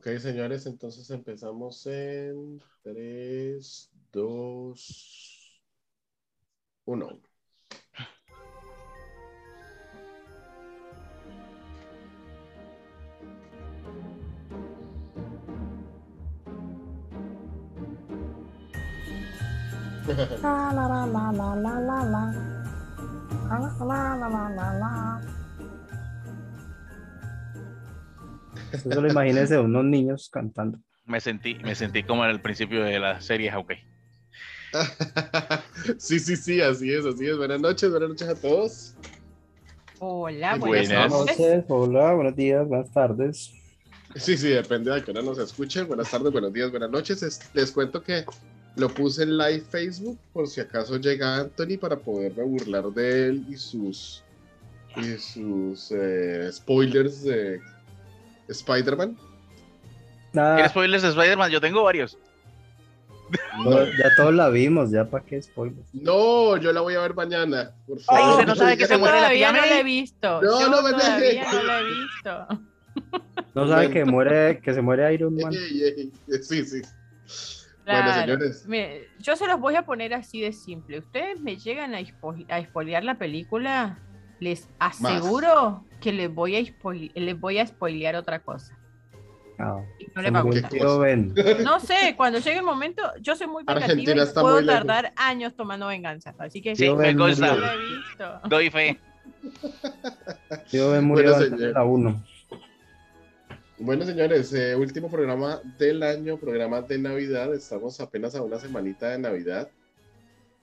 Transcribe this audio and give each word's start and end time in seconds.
Ok, 0.00 0.16
señores, 0.18 0.64
entonces 0.64 1.10
empezamos 1.10 1.86
en 1.86 2.58
3, 2.82 3.90
2, 4.10 5.62
1. 6.86 7.20
La, 20.40 20.72
la, 20.72 20.88
la, 20.88 21.06
la, 21.06 21.30
la, 21.30 21.54
la, 21.56 21.78
la, 21.78 22.04
la. 22.04 22.24
La, 23.50 23.58
la, 23.84 24.16
la, 24.16 24.48
la, 24.48 24.74
la, 24.78 25.39
Usted 28.72 28.92
solo 28.94 29.08
imagínese 29.08 29.58
unos 29.58 29.84
niños 29.84 30.28
cantando. 30.32 30.78
Me 31.06 31.20
sentí, 31.20 31.54
me 31.56 31.74
sentí 31.74 32.02
como 32.02 32.24
en 32.24 32.30
el 32.30 32.40
principio 32.40 32.84
de 32.84 32.98
la 33.00 33.20
serie 33.20 33.50
Hawkeye. 33.50 33.84
sí, 35.98 36.18
sí, 36.20 36.36
sí, 36.36 36.60
así 36.60 36.92
es, 36.92 37.04
así 37.04 37.26
es. 37.26 37.36
Buenas 37.36 37.60
noches, 37.60 37.90
buenas 37.90 38.10
noches 38.10 38.28
a 38.28 38.34
todos. 38.34 38.94
Hola, 39.98 40.56
Buenas. 40.56 41.10
noches. 41.10 41.38
noches, 41.38 41.64
hola, 41.68 42.14
buenos 42.14 42.36
días, 42.36 42.66
buenas 42.66 42.90
tardes. 42.92 43.52
Sí, 44.14 44.36
sí, 44.36 44.48
depende 44.48 44.90
de 44.92 45.02
que 45.02 45.10
hora 45.10 45.22
nos 45.22 45.38
escuchen. 45.38 45.86
Buenas 45.86 46.10
tardes, 46.10 46.32
buenos 46.32 46.52
días, 46.52 46.70
buenas 46.70 46.90
noches. 46.90 47.22
Es- 47.22 47.50
Les 47.54 47.70
cuento 47.70 48.02
que 48.02 48.24
lo 48.76 48.88
puse 48.88 49.24
en 49.24 49.36
live 49.36 49.60
Facebook 49.60 50.18
por 50.32 50.46
si 50.48 50.60
acaso 50.60 50.96
llega 50.96 51.36
Anthony 51.36 51.76
para 51.80 51.98
poderme 51.98 52.42
burlar 52.44 52.84
de 52.92 53.26
él 53.28 53.44
y 53.48 53.56
sus 53.56 54.22
y 54.96 55.18
sus 55.18 55.92
eh, 55.92 56.48
spoilers 56.52 57.22
de 57.22 57.60
Spider-Man. 58.52 59.16
Nada, 60.32 60.54
¿Quieres 60.56 60.70
spoilers 60.72 61.02
de 61.02 61.08
Spider-Man? 61.10 61.50
Yo 61.50 61.60
tengo 61.60 61.82
varios. 61.82 62.16
ya 63.64 64.08
todos 64.16 64.34
la 64.34 64.48
vimos, 64.50 64.90
ya 64.90 65.04
para 65.08 65.24
qué 65.24 65.40
spoilers. 65.40 65.86
No, 65.94 66.56
yo 66.56 66.72
la 66.72 66.80
voy 66.80 66.94
a 66.94 67.00
ver 67.00 67.14
mañana, 67.14 67.70
por 67.86 67.98
Ay, 67.98 68.04
favor. 68.04 68.30
usted 68.32 68.46
no 68.46 68.54
sabe 68.56 68.76
que 68.76 68.86
se 68.86 68.94
Yo 68.94 68.98
muere 68.98 69.20
la 69.20 69.30
tía 69.30 69.52
no 69.52 69.58
la 69.66 69.78
he 69.80 69.84
visto. 69.84 70.42
No, 70.42 70.60
Yo 70.60 70.68
no 70.68 70.82
me 70.82 70.90
todavía 70.90 71.18
deje. 71.44 71.56
no 71.56 71.62
la 71.62 71.80
he 71.80 71.84
visto. 71.84 72.48
No 73.54 73.66
sabe 73.68 73.90
que 73.90 74.04
muere, 74.04 74.60
que 74.60 74.72
se 74.74 74.80
muere 74.82 75.12
Iron 75.14 75.34
Man. 75.34 75.52
Sí, 75.52 76.64
sí. 76.64 76.82
Bueno, 77.84 78.14
señores. 78.14 78.66
Yo 79.18 79.34
se 79.36 79.46
los 79.46 79.58
voy 79.58 79.74
a 79.74 79.82
poner 79.82 80.14
así 80.14 80.40
de 80.40 80.52
simple. 80.52 80.98
Ustedes 80.98 81.40
me 81.40 81.56
llegan 81.56 81.94
a, 81.94 81.98
a 81.98 82.62
spoilear 82.62 83.02
la 83.04 83.16
película, 83.18 83.98
les 84.40 84.68
aseguro 84.78 85.84
que 86.00 86.12
les 86.12 86.32
voy, 86.32 86.56
a 86.56 86.90
les 87.14 87.38
voy 87.38 87.58
a 87.58 87.66
spoilear 87.66 88.16
otra 88.16 88.40
cosa. 88.40 88.76
Ah, 89.58 89.82
Y 89.98 90.06
no 90.14 90.22
les 90.22 90.34
va 90.34 90.38
a 90.38 90.42
gustar. 90.42 90.70
No 91.62 91.78
sé, 91.80 92.14
cuando 92.16 92.38
llegue 92.38 92.58
el 92.58 92.64
momento, 92.64 93.02
yo 93.20 93.36
soy 93.36 93.46
muy 93.46 93.62
vengativa 93.62 93.84
Argentina 93.84 94.22
y 94.22 94.26
está 94.26 94.40
puedo 94.40 94.56
muy 94.56 94.64
lejos. 94.64 94.86
tardar 94.86 95.12
años 95.16 95.54
tomando 95.54 95.86
venganza. 95.86 96.34
Así 96.38 96.62
que 96.62 96.74
Sí, 96.74 96.90
me 96.94 97.12
no 97.12 97.24
consta. 97.24 97.56
Doy 98.48 98.70
fe. 98.70 98.98
Yo 100.72 100.90
ven 100.90 101.04
murió 101.04 101.36
Bueno, 101.36 101.56
la. 102.10 102.24
Bueno, 103.78 104.04
señores, 104.04 104.52
eh, 104.52 104.74
último 104.74 105.10
programa 105.10 105.60
del 105.78 106.02
año, 106.02 106.36
programa 106.38 106.82
de 106.82 106.98
Navidad. 106.98 107.54
Estamos 107.54 108.00
apenas 108.00 108.34
a 108.34 108.42
una 108.42 108.58
semanita 108.58 109.08
de 109.10 109.18
Navidad. 109.18 109.70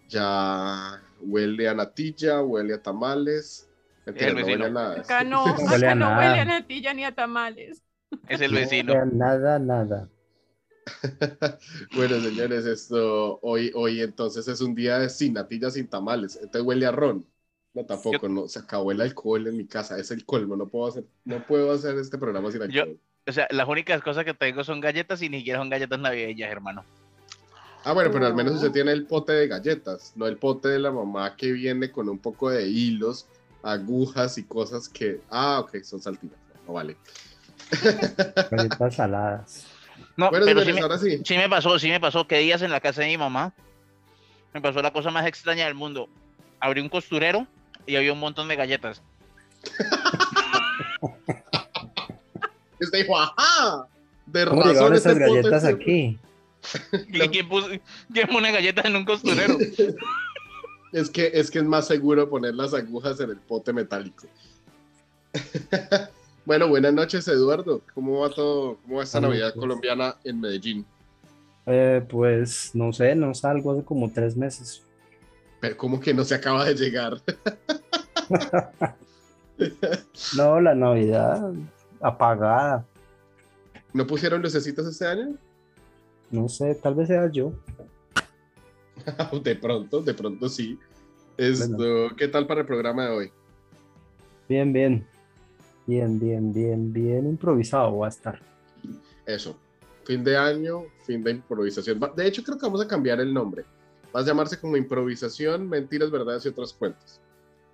Ya 0.09 1.01
huele 1.21 1.67
a 1.67 1.73
natilla, 1.73 2.41
huele 2.41 2.75
a 2.75 2.81
tamales. 2.81 3.66
Mentira, 4.07 4.27
El 4.29 4.35
no 4.35 4.45
vecino. 4.45 4.63
huele 4.63 4.65
a 4.65 4.69
nada. 4.69 5.01
Acá 5.01 5.23
no, 5.23 5.45
acá 5.45 5.95
no 5.95 6.09
nada. 6.09 6.17
huele 6.17 6.39
a 6.41 6.45
natilla 6.45 6.93
ni 6.93 7.03
a 7.05 7.13
tamales. 7.13 7.83
Es 8.29 8.41
el 8.41 8.51
No 8.53 8.57
vecino. 8.59 9.05
Nada, 9.05 9.59
nada. 9.59 10.09
Bueno, 11.95 12.19
señores, 12.21 12.65
esto 12.65 13.39
hoy, 13.41 13.71
hoy 13.75 14.01
entonces 14.01 14.47
es 14.47 14.61
un 14.61 14.73
día 14.73 14.99
de 14.99 15.09
sin 15.09 15.33
natilla, 15.33 15.69
sin 15.69 15.87
tamales. 15.87 16.35
Entonces 16.37 16.61
huele 16.61 16.85
a 16.85 16.91
ron. 16.91 17.25
No, 17.73 17.85
tampoco, 17.85 18.27
no. 18.29 18.47
Se 18.47 18.59
acabó 18.59 18.91
el 18.91 19.01
alcohol 19.01 19.45
en 19.47 19.57
mi 19.57 19.67
casa. 19.67 19.99
Es 19.99 20.09
el 20.11 20.25
colmo. 20.25 20.55
No 20.55 20.67
puedo 20.67 20.87
hacer, 20.87 21.03
no 21.25 21.45
puedo 21.45 21.71
hacer 21.71 21.97
este 21.97 22.17
programa 22.17 22.51
sin 22.51 22.61
Yo- 22.69 22.83
alcohol. 22.83 22.99
O 23.27 23.31
sea, 23.33 23.45
las 23.51 23.67
únicas 23.67 24.01
cosas 24.01 24.23
que 24.23 24.33
tengo 24.33 24.63
son 24.63 24.79
galletas 24.79 25.21
y 25.21 25.27
ni 25.29 25.39
siquiera 25.39 25.59
son 25.59 25.69
galletas 25.69 25.99
navideñas, 25.99 26.49
hermano. 26.49 26.85
Ah, 27.83 27.91
bueno, 27.93 28.09
pero 28.11 28.25
al 28.25 28.33
menos 28.35 28.53
No. 28.53 28.59
usted 28.59 28.71
tiene 28.71 28.93
el 28.93 29.05
pote 29.05 29.33
de 29.33 29.47
galletas, 29.49 30.13
no 30.15 30.27
el 30.27 30.37
pote 30.37 30.69
de 30.69 30.79
la 30.79 30.91
mamá 30.91 31.35
que 31.35 31.51
viene 31.51 31.91
con 31.91 32.07
un 32.07 32.19
poco 32.19 32.49
de 32.49 32.67
hilos, 32.69 33.27
agujas 33.67 34.37
y 34.37 34.43
cosas 34.43 34.87
que. 34.87 35.21
Ah, 35.29 35.59
ok, 35.59 35.83
son 35.83 36.01
saltinas. 36.01 36.37
No 36.65 36.73
vale. 36.73 36.95
Galletas 38.51 38.95
saladas. 38.95 39.67
No, 40.15 40.29
Bueno, 40.29 40.45
pero 40.45 40.63
sí 40.63 40.73
me, 40.73 40.81
ahora 40.81 40.97
sí. 40.97 41.21
sí 41.23 41.37
me 41.37 41.49
pasó, 41.49 41.77
sí 41.77 41.89
me 41.89 41.99
pasó 41.99 42.27
que 42.27 42.39
días 42.39 42.61
en 42.61 42.71
la 42.71 42.79
casa 42.79 43.01
de 43.01 43.07
mi 43.07 43.17
mamá 43.17 43.53
me 44.53 44.61
pasó 44.61 44.81
la 44.81 44.91
cosa 44.91 45.11
más 45.11 45.27
extraña 45.27 45.65
del 45.65 45.75
mundo. 45.75 46.09
Abrí 46.59 46.81
un 46.81 46.89
costurero 46.89 47.45
y 47.85 47.95
había 47.95 48.13
un 48.13 48.19
montón 48.19 48.47
de 48.47 48.55
galletas. 48.55 49.01
Usted 52.79 52.99
dijo, 53.01 53.19
¡ajá! 53.19 53.87
De 54.25 54.45
¿Cómo 54.45 54.61
razón 54.61 54.73
llegaron 54.73 54.93
este 54.95 55.09
esas 55.09 55.19
pote 55.21 55.35
galletas 55.35 55.65
aquí? 55.65 56.19
¿Y 57.09 57.19
¿Quién, 57.29 57.47
puso, 57.47 57.67
quién 58.11 58.27
pone 58.27 58.51
galletas 58.51 58.85
en 58.85 58.95
un 58.95 59.05
costurero? 59.05 59.57
Es 60.91 61.09
que, 61.09 61.31
es 61.33 61.51
que 61.51 61.59
es 61.59 61.65
más 61.65 61.87
seguro 61.87 62.29
poner 62.29 62.55
las 62.55 62.73
agujas 62.73 63.19
en 63.19 63.31
el 63.31 63.37
pote 63.37 63.73
metálico. 63.73 64.27
bueno, 66.45 66.67
buenas 66.67 66.93
noches, 66.93 67.27
Eduardo. 67.27 67.81
¿Cómo 67.93 68.21
va 68.21 68.29
todo? 68.29 68.77
¿Cómo 68.83 68.97
va 68.97 69.03
esta 69.03 69.19
Navidad 69.19 69.53
colombiana 69.53 70.15
en 70.23 70.39
Medellín? 70.39 70.85
Eh, 71.65 72.05
pues 72.07 72.71
no 72.73 72.93
sé, 72.93 73.13
no 73.15 73.33
salgo 73.33 73.73
hace 73.73 73.83
como 73.83 74.11
tres 74.11 74.37
meses. 74.37 74.81
Pero 75.59 75.75
¿cómo 75.75 75.99
que 75.99 76.13
no 76.13 76.23
se 76.23 76.35
acaba 76.35 76.63
de 76.65 76.75
llegar? 76.75 77.21
No, 80.35 80.61
la 80.61 80.75
Navidad 80.75 81.51
apagada. 81.99 82.85
¿No 83.93 84.05
pusieron 84.05 84.41
lucecitas 84.41 84.85
este 84.85 85.07
año? 85.07 85.35
No 86.29 86.47
sé, 86.49 86.75
tal 86.75 86.95
vez 86.95 87.07
sea 87.07 87.31
yo. 87.31 87.53
de 89.43 89.55
pronto, 89.55 90.01
de 90.01 90.13
pronto 90.13 90.49
sí. 90.49 90.77
Esto, 91.37 92.09
¿Qué 92.17 92.27
tal 92.27 92.47
para 92.47 92.61
el 92.61 92.67
programa 92.67 93.05
de 93.05 93.11
hoy? 93.11 93.31
Bien, 94.49 94.73
bien. 94.73 95.05
Bien, 95.85 96.19
bien, 96.19 96.51
bien, 96.51 96.91
bien 96.91 97.27
improvisado 97.27 97.99
va 97.99 98.07
a 98.07 98.09
estar. 98.09 98.39
Eso. 99.25 99.57
Fin 100.03 100.23
de 100.23 100.35
año, 100.35 100.85
fin 101.05 101.23
de 101.23 101.31
improvisación. 101.31 101.99
De 102.15 102.27
hecho, 102.27 102.43
creo 102.43 102.57
que 102.57 102.65
vamos 102.65 102.81
a 102.81 102.87
cambiar 102.87 103.19
el 103.19 103.33
nombre. 103.33 103.65
Va 104.15 104.21
a 104.21 104.23
llamarse 104.23 104.59
como 104.59 104.77
improvisación, 104.77 105.69
mentiras, 105.69 106.09
verdades 106.09 106.45
y 106.45 106.49
otros 106.49 106.73
cuentos. 106.73 107.19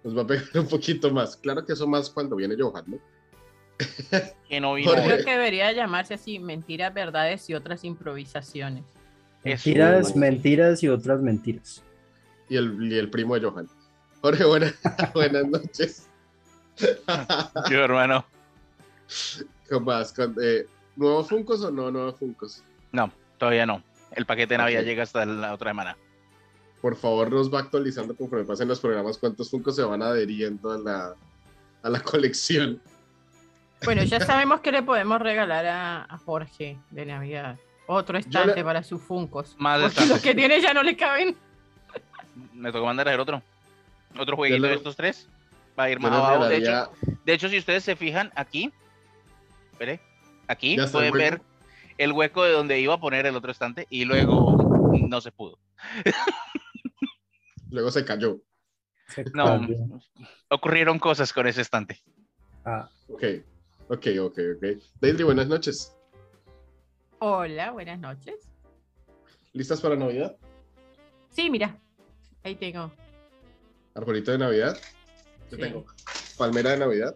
Nos 0.04 0.18
va 0.18 0.24
a 0.24 0.28
pegar 0.28 0.46
un 0.56 0.68
poquito 0.68 1.12
más. 1.12 1.38
Claro 1.38 1.66
que 1.66 1.74
eso 1.74 1.88
más 1.88 2.10
cuando 2.10 2.36
viene 2.36 2.56
Johan, 2.60 2.86
¿no? 2.88 3.00
Que 4.50 4.60
no 4.60 4.74
vino. 4.76 4.92
Hoy. 4.92 4.98
Creo 5.04 5.24
que 5.24 5.32
debería 5.32 5.72
llamarse 5.72 6.16
así, 6.16 6.40
mentiras, 6.40 6.94
verdades 6.94 7.50
y 7.50 7.54
otras 7.54 7.84
improvisaciones. 7.84 8.84
Eso. 9.44 9.70
Mentiras, 9.70 10.16
mentiras 10.16 10.84
y 10.84 10.88
otras 10.88 11.22
mentiras. 11.22 11.84
Y 12.50 12.58
el, 12.58 12.92
y 12.92 12.98
el 12.98 13.10
primo 13.10 13.36
de 13.36 13.50
Johan. 13.50 13.68
Jorge, 14.22 14.46
buenas, 14.46 14.74
buenas 15.14 15.48
noches. 15.48 16.08
Yo, 17.70 17.84
hermano. 17.84 18.26
¿Cómo 19.70 19.86
vas? 19.86 20.14
Con, 20.14 20.36
eh, 20.42 20.66
¿Nuevos 20.96 21.28
Funcos 21.28 21.62
o 21.62 21.72
no 21.72 21.92
nuevos 21.92 22.18
Funcos? 22.18 22.64
No, 22.92 23.12
todavía 23.38 23.66
no. 23.66 23.84
El 24.12 24.26
paquete 24.26 24.54
de 24.54 24.60
Navidad 24.60 24.84
llega 24.84 25.04
hasta 25.04 25.26
la 25.26 25.54
otra 25.54 25.72
semana. 25.72 25.98
Por 26.82 26.96
favor, 26.96 27.32
nos 27.32 27.54
va 27.54 27.60
actualizando 27.60 28.16
conforme 28.16 28.46
pasen 28.46 28.68
los 28.68 28.80
programas 28.80 29.18
cuántos 29.18 29.50
Funcos 29.50 29.76
se 29.76 29.84
van 29.84 30.02
adheriendo 30.02 30.72
a 30.72 30.78
la, 30.78 31.16
a 31.82 31.90
la 31.90 32.00
colección. 32.02 32.82
Bueno, 33.84 34.04
ya 34.04 34.20
sabemos 34.26 34.62
que 34.62 34.72
le 34.72 34.84
podemos 34.84 35.22
regalar 35.22 35.66
a, 35.66 36.04
a 36.04 36.18
Jorge 36.18 36.78
de 36.92 37.06
Navidad. 37.06 37.58
Otro 37.86 38.18
estante 38.18 38.56
le- 38.58 38.64
para 38.64 38.82
sus 38.84 39.02
funcos. 39.02 39.56
Más 39.60 39.82
Porque 39.82 40.06
los 40.06 40.22
que 40.22 40.34
tiene 40.34 40.62
ya 40.62 40.74
no 40.74 40.84
le 40.84 40.96
caben. 40.96 41.36
Me 42.54 42.72
tocó 42.72 42.86
mandar 42.86 43.08
a 43.08 43.12
hacer 43.12 43.20
otro. 43.20 43.44
Otro 44.18 44.36
jueguito 44.36 44.62
le- 44.62 44.70
de 44.70 44.76
estos 44.76 44.96
tres. 44.96 45.28
Va 45.78 45.84
a 45.86 45.90
ir 45.90 46.00
más 46.00 46.12
abajo. 46.12 46.46
De 46.46 46.58
hecho, 46.58 46.92
de 47.26 47.34
hecho, 47.34 47.50
si 47.50 47.58
ustedes 47.58 47.84
se 47.84 47.96
fijan 47.96 48.32
aquí, 48.36 48.72
espere, 49.72 50.00
aquí 50.48 50.76
Ya 50.78 50.88
pueden 50.88 51.14
ver 51.14 51.42
el 51.98 52.12
hueco 52.12 52.44
de 52.44 52.52
donde 52.52 52.80
iba 52.80 52.94
a 52.94 53.00
poner 53.00 53.26
el 53.26 53.36
otro 53.36 53.52
estante 53.52 53.88
y 53.90 54.06
luego 54.06 54.56
no 55.08 55.20
se 55.22 55.32
pudo. 55.32 55.58
Luego 57.72 57.90
se 57.90 58.06
cayó. 58.06 58.40
Se 59.08 59.26
No, 59.34 59.60
ocurrieron 60.50 61.00
cosas 61.00 61.34
con 61.34 61.48
ese 61.48 61.62
estante. 61.62 62.02
Ah, 62.64 62.88
Ok, 63.08 63.24
ok, 63.90 64.08
ok, 64.22 64.40
ok. 64.58 64.66
Deidre, 65.02 65.24
buenas 65.24 65.48
noches. 65.48 65.96
Hola, 67.28 67.72
buenas 67.72 67.98
noches. 68.00 68.36
¿Listas 69.54 69.80
para 69.80 69.96
Navidad? 69.96 70.36
Sí, 71.30 71.50
mira. 71.50 71.78
Ahí 72.44 72.54
tengo. 72.56 72.92
Arbolito 73.96 74.34
de 74.34 74.40
Navidad. 74.40 74.78
Yo 75.50 75.56
Sí. 75.56 75.64
tengo 75.64 75.86
palmera 76.38 76.72
de 76.72 76.80
Navidad. 76.80 77.16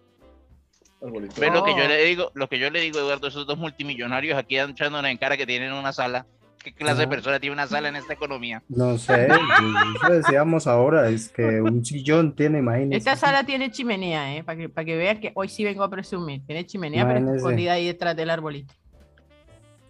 arbolito. 1.02 1.42
¿Ves 1.42 1.52
lo 1.52 1.62
que 1.66 1.72
yo 1.78 1.86
le 1.90 2.06
digo? 2.06 2.32
Lo 2.36 2.48
que 2.48 2.58
yo 2.58 2.70
le 2.70 2.80
digo, 2.80 3.00
Eduardo, 3.00 3.28
esos 3.28 3.46
dos 3.46 3.58
multimillonarios 3.58 4.38
aquí 4.38 4.58
echándonos 4.58 5.12
en 5.12 5.18
cara 5.18 5.36
que 5.36 5.46
tienen 5.46 5.74
una 5.74 5.92
sala. 5.92 6.26
¿Qué 6.64 6.74
clase 6.74 7.00
de 7.00 7.04
Ajá. 7.04 7.10
persona 7.10 7.40
tiene 7.42 7.54
una 7.56 7.68
sala 7.68 7.90
en 7.90 7.98
esta 7.98 8.14
economía? 8.14 8.64
No 8.70 8.98
sé, 8.98 9.28
eso 9.28 10.10
decíamos 10.14 10.68
ahora, 10.68 11.10
es 11.10 11.28
que 11.28 11.62
un 11.62 11.84
sillón 11.84 12.34
tiene, 12.34 12.60
imagínense. 12.60 12.96
Esta 12.98 13.18
sala 13.18 13.44
tiene 13.44 13.72
chimenea, 13.72 14.38
¿eh? 14.38 14.44
Para 14.46 14.58
que, 14.58 14.70
para 14.70 14.86
que 14.86 14.96
vean 14.96 15.20
que 15.20 15.34
hoy 15.36 15.50
sí 15.50 15.66
vengo 15.66 15.84
a 15.84 15.90
presumir. 15.90 16.46
Tiene 16.46 16.66
chimenea, 16.66 17.04
pero 17.04 17.18
está 17.20 17.24
Imagínese. 17.24 17.38
escondida 17.46 17.74
ahí 17.74 17.88
detrás 17.88 18.16
del 18.16 18.30
arbolito. 18.30 18.74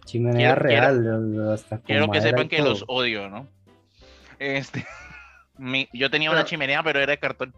Chimenea 0.08 0.54
Quiero- 0.56 0.62
real, 0.62 1.50
hasta 1.52 1.76
con 1.76 1.84
Quiero 1.86 2.10
que 2.10 2.20
sepan 2.22 2.48
que 2.48 2.56
todo. 2.58 2.68
los 2.70 2.84
odio, 2.88 3.28
¿no? 3.28 3.46
Este, 4.38 4.86
mi- 5.58 5.88
yo 5.92 6.10
tenía 6.10 6.30
una 6.30 6.44
chimenea, 6.44 6.82
pero 6.82 6.98
era 7.00 7.10
de 7.10 7.18
cartón. 7.18 7.54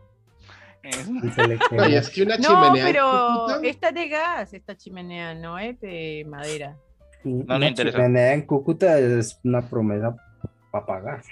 No, 0.82 1.25
y 1.25 1.58
quema. 1.58 1.87
es 1.88 2.08
que 2.08 2.23
una 2.23 2.38
No, 2.38 2.49
chimenea 2.49 2.87
en 2.88 2.93
pero 2.93 3.61
esta 3.62 3.88
es 3.91 3.94
de 3.94 4.08
gas, 4.08 4.52
esta 4.55 4.76
chimenea, 4.76 5.35
no 5.35 5.58
es 5.58 5.79
de 5.81 6.26
madera. 6.29 6.76
Una 7.23 7.58
le 7.58 7.69
interesa. 7.69 7.99
chimenea 7.99 8.32
en 8.32 8.43
Cúcuta 8.47 8.99
es 8.99 9.38
una 9.44 9.61
promesa 9.61 10.17
para 10.70 10.87
pagar. 10.87 11.23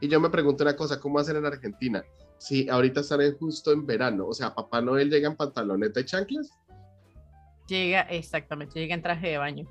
Y 0.00 0.08
yo 0.08 0.20
me 0.20 0.30
pregunto 0.30 0.62
una 0.62 0.76
cosa, 0.76 1.00
¿cómo 1.00 1.18
hacen 1.18 1.36
en 1.36 1.44
Argentina? 1.46 2.04
Si 2.38 2.68
ahorita 2.68 3.00
están 3.00 3.20
en- 3.20 3.36
justo 3.36 3.72
en 3.72 3.84
verano, 3.84 4.28
o 4.28 4.32
sea, 4.32 4.54
Papá 4.54 4.80
Noel 4.80 5.10
llega 5.10 5.28
en 5.28 5.36
pantaloneta 5.36 6.00
y 6.00 6.04
chanclas, 6.04 6.50
Llega, 7.66 8.00
exactamente, 8.02 8.80
llega 8.80 8.94
en 8.94 9.02
traje 9.02 9.28
de 9.28 9.36
baño. 9.36 9.66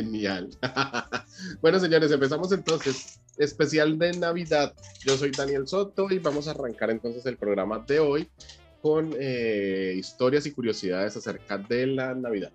Genial. 0.00 0.50
bueno, 1.62 1.78
señores, 1.80 2.10
empezamos 2.12 2.52
entonces. 2.52 3.18
Especial 3.38 3.98
de 3.98 4.12
Navidad. 4.12 4.74
Yo 5.04 5.16
soy 5.16 5.30
Daniel 5.30 5.66
Soto 5.66 6.10
y 6.10 6.18
vamos 6.18 6.48
a 6.48 6.52
arrancar 6.52 6.90
entonces 6.90 7.24
el 7.26 7.36
programa 7.36 7.78
de 7.86 7.98
hoy 7.98 8.28
con 8.82 9.14
eh, 9.18 9.94
historias 9.96 10.46
y 10.46 10.52
curiosidades 10.52 11.16
acerca 11.16 11.56
de 11.58 11.86
la 11.86 12.14
Navidad. 12.14 12.50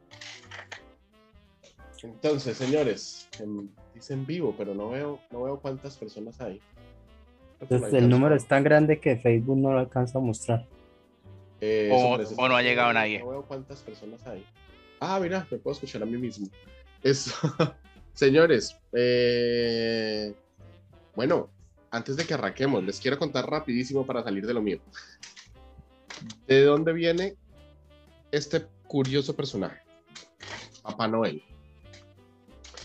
Entonces, 2.04 2.58
señores, 2.58 3.28
dice 3.94 4.14
en 4.14 4.26
vivo, 4.26 4.56
pero 4.58 4.74
no 4.74 4.90
veo, 4.90 5.20
no 5.32 5.44
veo 5.44 5.60
cuántas 5.60 5.98
personas 5.98 6.40
hay. 6.42 6.60
Entonces, 7.60 7.94
el 7.94 8.10
número 8.10 8.36
es 8.36 8.48
tan 8.48 8.64
grande 8.64 9.00
que 9.00 9.18
Facebook 9.18 9.58
no 9.58 9.72
lo 9.72 9.80
alcanza 9.80 10.18
a 10.18 10.22
mostrar. 10.22 10.66
Eh, 11.60 11.92
O- 11.94 12.18
o 12.44 12.48
no 12.50 12.56
ha 12.56 12.64
llegado 12.64 12.92
nadie. 12.92 13.20
No 13.20 13.30
veo 13.30 13.44
cuántas 13.44 13.82
personas 13.82 14.26
hay. 14.26 14.44
Ah, 15.00 15.20
mira, 15.22 15.46
me 15.52 15.58
puedo 15.60 15.74
escuchar 15.74 16.02
a 16.02 16.06
mí 16.08 16.18
mismo. 16.18 16.48
Eso. 17.04 17.34
Señores, 18.14 18.78
eh, 18.94 20.34
bueno, 21.16 21.50
antes 21.90 22.16
de 22.18 22.26
que 22.26 22.34
arranquemos, 22.34 22.84
les 22.84 23.00
quiero 23.00 23.18
contar 23.18 23.50
rapidísimo 23.50 24.06
para 24.06 24.24
salir 24.24 24.46
de 24.46 24.54
lo 24.54 24.62
mío. 24.62 24.80
¿De 26.48 26.64
dónde 26.66 26.94
viene 26.94 27.36
este 28.32 28.68
curioso 28.88 29.36
personaje? 29.36 29.82
Papá 30.84 31.08
Noel. 31.08 31.44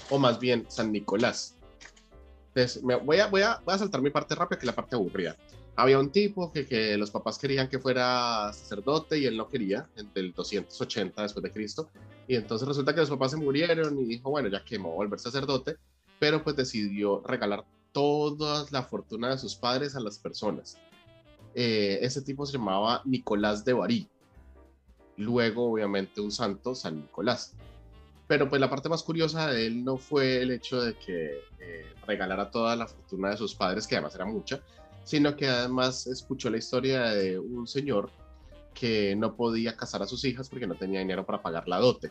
O 0.09 0.19
más 0.19 0.39
bien, 0.39 0.65
San 0.69 0.93
Nicolás. 0.93 1.57
Entonces, 2.55 2.83
me- 2.83 2.97
voy, 2.97 3.19
a, 3.19 3.27
voy, 3.27 3.43
a, 3.43 3.61
voy 3.65 3.75
a 3.75 3.79
saltar 3.79 4.01
mi 4.01 4.11
parte 4.11 4.35
rápida, 4.35 4.59
que 4.59 4.63
es 4.65 4.67
la 4.67 4.75
parte 4.75 4.97
aburrida 4.97 5.37
había 5.77 5.99
un 5.99 6.11
tipo 6.11 6.51
que, 6.51 6.67
que 6.67 6.97
los 6.97 7.11
papás 7.11 7.39
querían 7.39 7.69
que 7.69 7.79
fuera 7.79 8.51
sacerdote 8.53 9.19
y 9.19 9.27
él 9.27 9.37
no 9.37 9.49
quería, 9.49 9.89
entre 9.97 10.23
el 10.23 10.33
280 10.33 11.23
después 11.23 11.43
de 11.43 11.53
Cristo. 11.53 11.91
Y 12.27 12.35
entonces 12.35 12.67
resulta 12.67 12.95
que 12.95 13.01
los 13.01 13.11
papás 13.11 13.33
se 13.33 13.37
murieron 13.37 13.99
y 13.99 14.05
dijo, 14.07 14.31
bueno, 14.31 14.49
ya 14.49 14.65
que 14.65 14.79
me 14.79 14.85
voy 14.85 14.95
a 14.95 14.97
volver 14.97 15.21
sacerdote, 15.21 15.77
pero 16.19 16.43
pues 16.43 16.57
decidió 16.57 17.23
regalar 17.27 17.65
toda 17.93 18.67
la 18.71 18.83
fortuna 18.83 19.31
de 19.31 19.39
sus 19.39 19.55
padres 19.55 19.95
a 19.97 20.01
las 20.01 20.19
personas. 20.19 20.79
Eh, 21.55 21.99
ese 22.03 22.23
tipo 22.23 22.47
se 22.47 22.59
llamaba 22.59 23.03
Nicolás 23.05 23.65
de 23.65 23.73
Bari. 23.75 24.09
Luego, 25.19 25.73
obviamente, 25.73 26.21
un 26.21 26.31
santo, 26.31 26.75
San 26.75 26.97
Nicolás. 26.97 27.55
Pero 28.27 28.49
pues 28.49 28.61
la 28.61 28.69
parte 28.69 28.89
más 28.89 29.03
curiosa 29.03 29.51
de 29.51 29.67
él 29.67 29.85
no 29.85 29.99
fue 29.99 30.43
el 30.43 30.51
hecho 30.51 30.81
de 30.81 30.95
que 30.95 31.41
eh, 31.61 31.87
regalara 32.07 32.51
toda 32.51 32.77
la 32.77 32.87
fortuna 32.87 33.31
de 33.31 33.37
sus 33.37 33.55
padres, 33.55 33.87
que 33.87 33.95
además 33.95 34.15
era 34.15 34.25
mucha, 34.25 34.61
sino 35.07 35.37
que 35.37 35.47
además 35.47 36.07
escuchó 36.09 36.51
la 36.51 36.57
historia 36.59 37.03
de 37.11 37.39
un 37.39 37.67
señor 37.69 38.11
que 38.75 39.15
no 39.15 39.37
podía 39.37 39.77
casar 39.77 40.03
a 40.03 40.07
sus 40.07 40.25
hijas 40.25 40.49
porque 40.49 40.67
no 40.67 40.75
tenía 40.75 40.99
dinero 40.99 41.25
para 41.25 41.41
pagar 41.41 41.69
la 41.69 41.79
dote. 41.79 42.11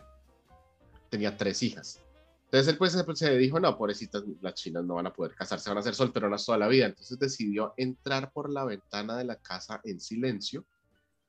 Tenía 1.09 1.35
tres 1.35 1.61
hijas. 1.61 1.99
Entonces 2.45 2.71
él 2.71 2.77
pues 2.77 2.93
se- 2.93 3.15
se 3.15 3.37
dijo, 3.37 3.59
no, 3.59 3.77
pobrecitas, 3.77 4.23
las 4.41 4.53
chinas 4.53 4.85
no 4.85 4.95
van 4.95 5.07
a 5.07 5.13
poder 5.13 5.35
casarse, 5.35 5.69
van 5.69 5.77
a 5.79 5.81
ser 5.81 5.93
solteronas 5.93 6.45
toda 6.45 6.57
la 6.57 6.69
vida. 6.69 6.85
Entonces 6.85 7.19
decidió 7.19 7.73
entrar 7.75 8.31
por 8.31 8.49
la 8.49 8.63
ventana 8.63 9.17
de 9.17 9.25
la 9.25 9.35
casa 9.35 9.81
en 9.83 9.99
silencio 9.99 10.65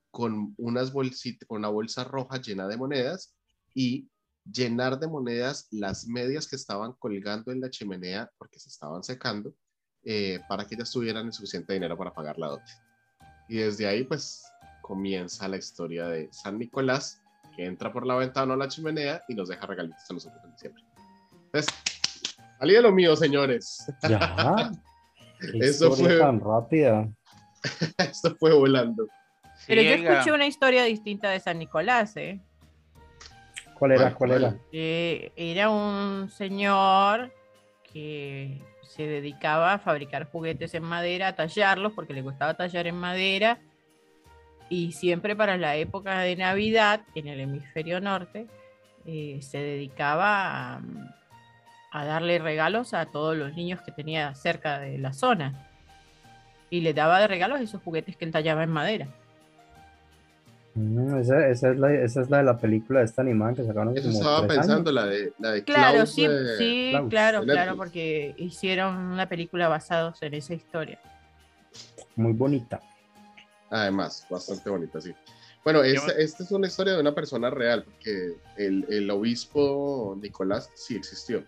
con 0.09 0.55
unas 0.57 0.93
bolsitas, 0.93 1.45
con 1.47 1.57
una 1.57 1.67
bolsa 1.67 2.05
roja 2.05 2.41
llena 2.41 2.65
de 2.65 2.77
monedas 2.77 3.35
y 3.73 4.07
llenar 4.49 4.97
de 4.99 5.07
monedas 5.09 5.67
las 5.71 6.07
medias 6.07 6.47
que 6.47 6.55
estaban 6.55 6.93
colgando 6.93 7.51
en 7.51 7.59
la 7.59 7.69
chimenea 7.69 8.31
porque 8.37 8.57
se 8.57 8.69
estaban 8.69 9.03
secando 9.03 9.53
eh, 10.09 10.39
para 10.47 10.65
que 10.65 10.75
ellas 10.75 10.89
tuvieran 10.89 11.25
el 11.25 11.33
suficiente 11.33 11.73
dinero 11.73 11.97
para 11.97 12.13
pagar 12.13 12.39
la 12.39 12.47
dote. 12.47 12.71
Y 13.49 13.57
desde 13.57 13.85
ahí, 13.87 14.05
pues, 14.05 14.45
comienza 14.81 15.49
la 15.49 15.57
historia 15.57 16.07
de 16.07 16.29
San 16.31 16.57
Nicolás, 16.57 17.21
que 17.57 17.65
entra 17.65 17.91
por 17.91 18.05
la 18.05 18.15
ventana 18.15 18.53
a 18.53 18.57
la 18.57 18.69
chimenea 18.69 19.21
y 19.27 19.35
nos 19.35 19.49
deja 19.49 19.65
regalitos 19.65 20.09
a 20.09 20.13
nosotros 20.13 20.41
en 20.45 20.51
diciembre. 20.53 20.83
Entonces, 21.47 21.75
salí 22.57 22.73
de 22.75 22.81
lo 22.81 22.93
mío, 22.93 23.17
señores. 23.17 23.85
Ya. 24.07 24.71
Eso 25.59 25.91
fue- 25.91 26.17
tan 26.19 26.39
rápida. 26.39 27.09
Esto 27.97 28.33
fue 28.39 28.53
volando. 28.53 29.07
Pero 29.67 29.81
yo 29.81 29.89
escuché 29.89 30.31
una 30.31 30.45
historia 30.47 30.83
distinta 30.85 31.31
de 31.31 31.41
San 31.41 31.59
Nicolás, 31.59 32.15
¿eh? 32.15 32.39
¿Cuál 33.73 33.91
era? 33.91 34.13
¿Cuál, 34.13 34.15
¿Cuál 34.15 34.29
cuál? 34.29 34.43
era? 34.43 34.57
Eh, 34.71 35.33
era 35.35 35.69
un 35.69 36.29
señor 36.29 37.33
que 37.91 38.61
se 38.97 39.05
dedicaba 39.05 39.73
a 39.73 39.79
fabricar 39.79 40.25
juguetes 40.25 40.73
en 40.73 40.83
madera, 40.83 41.27
a 41.27 41.35
tallarlos, 41.35 41.93
porque 41.93 42.13
le 42.13 42.23
gustaba 42.23 42.55
tallar 42.55 42.87
en 42.87 42.95
madera. 42.95 43.59
Y 44.69 44.93
siempre 44.93 45.35
para 45.35 45.55
la 45.55 45.75
época 45.75 46.19
de 46.21 46.35
Navidad, 46.35 47.01
en 47.13 47.27
el 47.27 47.39
hemisferio 47.39 48.01
norte, 48.01 48.47
eh, 49.05 49.39
se 49.43 49.59
dedicaba 49.59 50.81
a, 51.91 52.05
darle 52.05 52.39
regalos 52.39 52.95
a 52.95 53.05
todos 53.05 53.37
los 53.37 53.53
niños 53.55 53.81
que 53.81 53.91
tenía 53.91 54.33
cerca 54.33 54.79
de 54.79 54.97
la 54.97 55.13
zona. 55.13 55.69
Y 56.71 56.81
le 56.81 56.95
daba 56.95 57.19
de 57.19 57.27
regalos 57.27 57.61
esos 57.61 57.81
juguetes 57.83 58.17
que 58.17 58.25
él 58.25 58.31
tallaba 58.31 58.63
en 58.63 58.71
madera. 58.71 59.07
Mm, 60.77 61.17
esa, 61.17 61.47
esa 61.47 61.71
es 61.71 61.79
la, 61.79 61.91
esa 61.91 62.21
es 62.21 62.29
la 62.29 62.37
de 62.37 62.43
la 62.43 62.57
película 62.59 62.99
de 62.99 63.05
esta 63.05 63.23
animada 63.23 63.55
que 63.55 63.63
sacaron 63.65 63.97
Eso 63.97 64.07
como 64.09 64.19
estaba 64.19 64.47
pensando, 64.47 64.91
años. 64.91 64.93
la 64.93 65.05
de, 65.07 65.33
la 65.39 65.51
de 65.53 65.63
Claro, 65.63 65.93
Klaus 65.95 66.11
sí, 66.13 66.27
de- 66.27 66.57
sí, 66.57 66.87
Klaus, 66.91 67.09
claro, 67.09 67.43
claro, 67.43 67.75
porque 67.77 68.35
hicieron 68.37 68.95
una 68.95 69.27
película 69.27 69.67
basada 69.69 70.13
en 70.21 70.33
esa 70.35 70.53
historia. 70.53 70.99
Muy 72.15 72.33
bonita. 72.33 72.79
Además, 73.71 74.27
bastante 74.29 74.69
bonita, 74.69 75.01
sí. 75.01 75.11
Bueno, 75.63 75.81
esta, 75.83 76.11
esta 76.11 76.43
es 76.43 76.51
una 76.51 76.67
historia 76.67 76.93
de 76.93 77.01
una 77.01 77.13
persona 77.15 77.49
real, 77.49 77.83
porque 77.83 78.35
el, 78.57 78.85
el 78.87 79.09
obispo 79.09 80.15
Nicolás 80.21 80.69
sí 80.75 80.95
existió, 80.95 81.43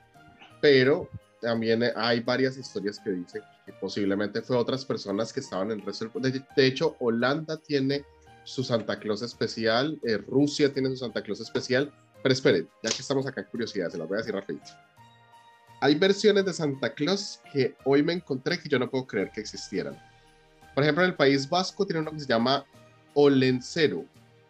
pero 0.60 1.08
también 1.40 1.84
hay 1.96 2.20
varias 2.22 2.58
historias 2.58 3.00
que 3.00 3.12
dicen 3.12 3.44
que 3.66 3.74
posiblemente 3.74 4.42
fue 4.42 4.58
otras 4.58 4.84
personas 4.84 5.32
que 5.32 5.40
estaban 5.40 5.72
en 5.72 5.80
el 5.80 5.86
resto 5.86 6.10
del 6.16 6.34
de, 6.34 6.44
de 6.56 6.66
hecho, 6.66 6.98
Holanda 7.00 7.58
tiene 7.58 8.04
su 8.44 8.64
Santa 8.64 9.00
Claus 9.00 9.22
especial, 9.22 10.00
eh, 10.04 10.18
Rusia 10.18 10.74
tiene 10.74 10.90
su 10.90 10.98
Santa 10.98 11.22
Claus 11.22 11.40
especial, 11.40 11.92
pero 12.24 12.34
esperen, 12.34 12.68
ya 12.84 12.90
que 12.90 13.02
estamos 13.02 13.26
acá 13.28 13.42
en 13.42 13.48
curiosidad, 13.48 13.90
se 13.90 13.98
las 13.98 14.08
voy 14.08 14.16
a 14.16 14.20
decir 14.20 14.34
rapidito. 14.34 14.72
Hay 15.82 15.96
versiones 15.96 16.44
de 16.46 16.52
Santa 16.54 16.94
Claus 16.94 17.40
que 17.54 17.76
hoy 17.86 18.04
me 18.04 18.14
encontré 18.14 18.60
que 18.60 18.68
yo 18.68 18.78
no 18.80 18.90
puedo 18.90 19.08
creer 19.08 19.32
que 19.32 19.40
existieran. 19.42 19.98
Por 20.76 20.84
ejemplo, 20.84 21.04
en 21.04 21.12
el 21.12 21.16
País 21.16 21.48
Vasco 21.50 21.86
tiene 21.86 22.02
uno 22.02 22.12
que 22.12 22.20
se 22.20 22.28
llama 22.28 22.66
Olencero, 23.14 24.04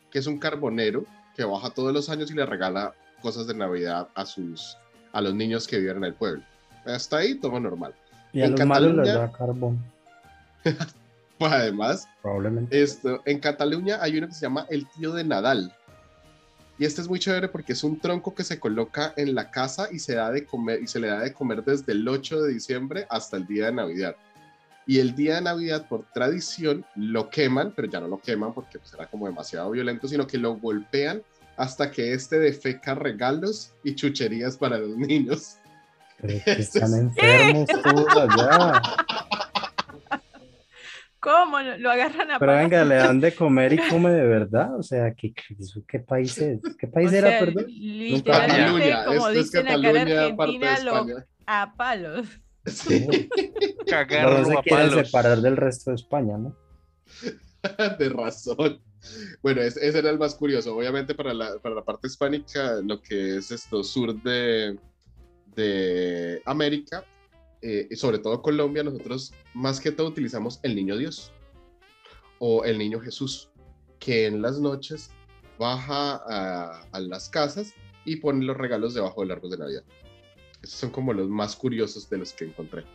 que 0.10 0.19
es 0.19 0.27
un 0.27 0.39
carbonero 0.39 1.05
que 1.36 1.43
baja 1.43 1.69
todos 1.69 1.93
los 1.93 2.10
años 2.10 2.31
y 2.31 2.34
le 2.34 2.46
regala 2.46 2.93
cosas 3.22 3.46
de 3.48 3.53
Navidad 3.53 4.08
a 4.15 4.25
sus 4.25 4.75
a 5.12 5.22
los 5.22 5.34
niños 5.34 5.67
que 5.67 5.79
viven 5.79 5.98
en 5.98 6.03
el 6.05 6.13
pueblo. 6.13 6.43
Hasta 6.86 7.17
ahí 7.17 7.36
todo 7.36 7.60
normal. 7.60 7.93
Y 8.31 8.41
a 8.41 8.46
En 8.46 8.51
los 8.51 8.65
malos 8.65 8.96
les 8.96 9.08
Cataluña- 9.08 9.27
da 9.27 9.31
carbón, 9.31 9.79
además, 11.51 12.08
probablemente. 12.22 12.81
esto, 12.81 13.22
en 13.25 13.39
Cataluña 13.39 14.00
hay 14.01 14.17
uno 14.17 14.27
que 14.27 14.34
se 14.34 14.41
llama 14.41 14.65
el 14.69 14.88
tío 14.89 15.13
de 15.13 15.24
Nadal. 15.24 15.74
Y 16.77 16.86
este 16.86 17.01
es 17.01 17.10
muy 17.10 17.19
chévere 17.19 17.50
porque 17.50 17.74
es 17.74 17.84
un 17.84 18.00
tronco 18.00 18.34
que 18.34 18.46
se 18.46 18.58
coloca 18.58 19.13
en 19.17 19.36
la 19.36 19.51
casa 19.51 19.89
y 19.91 20.00
se, 20.00 20.15
da 20.15 20.31
de 20.31 20.46
comer, 20.46 20.81
y 20.81 20.88
se 20.88 21.00
le 21.00 21.08
da 21.08 21.19
de 21.19 21.34
comer 21.34 21.63
desde 21.63 21.91
el 21.91 22.08
8 22.08 22.41
de 22.41 22.53
diciembre 22.53 23.05
hasta 23.10 23.36
el 23.36 23.46
día 23.46 23.65
de 23.65 23.74
Navidad. 23.74 24.15
Y 24.88 25.00
el 25.00 25.13
día 25.13 25.36
de 25.36 25.41
Navidad, 25.41 25.88
por 25.88 26.05
tradición, 26.13 26.86
lo 26.96 27.29
queman, 27.29 27.74
pero 27.75 27.89
ya 27.89 28.00
no 28.00 28.08
lo 28.08 28.19
queman 28.19 28.53
porque 28.53 28.79
pues, 28.79 28.93
era 28.93 29.08
como 29.08 29.27
demasiado 29.27 29.69
violento, 29.72 30.08
sino 30.08 30.25
que 30.25 30.38
lo 30.38 30.55
golpean 30.55 31.22
hasta 31.58 31.91
que 31.91 32.13
este 32.13 32.39
defeca 32.39 32.96
regalos 32.96 33.74
y 33.84 33.93
chucherías 33.93 34.55
para 34.55 34.77
los 34.77 34.98
niños. 34.98 35.58
Pero 36.22 36.43
que 36.46 36.51
están 36.62 36.93
enfermos 36.93 37.67
todos 37.84 38.08
allá. 38.15 38.81
¿Cómo? 41.20 41.60
Lo 41.62 41.78
lo 41.78 41.92
agarran 41.92 42.32
a 42.32 42.40
Pero 42.40 42.52
palos? 42.54 42.64
venga, 42.70 42.86
le 42.86 42.96
dan 42.96 43.20
de 43.20 43.34
comer 43.36 43.74
y 43.74 43.80
come 43.90 44.12
de 44.12 44.26
verdad. 44.26 44.78
O 44.78 44.84
sea, 44.84 45.14
¿qué, 45.14 45.34
qué, 45.88 46.00
país 46.00 46.38
es? 46.40 46.60
¿Qué 46.80 46.88
país 46.88 47.12
O 47.12 47.16
era, 47.16 47.30
sea, 47.30 47.40
perdón? 47.40 47.66
literalmente, 47.68 48.58
Cataluña, 48.62 49.06
como 49.06 49.18
esto 49.18 49.30
es 49.32 49.36
dicen 49.46 49.68
acá 49.68 49.90
en 49.90 49.98
Argentina, 49.98 50.80
lo 50.80 51.08
a 51.46 51.74
palos. 51.76 52.28
Sí, 52.66 53.08
No 54.22 54.46
se 54.46 54.58
quieren 54.62 54.90
palos. 54.92 55.08
separar 55.08 55.42
del 55.42 55.58
resto 55.58 55.92
de 55.92 55.96
España, 55.96 56.38
¿no? 56.38 56.56
de 58.00 58.10
razón. 58.10 58.82
Bueno, 59.42 59.62
es- 59.62 59.78
ese 59.78 60.00
era 60.00 60.10
el 60.12 60.20
más 60.20 60.36
curioso. 60.36 60.76
Obviamente 60.76 61.16
para 61.16 61.34
la, 61.34 61.58
para 61.60 61.76
la 61.76 61.84
parte 61.84 62.08
hispánica, 62.08 62.80
lo 62.84 63.02
que 63.02 63.38
es 63.38 63.50
esto 63.52 63.84
sur 63.84 64.14
de, 64.22 64.78
de 65.56 66.42
América, 66.46 67.04
eh, 67.62 67.88
sobre 67.96 68.20
todo 68.20 68.42
Colombia, 68.42 68.84
nosotros 68.84 69.34
más 69.54 69.80
que 69.80 69.92
todo 69.92 70.08
utilizamos 70.08 70.60
el 70.63 70.75
niño 70.75 70.98
Dios 70.98 71.32
o 72.39 72.63
el 72.66 72.78
niño 72.78 73.00
Jesús, 73.00 73.50
que 74.00 74.25
en 74.28 74.42
las 74.42 74.60
noches 74.60 75.12
baja 75.58 76.22
a, 76.28 76.82
a 76.92 77.00
las 77.00 77.28
casas 77.30 77.74
y 78.06 78.16
pone 78.18 78.46
los 78.46 78.56
regalos 78.58 78.94
debajo 78.94 79.22
del 79.22 79.32
árbol 79.32 79.50
de 79.51 79.58
Navidad. 79.58 79.84
Esos 80.62 80.80
son 80.80 80.89
como 80.89 81.12
los 81.13 81.28
más 81.30 81.56
curiosos 81.56 82.10
de 82.10 82.18
los 82.18 82.34
que 82.34 82.46
encontré. 82.46 82.86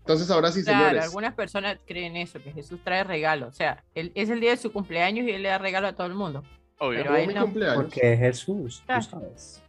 Entonces, 0.00 0.30
ahora 0.30 0.52
sí, 0.52 0.62
Claro, 0.62 0.84
señores. 0.84 1.04
algunas 1.04 1.34
personas 1.34 1.78
creen 1.86 2.16
eso, 2.16 2.42
que 2.42 2.52
Jesús 2.52 2.78
trae 2.84 3.04
regalo. 3.04 3.46
O 3.48 3.52
sea, 3.52 3.82
él, 3.94 4.12
es 4.14 4.28
el 4.28 4.40
día 4.40 4.50
de 4.50 4.58
su 4.58 4.70
cumpleaños 4.70 5.26
y 5.26 5.30
él 5.30 5.42
le 5.42 5.48
da 5.48 5.56
regalo 5.58 5.86
a 5.86 5.94
todo 5.94 6.06
el 6.06 6.14
mundo. 6.14 6.42
Obvio. 6.78 7.02
Pero 7.04 7.26
mi 7.26 7.32
no. 7.34 7.42
cumpleaños. 7.44 7.76
Porque 7.84 8.12
es 8.12 8.18
Jesús, 8.18 8.78
tú 8.86 8.92
Ah. 8.92 9.00
sabes. 9.00 9.62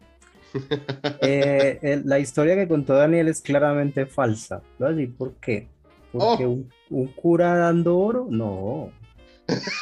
Eh, 1.22 1.80
el- 1.82 2.04
la 2.06 2.20
historia 2.20 2.56
que 2.56 2.68
contó 2.68 2.94
Daniel 2.96 3.28
es 3.28 3.42
claramente 3.42 4.06
falsa. 4.06 4.62
¿Lo 4.80 4.88
así? 4.88 5.08
¿Por 5.08 5.34
qué? 5.36 5.68
Porque 6.12 6.46
Oh. 6.46 6.50
un, 6.50 6.70
un 6.90 7.08
cura 7.08 7.56
dando 7.58 7.98
oro, 7.98 8.28
no. 8.30 8.48
O 8.48 8.92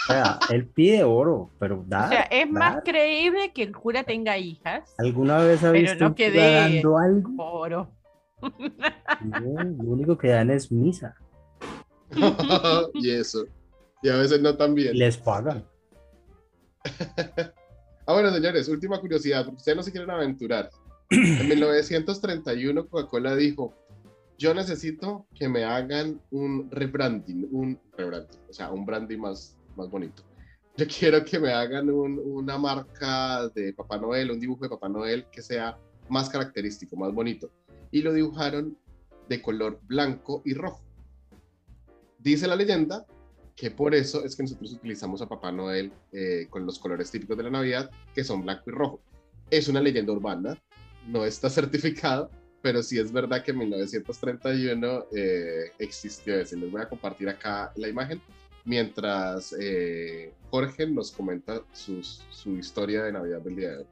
sea, 0.08 0.39
él 0.50 0.65
pide 0.68 1.03
oro, 1.03 1.50
pero 1.60 1.84
da. 1.88 2.06
O 2.06 2.10
sea, 2.10 2.22
es 2.24 2.50
más 2.50 2.82
creíble 2.84 3.53
que 3.53 3.63
el 3.63 3.72
cura 3.75 4.03
tenga 4.03 4.38
hijas. 4.38 4.94
¿Alguna 4.98 5.38
vez 5.38 5.63
ha 5.63 5.72
Pero 5.72 5.82
visto 5.84 6.00
no 6.03 6.08
un 6.08 6.15
que 6.15 6.32
dando 6.32 6.98
algo? 6.98 7.30
Oro. 7.38 7.92
No, 9.22 9.63
lo 9.63 9.84
único 9.92 10.18
que 10.18 10.27
dan 10.30 10.51
es 10.51 10.70
misa 10.70 11.15
y 12.94 13.10
eso. 13.12 13.46
Y 14.01 14.10
a 14.10 14.18
veces 14.18 14.42
no 14.42 14.58
tan 14.58 14.75
bien. 14.75 14.98
les 14.98 15.15
pagan. 15.18 15.63
Ah, 18.05 18.13
bueno, 18.13 18.31
señores, 18.33 18.67
última 18.67 19.00
curiosidad, 19.00 19.45
porque 19.45 19.57
ustedes 19.57 19.75
no 19.77 19.83
se 19.83 19.91
quieren 19.91 20.10
aventurar. 20.10 20.69
En 21.10 21.48
1931 21.48 22.88
Coca-Cola 22.88 23.36
dijo, 23.36 23.74
yo 24.38 24.53
necesito 24.53 25.25
que 25.36 25.48
me 25.48 25.63
hagan 25.63 26.19
un 26.31 26.69
rebranding, 26.72 27.48
un 27.51 27.79
rebranding, 27.98 28.39
o 28.50 28.53
sea, 28.53 28.72
un 28.72 28.86
branding 28.86 29.19
más, 29.19 29.55
más 29.75 29.89
bonito. 29.89 30.24
Yo 30.75 30.86
quiero 30.88 31.24
que 31.24 31.39
me 31.39 31.53
hagan 31.53 31.89
un- 31.89 32.19
una 32.19 32.57
marca 32.57 33.48
de 33.50 33.74
Papá 33.74 33.98
Noel, 33.98 34.31
un 34.31 34.39
dibujo 34.39 34.63
de 34.63 34.69
Papá 34.69 34.89
Noel 34.89 35.25
que 35.31 35.41
sea 35.41 35.77
más 36.10 36.29
característico, 36.29 36.95
más 36.95 37.13
bonito. 37.13 37.51
Y 37.91 38.01
lo 38.01 38.12
dibujaron 38.12 38.75
de 39.29 39.41
color 39.41 39.79
blanco 39.83 40.41
y 40.45 40.55
rojo. 40.55 40.81
Dice 42.17 42.48
la 42.48 42.55
leyenda 42.55 43.05
que 43.55 43.69
por 43.72 43.93
eso 43.93 44.24
es 44.25 44.36
que 44.36 44.43
nosotros 44.43 44.74
utilizamos 44.74 45.22
a 45.22 45.27
Papá 45.27 45.51
Noel 45.51 45.91
eh, 46.12 46.48
con 46.50 46.65
los 46.65 46.79
colores 46.79 47.12
típicos 47.12 47.38
de 47.38 47.43
la 47.43 47.50
Navidad, 47.51 47.89
que 48.13 48.24
son 48.24 48.41
blanco 48.41 48.63
y 48.67 48.72
rojo. 48.72 49.00
Es 49.51 49.67
una 49.67 49.79
leyenda 49.81 50.12
urbana, 50.12 50.57
no 51.07 51.24
está 51.25 51.50
certificado, 51.50 52.29
pero 52.62 52.81
sí 52.81 52.98
es 52.98 53.12
verdad 53.12 53.43
que 53.43 53.51
en 53.51 53.60
1931 53.60 55.05
eh, 55.15 55.72
existió 55.79 56.36
eso. 56.39 56.55
Les 56.55 56.72
voy 56.72 56.81
a 56.81 56.89
compartir 56.89 57.29
acá 57.29 57.72
la 57.75 57.88
imagen 57.88 58.22
mientras 58.65 59.53
eh, 59.60 60.33
Jorge 60.50 60.88
nos 60.88 61.12
comenta 61.12 61.62
sus- 61.74 62.24
su 62.31 62.57
historia 62.57 63.03
de 63.03 63.12
Navidad 63.12 63.41
del 63.41 63.55
día 63.55 63.69
de 63.72 63.77
hoy. 63.79 63.86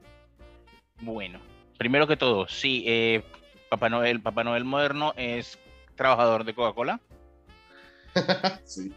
Bueno, 1.02 1.40
primero 1.78 2.06
que 2.06 2.16
todo, 2.16 2.48
sí, 2.48 2.82
eh, 2.86 3.22
Papá 3.68 3.88
Noel, 3.90 4.20
Papá 4.22 4.42
Noel 4.44 4.64
moderno 4.64 5.12
es 5.16 5.58
trabajador 5.94 6.44
de 6.44 6.54
Coca-Cola. 6.54 7.00
sí. 8.64 8.92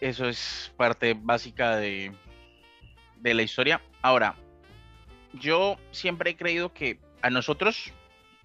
Eso 0.00 0.28
es 0.28 0.72
parte 0.76 1.14
básica 1.14 1.76
de, 1.76 2.14
la 3.22 3.42
historia. 3.42 3.82
Ahora, 4.00 4.36
yo 5.32 5.76
siempre 5.90 6.30
he 6.30 6.36
creído 6.36 6.72
que 6.72 7.00
a 7.22 7.30
nosotros 7.30 7.92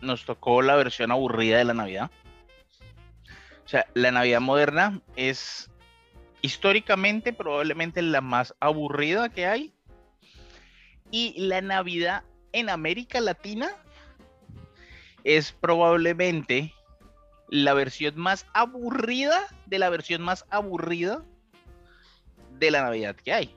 nos 0.01 0.25
tocó 0.25 0.61
la 0.61 0.75
versión 0.75 1.11
aburrida 1.11 1.57
de 1.57 1.65
la 1.65 1.73
Navidad. 1.73 2.11
O 3.65 3.67
sea, 3.67 3.85
la 3.93 4.11
Navidad 4.11 4.41
moderna 4.41 4.99
es 5.15 5.69
históricamente 6.41 7.33
probablemente 7.33 8.01
la 8.01 8.21
más 8.21 8.55
aburrida 8.59 9.29
que 9.29 9.45
hay. 9.45 9.73
Y 11.11 11.35
la 11.37 11.61
Navidad 11.61 12.23
en 12.51 12.69
América 12.69 13.21
Latina 13.21 13.69
es 15.23 15.51
probablemente 15.51 16.73
la 17.49 17.75
versión 17.75 18.17
más 18.17 18.47
aburrida 18.53 19.47
de 19.67 19.77
la 19.77 19.89
versión 19.89 20.23
más 20.23 20.45
aburrida 20.49 21.23
de 22.65 22.71
la 22.71 22.83
Navidad 22.83 23.15
que 23.15 23.33
hay. 23.33 23.55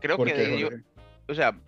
Creo 0.00 0.16
¿Por 0.16 0.28
que, 0.28 0.34
qué, 0.34 0.82
o 1.28 1.34
sea, 1.34 1.58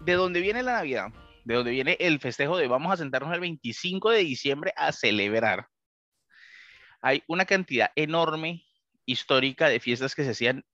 de 0.00 0.12
dónde 0.14 0.40
viene 0.40 0.62
la 0.62 0.74
Navidad, 0.74 1.08
de 1.44 1.54
dónde 1.54 1.70
viene 1.70 1.96
el 2.00 2.20
festejo 2.20 2.56
de 2.56 2.68
vamos 2.68 2.92
a 2.92 2.96
sentarnos 2.96 3.32
el 3.32 3.40
25 3.40 4.10
de 4.10 4.18
diciembre 4.18 4.72
a 4.76 4.92
celebrar. 4.92 5.68
Hay 7.00 7.22
una 7.26 7.46
cantidad 7.46 7.90
enorme 7.96 8.64
histórica 9.06 9.68
de 9.68 9.80
fiestas 9.80 10.14
que 10.14 10.24
se 10.24 10.30
hacían 10.30 10.64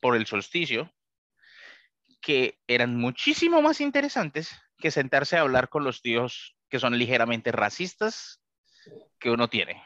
por 0.00 0.16
el 0.16 0.26
solsticio 0.26 0.90
que 2.22 2.58
eran 2.66 2.96
muchísimo 2.96 3.60
más 3.60 3.82
interesantes 3.82 4.50
que 4.78 4.90
sentarse 4.90 5.36
a 5.36 5.42
hablar 5.42 5.68
con 5.68 5.84
los 5.84 6.00
tíos 6.00 6.56
que 6.70 6.78
son 6.78 6.96
ligeramente 6.96 7.52
racistas 7.52 8.40
que 9.18 9.30
uno 9.30 9.48
tiene. 9.48 9.82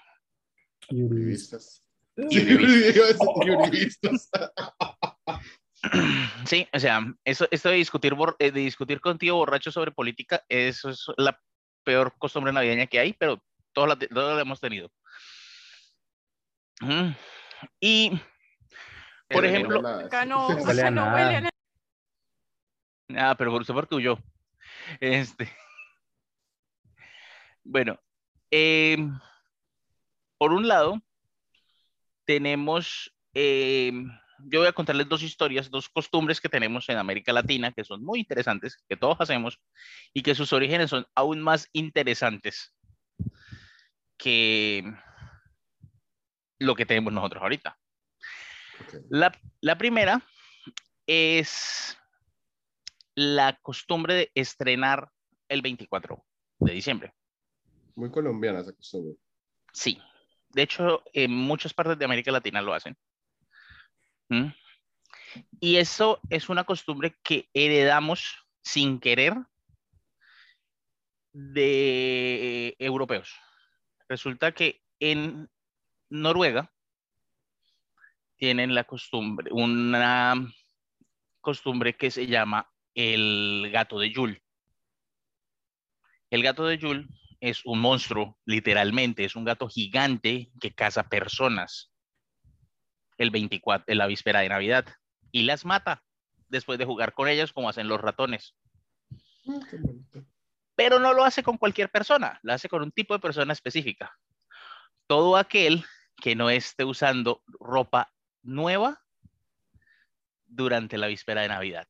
Y 0.89 1.03
Uribistas. 1.03 1.85
Y 2.17 2.41
Sí, 2.41 2.53
uribistas. 3.45 4.31
O 6.73 6.79
sea, 6.81 7.01
eso, 7.25 7.47
esto 7.53 7.69
de 7.69 7.77
discutir, 7.77 8.15
eh, 8.41 8.51
de 8.51 8.61
discutir 8.61 9.01
contigo 9.01 9.37
borracho 9.37 9.71
sobre 9.71 9.93
política, 9.93 10.43
eso 10.49 10.91
es 10.91 11.05
la 11.17 11.41
peor 11.85 12.13
costumbre 12.19 12.53
navideña 12.53 12.87
que 12.89 12.99
hay, 12.99 13.13
pero 13.13 13.41
todos 13.73 13.89
la, 13.89 13.97
todos 13.97 14.35
la 14.35 14.43
hemos 14.43 14.61
tenido. 14.61 14.91
Ujú. 16.83 17.15
Y, 17.81 18.11
por 18.11 18.21
Pero 19.29 19.47
ejemplo, 19.47 19.83
nada, 19.83 20.07
Acá 20.07 20.23
sí. 20.25 20.29
no, 20.29 20.49
No 20.57 20.63
huele 20.65 20.83
a 20.83 20.85
acá 20.87 20.91
no 20.91 21.05
nada. 21.07 21.15
huele 21.15 21.37
a 21.37 21.41
nada. 21.43 21.51
Ah, 23.31 23.35
pero 23.39 23.51
por 23.53 23.65
porque 23.67 23.95
huyó. 23.95 24.19
Este. 25.01 25.49
Bueno, 27.71 28.01
em, 28.51 29.13
por 30.39 30.53
un 30.53 30.69
lado, 30.69 31.01
tenemos, 32.25 33.13
em, 33.35 34.09
yo 34.39 34.61
voy 34.61 34.69
a 34.69 34.73
contarles 34.73 35.09
dos 35.09 35.23
historias, 35.23 35.71
dos 35.71 35.89
costumbres 35.89 36.41
que 36.41 36.49
tenemos 36.49 36.89
en 36.89 36.99
América 36.99 37.33
Latina 37.33 37.73
que 37.73 37.85
son 37.85 38.05
muy 38.05 38.21
interesantes, 38.21 38.83
que 38.89 38.97
todos 38.97 39.21
hacemos 39.21 39.61
y 40.15 40.23
que 40.23 40.35
sus 40.35 40.53
orígenes 40.53 40.91
son 40.91 41.07
aún 41.15 41.41
más 41.41 41.69
interesantes 41.73 42.75
que 44.17 44.85
lo 46.59 46.75
que 46.75 46.87
tenemos 46.87 47.13
nosotros 47.13 47.43
ahorita. 47.43 47.79
La, 49.11 49.33
la 49.61 49.77
primera 49.77 50.23
es 51.07 51.99
la 53.15 53.59
costumbre 53.63 54.15
de 54.15 54.33
estrenar 54.35 55.11
el 55.49 55.63
24 55.63 56.25
de 56.61 56.73
diciembre. 56.73 57.15
Muy 57.97 58.11
colombiana 58.11 58.61
esa 58.61 58.73
costumbre. 58.73 59.17
Sí. 59.73 60.01
De 60.51 60.63
hecho, 60.63 61.03
en 61.13 61.33
muchas 61.33 61.75
partes 61.75 61.99
de 61.99 62.05
América 62.05 62.33
Latina 62.33 62.63
lo 62.63 62.75
hacen. 62.75 62.97
¿Mm? 64.29 64.49
Y 65.61 65.77
eso 65.77 66.21
es 66.31 66.49
una 66.49 66.65
costumbre 66.65 67.17
que 67.23 67.49
heredamos 67.53 68.47
sin 68.63 69.01
querer 69.01 69.35
de 71.33 72.75
europeos. 72.79 73.35
Resulta 74.09 74.53
que 74.53 74.83
en 75.01 75.49
Noruega 76.09 76.73
tienen 78.37 78.75
la 78.75 78.85
costumbre, 78.85 79.51
una 79.53 80.35
costumbre 81.41 81.97
que 81.97 82.11
se 82.11 82.27
llama 82.27 82.71
el 82.95 83.71
gato 83.73 83.99
de 83.99 84.11
Yule. 84.11 84.43
El 86.31 86.43
gato 86.43 86.67
de 86.67 86.79
Yule 86.79 87.07
es 87.41 87.65
un 87.65 87.81
monstruo, 87.81 88.37
literalmente, 88.45 89.25
es 89.25 89.37
un 89.37 89.45
gato 89.45 89.69
gigante 89.69 90.51
que 90.61 90.73
caza 90.73 91.09
personas 91.09 91.93
el 93.17 93.31
24, 93.31 93.85
en 93.89 93.99
la 93.99 94.07
víspera 94.07 94.41
de 94.41 94.49
Navidad 94.49 94.87
y 95.33 95.43
las 95.43 95.65
mata 95.65 96.03
después 96.49 96.79
de 96.79 96.85
jugar 96.85 97.13
con 97.13 97.29
ellas 97.29 97.53
como 97.53 97.69
hacen 97.69 97.89
los 97.89 98.01
ratones. 98.01 98.55
Ah. 99.49 99.61
Pero 100.75 100.99
no 101.01 101.13
lo 101.13 101.25
hace 101.25 101.43
con 101.43 101.59
cualquier 101.59 101.91
persona, 101.91 102.39
lo 102.43 102.53
hace 102.53 102.69
con 102.69 102.83
un 102.83 102.93
tipo 102.93 103.15
de 103.15 103.21
persona 103.21 103.53
específica. 103.53 104.17
todo 105.07 105.37
aquel 105.39 105.85
que 106.21 106.37
no 106.37 106.51
esté 106.51 106.85
usando 106.85 107.43
ropa 107.47 108.13
nueva 108.43 109.01
durante 110.45 110.99
la 110.99 111.07
víspera 111.07 111.43
de 111.43 111.49
Navidad. 111.49 111.89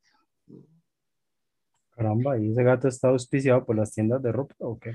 Caramba, 1.91 2.39
¿y 2.39 2.53
ese 2.53 2.63
gato 2.63 2.87
está 2.87 3.09
auspiciado 3.09 3.65
por 3.65 3.77
las 3.77 3.93
tiendas 3.93 4.23
de 4.23 4.31
ropa 4.31 4.55
o 4.59 4.79
qué? 4.79 4.95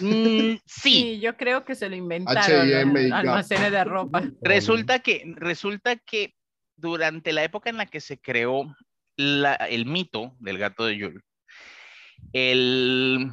Mm, 0.00 0.56
sí, 0.66 0.90
Sí, 0.92 1.20
yo 1.20 1.36
creo 1.36 1.64
que 1.64 1.74
se 1.74 1.88
lo 1.88 1.96
inventaron 1.96 2.68
H&M 2.68 3.12
almacenes 3.12 3.72
de 3.72 3.84
ropa. 3.84 4.22
resulta 4.42 4.98
que, 5.00 5.22
resulta 5.36 5.96
que 5.96 6.34
durante 6.76 7.32
la 7.32 7.44
época 7.44 7.70
en 7.70 7.76
la 7.78 7.86
que 7.86 8.00
se 8.00 8.18
creó 8.20 8.74
la- 9.16 9.54
el 9.54 9.86
mito 9.86 10.36
del 10.40 10.58
gato 10.58 10.84
de 10.84 10.98
Yule, 10.98 11.20
el- 12.32 13.30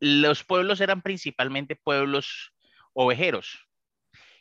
los 0.00 0.44
pueblos 0.44 0.80
eran 0.80 1.02
principalmente 1.02 1.76
pueblos 1.76 2.52
ovejeros. 2.92 3.66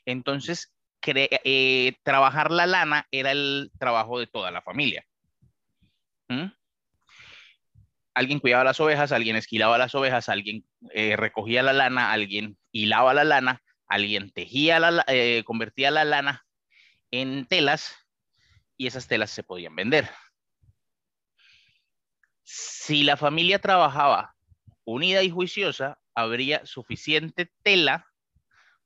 Entonces, 0.05 0.73
cre- 1.01 1.39
eh, 1.43 1.95
trabajar 2.03 2.51
la 2.51 2.65
lana 2.65 3.07
era 3.11 3.31
el 3.31 3.71
trabajo 3.79 4.19
de 4.19 4.27
toda 4.27 4.51
la 4.51 4.61
familia. 4.61 5.05
¿Mm? 6.27 6.47
Alguien 8.13 8.39
cuidaba 8.39 8.63
las 8.63 8.79
ovejas, 8.79 9.11
alguien 9.11 9.35
esquilaba 9.35 9.77
las 9.77 9.95
ovejas, 9.95 10.29
alguien 10.29 10.65
eh, 10.91 11.15
recogía 11.15 11.63
la 11.63 11.73
lana, 11.73 12.11
alguien 12.11 12.57
hilaba 12.71 13.13
la 13.13 13.23
lana, 13.23 13.63
alguien 13.87 14.31
tejía 14.31 14.79
la, 14.79 15.03
eh, 15.07 15.43
convertía 15.45 15.89
la 15.89 16.05
lana 16.05 16.45
en 17.11 17.45
telas 17.47 17.95
y 18.77 18.87
esas 18.87 19.07
telas 19.07 19.31
se 19.31 19.43
podían 19.43 19.75
vender. 19.75 20.09
Si 22.43 23.03
la 23.03 23.17
familia 23.17 23.59
trabajaba 23.59 24.35
unida 24.83 25.23
y 25.23 25.29
juiciosa, 25.29 25.99
habría 26.13 26.65
suficiente 26.65 27.51
tela 27.63 28.07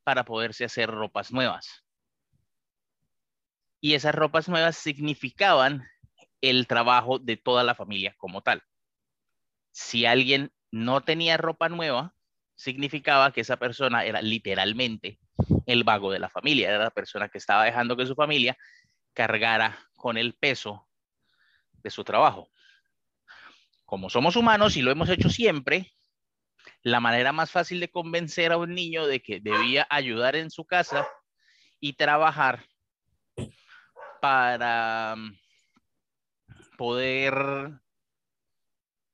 para 0.04 0.24
poderse 0.24 0.64
hacer 0.64 0.90
ropas 0.90 1.32
nuevas. 1.32 1.84
Y 3.82 3.94
esas 3.94 4.16
ropas 4.16 4.48
nuevas 4.48 4.78
significaban 4.78 5.88
el 6.42 6.68
trabajo 6.68 7.20
de 7.20 7.38
toda 7.38 7.64
la 7.64 7.76
familia 7.76 8.16
como 8.18 8.42
tal. 8.42 8.64
Si 9.80 10.08
alguien 10.08 10.52
no 10.72 11.02
tenía 11.02 11.38
ropa 11.38 11.70
nueva, 11.70 12.16
significaba 12.56 13.32
que 13.32 13.42
esa 13.42 13.58
persona 13.58 14.06
era 14.06 14.24
literalmente 14.24 15.20
el 15.68 15.84
vago 15.84 16.12
de 16.12 16.18
la 16.18 16.30
familia, 16.30 16.70
era 16.70 16.80
la 16.86 16.90
persona 16.90 17.30
que 17.30 17.38
estaba 17.38 17.64
dejando 17.64 17.96
que 17.96 18.08
su 18.08 18.16
familia 18.16 18.58
cargara 19.14 19.78
con 19.96 20.18
el 20.18 20.34
peso 20.34 20.88
de 21.84 21.92
su 21.92 22.04
trabajo. 22.04 22.50
Como 23.86 24.10
somos 24.10 24.36
humanos 24.36 24.78
y 24.78 24.82
lo 24.82 24.90
hemos 24.90 25.10
hecho 25.10 25.30
siempre, 25.30 25.94
la 26.82 27.00
manera 27.00 27.32
más 27.32 27.52
fácil 27.52 27.80
de 27.80 27.92
convencer 27.92 28.54
a 28.54 28.58
un 28.58 28.74
niño 28.74 29.06
de 29.06 29.22
que 29.22 29.40
debía 29.40 29.86
ayudar 29.92 30.36
en 30.36 30.50
su 30.50 30.66
casa 30.66 31.08
y 31.80 31.94
trabajar 31.94 32.66
para 34.22 35.14
mm, 35.16 35.38
poder 36.80 37.80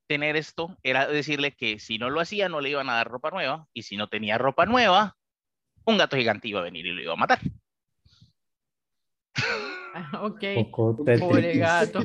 tener 0.08 0.36
esto 0.36 0.78
era 0.84 1.08
decirle 1.08 1.54
que 1.56 1.80
si 1.80 1.98
no 1.98 2.10
lo 2.10 2.20
hacía 2.20 2.50
no 2.50 2.62
le 2.62 2.70
iban 2.70 2.90
a 2.90 2.96
dar 2.96 3.08
ropa 3.08 3.32
nueva 3.32 3.68
y 3.74 3.84
si 3.84 3.98
no 3.98 4.08
tenía 4.08 4.38
ropa 4.38 4.66
nueva, 4.66 5.16
un 5.86 5.98
gato 5.98 6.18
gigante 6.18 6.48
iba 6.48 6.60
a 6.60 6.64
venir 6.64 6.86
y 6.86 6.92
lo 6.92 7.02
iba 7.02 7.14
a 7.14 7.18
matar. 7.18 7.40
Ok. 10.22 10.44
Pobre 11.20 11.56
gato. 11.56 12.00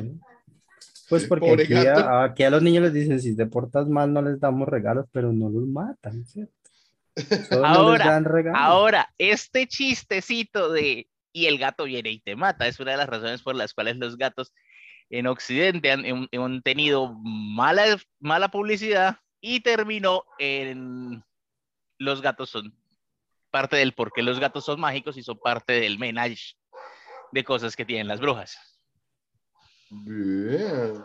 Pues 1.09 1.27
porque 1.27 1.53
aquí, 1.53 1.75
a, 1.75 2.25
aquí 2.25 2.43
a 2.43 2.51
los 2.51 2.63
niños 2.63 2.83
les 2.83 2.93
dicen, 2.93 3.19
si 3.19 3.35
te 3.35 3.47
portas 3.47 3.89
mal 3.89 4.13
no 4.13 4.21
les 4.21 4.39
damos 4.39 4.69
regalos, 4.69 5.07
pero 5.11 5.33
no 5.33 5.49
los 5.49 5.67
matan, 5.67 6.27
¿cierto? 6.27 6.53
Solo 7.49 7.63
no 7.63 7.69
les 7.69 7.79
Ahora, 7.79 8.05
dan 8.05 8.25
regalos. 8.25 8.61
Ahora, 8.61 9.15
este 9.17 9.67
chistecito 9.67 10.71
de 10.71 11.09
y 11.33 11.47
el 11.47 11.59
gato 11.59 11.85
viene 11.85 12.11
y 12.11 12.21
te 12.21 12.37
mata 12.37 12.67
es 12.67 12.81
una 12.81 12.93
de 12.93 12.97
las 12.99 13.09
razones 13.09 13.43
por 13.43 13.55
las 13.55 13.73
cuales 13.73 13.97
los 13.97 14.17
gatos 14.17 14.53
en 15.11 15.27
Occidente 15.27 15.91
han, 15.91 16.63
tenido 16.63 17.15
mala, 17.23 17.99
mala 18.21 18.49
publicidad 18.51 19.19
y 19.41 19.61
terminó 19.61 20.25
en 20.39 21.25
los 21.99 22.21
gatos 22.23 22.51
son 22.51 22.75
parte 23.51 23.77
del 23.77 23.95
por 23.95 24.13
qué 24.13 24.23
los 24.23 24.39
gatos 24.39 24.65
son 24.65 24.79
mágicos 24.81 25.17
y 25.17 25.23
son 25.23 25.39
parte 25.39 25.73
del 25.81 25.99
menage 25.99 26.55
de 27.33 27.45
cosas 27.45 27.75
que 27.75 27.85
tienen 27.85 28.09
las 28.09 28.21
brujas. 28.21 28.57
Bien. 29.91 31.03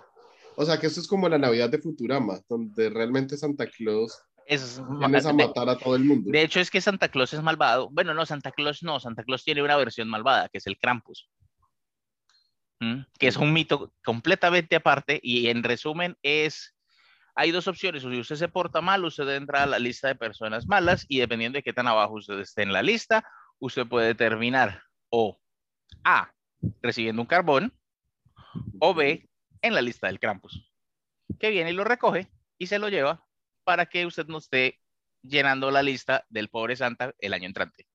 O 0.56 0.66
sea 0.66 0.80
que 0.80 0.88
esto 0.88 1.00
es 1.00 1.08
como 1.08 1.30
la 1.30 1.38
Navidad 1.38 1.70
de 1.70 1.80
Futurama, 1.80 2.40
donde 2.48 2.90
realmente 2.90 3.38
Santa 3.38 3.66
Claus 3.68 4.22
Es, 4.46 4.82
vienes 5.00 5.26
a 5.26 5.30
de- 5.30 5.48
matar 5.48 5.70
a 5.70 5.78
todo 5.78 5.96
el 5.96 6.04
mundo. 6.04 6.30
De 6.32 6.42
hecho, 6.44 6.60
es 6.60 6.70
que 6.70 6.82
Santa 6.82 7.08
Claus 7.10 7.34
es 7.34 7.42
malvado. 7.42 7.90
Bueno, 7.90 8.14
no, 8.14 8.26
Santa 8.26 8.52
Claus 8.52 8.84
no. 8.84 9.00
Santa 9.00 9.24
Claus 9.24 9.44
tiene 9.44 9.64
una 9.64 9.78
versión 9.78 10.10
malvada, 10.10 10.50
que 10.50 10.58
es 10.60 10.68
el 10.68 10.78
Krampus. 10.78 11.30
¿Mm? 12.84 13.06
Que 13.18 13.28
es 13.28 13.38
un 13.38 13.54
mito 13.54 13.94
completamente 14.04 14.76
aparte 14.76 15.18
y 15.24 15.48
en 15.48 15.64
resumen 15.64 16.18
es, 16.22 16.76
hay 17.34 17.52
dos 17.52 17.70
opciones. 17.70 18.04
O 18.04 18.12
si 18.12 18.20
usted 18.20 18.36
se 18.36 18.50
porta 18.50 18.82
mal, 18.82 19.06
usted 19.06 19.30
entra 19.30 19.64
a 19.64 19.68
la 19.68 19.80
lista 19.80 20.10
de 20.10 20.16
personas 20.16 20.68
malas 20.68 21.06
y 21.08 21.20
dependiendo 21.20 21.58
de 21.58 21.64
qué 21.64 21.72
tan 21.72 21.88
abajo 21.88 22.16
usted 22.16 22.38
esté 22.40 22.64
en 22.64 22.74
la 22.74 22.84
lista, 22.84 23.26
usted 23.60 23.88
puede 23.88 24.16
terminar 24.16 24.84
o 25.10 25.40
A, 26.04 26.34
recibiendo 26.82 27.22
un 27.22 27.28
carbón, 27.28 27.74
o 28.80 28.94
B, 28.94 29.30
en 29.62 29.74
la 29.74 29.82
lista 29.82 30.08
del 30.08 30.20
Krampus, 30.20 30.70
que 31.40 31.52
viene 31.52 31.72
y 31.72 31.74
lo 31.74 31.86
recoge 31.86 32.28
y 32.58 32.68
se 32.68 32.80
lo 32.80 32.90
lleva 32.90 33.26
para 33.64 33.86
que 33.86 34.06
usted 34.06 34.28
no 34.28 34.40
esté 34.40 34.82
llenando 35.22 35.72
la 35.72 35.82
lista 35.82 36.26
del 36.30 36.50
pobre 36.50 36.76
Santa 36.76 37.14
el 37.20 37.34
año 37.34 37.46
entrante. 37.46 37.88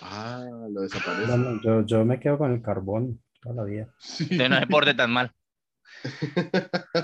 Ah, 0.00 0.46
lo 0.70 0.80
desaparece. 0.80 1.60
Yo, 1.62 1.84
yo 1.84 2.04
me 2.06 2.18
quedo 2.18 2.38
con 2.38 2.52
el 2.52 2.62
carbón 2.62 3.20
toda 3.40 3.54
la 3.56 3.64
vida. 3.64 3.88
Entonces 4.20 4.50
no 4.50 4.58
se 4.60 4.66
porte 4.66 4.94
tan 4.94 5.10
mal. 5.10 5.32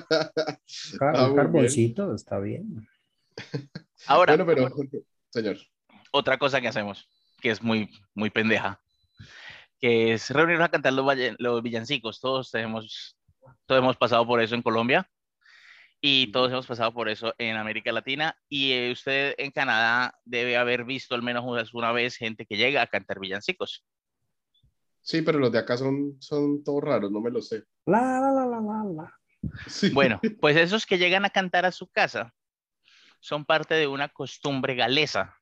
Ah, 1.01 1.29
un 1.29 1.37
carboncito 1.37 2.15
está 2.15 2.39
bien. 2.39 2.87
Ahora, 4.07 4.37
Bueno, 4.37 4.71
pero, 4.71 5.01
señor. 5.31 5.57
otra 6.13 6.39
cosa 6.39 6.61
que 6.61 6.69
hacemos, 6.69 7.09
que 7.41 7.51
es 7.51 7.63
muy, 7.63 7.91
muy 8.15 8.31
pendeja, 8.31 8.81
que 9.81 10.13
es 10.15 10.31
reunirnos 10.31 10.67
a 10.67 10.71
cantar 10.71 10.93
los, 10.93 11.05
los 11.39 11.63
villancicos. 11.63 12.21
Todos 12.21 12.51
tenemos, 12.51 13.17
todos 13.67 13.81
hemos 13.81 13.97
pasado 13.97 14.27
por 14.27 14.41
eso 14.41 14.55
en 14.55 14.63
Colombia 14.63 15.09
y 16.01 16.31
todos 16.33 16.51
hemos 16.53 16.67
pasado 16.67 16.93
por 16.93 17.09
eso 17.09 17.35
en 17.39 17.57
América 17.57 17.93
Latina. 17.93 18.37
Y 18.49 18.73
eh, 18.73 18.93
usted 18.93 19.35
en 19.39 19.51
Canadá 19.51 20.19
debe 20.25 20.57
haber 20.57 20.85
visto 20.85 21.15
al 21.15 21.23
menos 21.23 21.45
una- 21.45 21.65
una 21.73 21.93
vez 21.93 22.17
gente 22.17 22.47
que 22.47 22.57
llega 22.57 22.83
a 22.83 22.87
cantar 22.87 23.19
villancicos. 23.21 23.85
Sí, 25.05 25.21
pero 25.21 25.39
los 25.39 25.53
de 25.53 25.59
acá 25.59 25.77
son, 25.77 26.17
son 26.19 26.65
todos 26.65 26.83
raros, 26.83 27.13
no 27.13 27.21
me 27.21 27.31
lo 27.31 27.43
sé. 27.43 27.65
La, 27.85 28.01
la, 28.21 28.33
la, 28.33 28.47
la, 28.47 28.61
la, 28.61 28.85
la. 28.85 29.21
Sí. 29.67 29.91
Bueno, 29.91 30.19
pues 30.41 30.57
esos 30.57 30.87
que 30.87 30.97
llegan 30.97 31.27
a 31.27 31.31
cantar 31.31 31.67
a 31.67 31.73
su 31.73 31.89
casa 31.89 32.35
son 33.21 33.45
parte 33.45 33.75
de 33.75 33.87
una 33.87 34.09
costumbre 34.09 34.75
galesa 34.75 35.39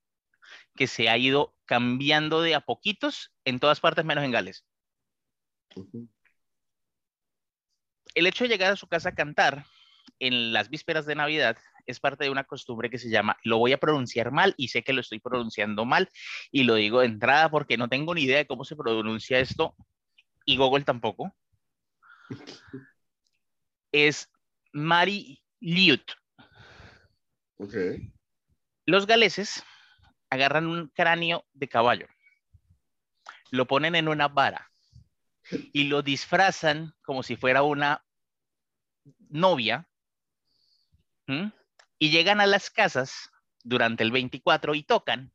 que 0.75 0.89
se 0.89 1.09
ha 1.09 1.17
ido 1.17 1.55
cambiando 1.65 2.43
de 2.43 2.57
a 2.57 2.61
poquitos 2.61 3.33
en 3.45 3.61
todas 3.61 3.79
partes 3.79 4.05
menos 4.05 4.25
en 4.25 4.33
Gales. 4.33 4.65
Ujú. 5.77 6.09
El 8.15 8.27
hecho 8.27 8.45
de 8.45 8.49
llegar 8.49 8.73
a 8.73 8.77
su 8.77 8.89
casa 8.89 9.11
a 9.11 9.15
cantar 9.15 9.65
en 10.19 10.53
las 10.53 10.71
vísperas 10.71 11.07
de 11.07 11.15
Navidad 11.15 11.57
es 11.87 12.01
parte 12.01 12.25
de 12.25 12.31
una 12.31 12.45
costumbre 12.45 12.91
que 12.91 12.99
se 12.99 13.11
llama, 13.11 13.37
lo 13.45 13.59
voy 13.59 13.73
a 13.73 13.79
pronunciar 13.79 14.31
mal 14.31 14.55
y 14.57 14.69
sé 14.69 14.83
que 14.83 14.93
lo 14.93 15.01
estoy 15.01 15.21
pronunciando 15.21 15.85
mal 15.85 16.09
y 16.51 16.65
lo 16.65 16.75
digo 16.75 17.01
de 17.01 17.07
entrada 17.07 17.51
porque 17.51 17.77
no 17.77 17.89
tengo 17.89 18.15
ni 18.15 18.23
idea 18.23 18.39
de 18.39 18.47
cómo 18.47 18.65
se 18.65 18.77
pronuncia 18.77 19.39
esto 19.39 19.75
y 20.45 20.57
Google 20.57 20.85
tampoco. 20.85 21.35
Es 23.93 24.31
Mari 24.73 25.43
Liut. 25.61 26.13
Los 28.87 29.07
galeses 29.07 29.63
agarran 30.31 30.67
un 30.67 30.89
cráneo 30.89 31.45
de 31.53 31.69
caballo, 31.69 32.09
lo 33.51 33.67
ponen 33.67 33.95
en 33.95 34.09
una 34.09 34.29
vara 34.29 34.73
y 35.73 35.85
lo 35.85 36.03
disfrazan 36.03 36.95
como 37.03 37.23
si 37.23 37.37
fuera 37.37 37.63
una 37.63 38.05
novia. 39.29 39.89
Y 42.03 42.11
llegan 42.11 42.41
a 42.41 42.47
las 42.47 42.69
casas 42.69 43.31
durante 43.63 44.03
el 44.03 44.11
24 44.11 44.75
y 44.75 44.83
tocan 44.83 45.33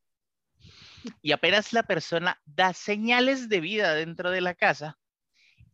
y 1.22 1.32
apenas 1.32 1.72
la 1.72 1.84
persona 1.84 2.42
da 2.44 2.74
señales 2.74 3.48
de 3.48 3.62
vida 3.62 3.94
dentro 3.94 4.32
de 4.32 4.42
la 4.42 4.54
casa, 4.54 5.00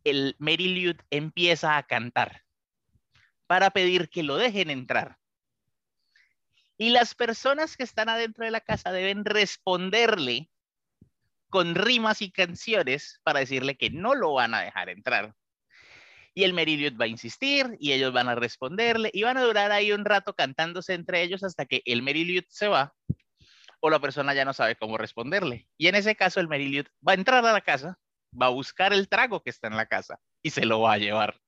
el 0.04 0.36
Mary 0.38 0.68
Liut 0.68 1.02
empieza 1.10 1.76
a 1.76 1.82
cantar 1.82 2.44
para 3.48 3.70
pedir 3.70 4.08
que 4.08 4.22
lo 4.22 4.36
dejen 4.36 4.70
entrar. 4.70 5.18
Y 6.78 6.90
las 6.90 7.16
personas 7.16 7.76
que 7.76 7.82
están 7.82 8.08
adentro 8.08 8.44
de 8.44 8.52
la 8.52 8.60
casa 8.60 8.92
deben 8.92 9.24
responderle 9.24 10.48
con 11.48 11.74
rimas 11.74 12.22
y 12.22 12.30
canciones 12.30 13.20
para 13.24 13.40
decirle 13.40 13.76
que 13.76 13.90
no 13.90 14.14
lo 14.14 14.34
van 14.34 14.54
a 14.54 14.60
dejar 14.60 14.90
entrar. 14.90 15.34
Y 16.34 16.44
el 16.44 16.52
Meriliot 16.52 17.00
va 17.00 17.04
a 17.04 17.08
insistir 17.08 17.76
y 17.78 17.92
ellos 17.92 18.12
van 18.12 18.28
a 18.28 18.34
responderle 18.34 19.10
y 19.12 19.22
van 19.22 19.36
a 19.36 19.42
durar 19.42 19.70
ahí 19.70 19.92
un 19.92 20.04
rato 20.04 20.34
cantándose 20.34 20.94
entre 20.94 21.22
ellos 21.22 21.44
hasta 21.44 21.64
que 21.64 21.82
el 21.84 22.02
Meriliot 22.02 22.46
se 22.48 22.68
va 22.68 22.92
o 23.86 23.90
la 23.90 24.00
persona 24.00 24.32
ya 24.32 24.46
no 24.46 24.54
sabe 24.54 24.76
cómo 24.76 24.96
responderle. 24.96 25.68
Y 25.76 25.88
en 25.88 25.94
ese 25.94 26.16
caso 26.16 26.40
el 26.40 26.48
Mary 26.48 26.82
va 27.06 27.12
a 27.12 27.16
entrar 27.16 27.44
a 27.44 27.52
la 27.52 27.60
casa, 27.60 27.98
va 28.32 28.46
a 28.46 28.48
buscar 28.48 28.94
el 28.94 29.10
trago 29.10 29.42
que 29.42 29.50
está 29.50 29.66
en 29.66 29.76
la 29.76 29.84
casa 29.84 30.18
y 30.42 30.48
se 30.48 30.64
lo 30.64 30.80
va 30.80 30.94
a 30.94 30.98
llevar. 30.98 31.38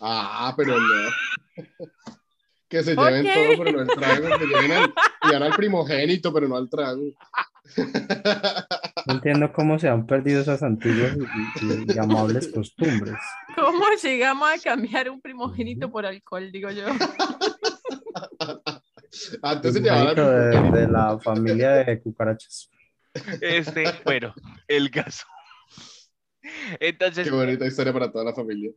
Ah, 0.00 0.54
pero 0.56 0.78
no. 0.78 1.10
que 2.68 2.84
se 2.84 2.94
lleven 2.94 3.24
todo, 3.24 3.64
pero 3.64 3.72
no 3.72 3.82
el 3.82 3.88
trago, 3.88 4.38
que 4.38 4.46
lleven 4.46 4.72
al, 4.72 5.42
al 5.42 5.56
primogénito, 5.56 6.32
pero 6.32 6.46
no 6.46 6.56
al 6.56 6.70
trago. 6.70 7.02
No 9.06 9.14
entiendo 9.14 9.52
cómo 9.52 9.78
se 9.78 9.88
han 9.88 10.06
perdido 10.06 10.42
esas 10.42 10.62
antiguas 10.62 11.16
y, 11.60 11.98
amables 11.98 12.48
costumbres. 12.48 13.16
¿Cómo 13.54 13.84
llegamos 14.02 14.48
a 14.50 14.58
cambiar 14.58 15.10
un 15.10 15.20
primogénito 15.20 15.90
por 15.90 16.06
alcohol, 16.06 16.50
digo 16.52 16.70
yo? 16.70 16.86
Antes 19.42 19.74
se 19.74 19.80
de, 19.80 19.90
de 19.90 20.88
la 20.88 21.18
familia 21.18 21.70
de 21.72 22.00
cucarachas. 22.00 22.70
Este, 23.40 23.84
bueno, 24.04 24.34
el 24.68 24.90
caso. 24.90 25.26
Entonces. 26.80 27.28
Qué 27.28 27.34
bonita 27.34 27.66
historia 27.66 27.92
para 27.92 28.10
toda 28.10 28.24
la 28.24 28.34
familia. 28.34 28.70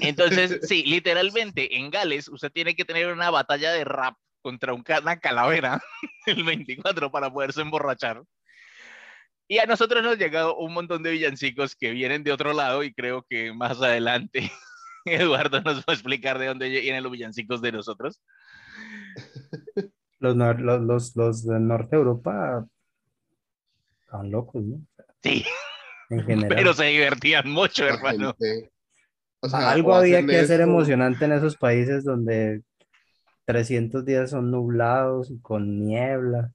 Entonces, 0.00 0.60
sí, 0.68 0.84
literalmente 0.84 1.76
en 1.76 1.90
Gales 1.90 2.28
usted 2.28 2.50
tiene 2.50 2.74
que 2.74 2.84
tener 2.84 3.12
una 3.12 3.30
batalla 3.30 3.72
de 3.72 3.84
rap 3.84 4.16
contra 4.48 4.72
una 4.72 5.18
calavera 5.20 5.78
el 6.26 6.42
24 6.42 7.10
para 7.10 7.30
poderse 7.30 7.60
emborrachar. 7.60 8.22
Y 9.46 9.58
a 9.58 9.66
nosotros 9.66 10.02
nos 10.02 10.14
ha 10.14 10.18
llegado 10.18 10.56
un 10.56 10.72
montón 10.72 11.02
de 11.02 11.10
villancicos 11.10 11.76
que 11.76 11.90
vienen 11.90 12.24
de 12.24 12.32
otro 12.32 12.54
lado 12.54 12.82
y 12.82 12.94
creo 12.94 13.26
que 13.28 13.52
más 13.52 13.80
adelante 13.82 14.50
Eduardo 15.04 15.60
nos 15.60 15.80
va 15.80 15.84
a 15.88 15.92
explicar 15.92 16.38
de 16.38 16.46
dónde 16.46 16.68
vienen 16.68 17.02
los 17.02 17.12
villancicos 17.12 17.60
de 17.60 17.72
nosotros. 17.72 18.22
Los, 20.18 20.34
los, 20.34 20.80
los, 20.80 21.16
los 21.16 21.46
de 21.46 21.60
Norte 21.60 21.96
Europa 21.96 22.66
están 24.00 24.30
locos, 24.30 24.62
¿no? 24.62 24.80
Sí. 25.22 25.44
Pero 26.08 26.72
se 26.72 26.86
divertían 26.86 27.50
mucho, 27.50 27.86
hermano. 27.86 28.34
Algo 29.52 29.94
había 29.94 30.24
que 30.24 30.38
hacer 30.38 30.62
emocionante 30.62 31.26
en 31.26 31.32
esos 31.32 31.56
países 31.56 32.04
donde 32.04 32.62
300 33.48 34.04
días 34.04 34.28
son 34.28 34.50
nublados 34.50 35.30
y 35.30 35.40
con 35.40 35.80
niebla. 35.80 36.52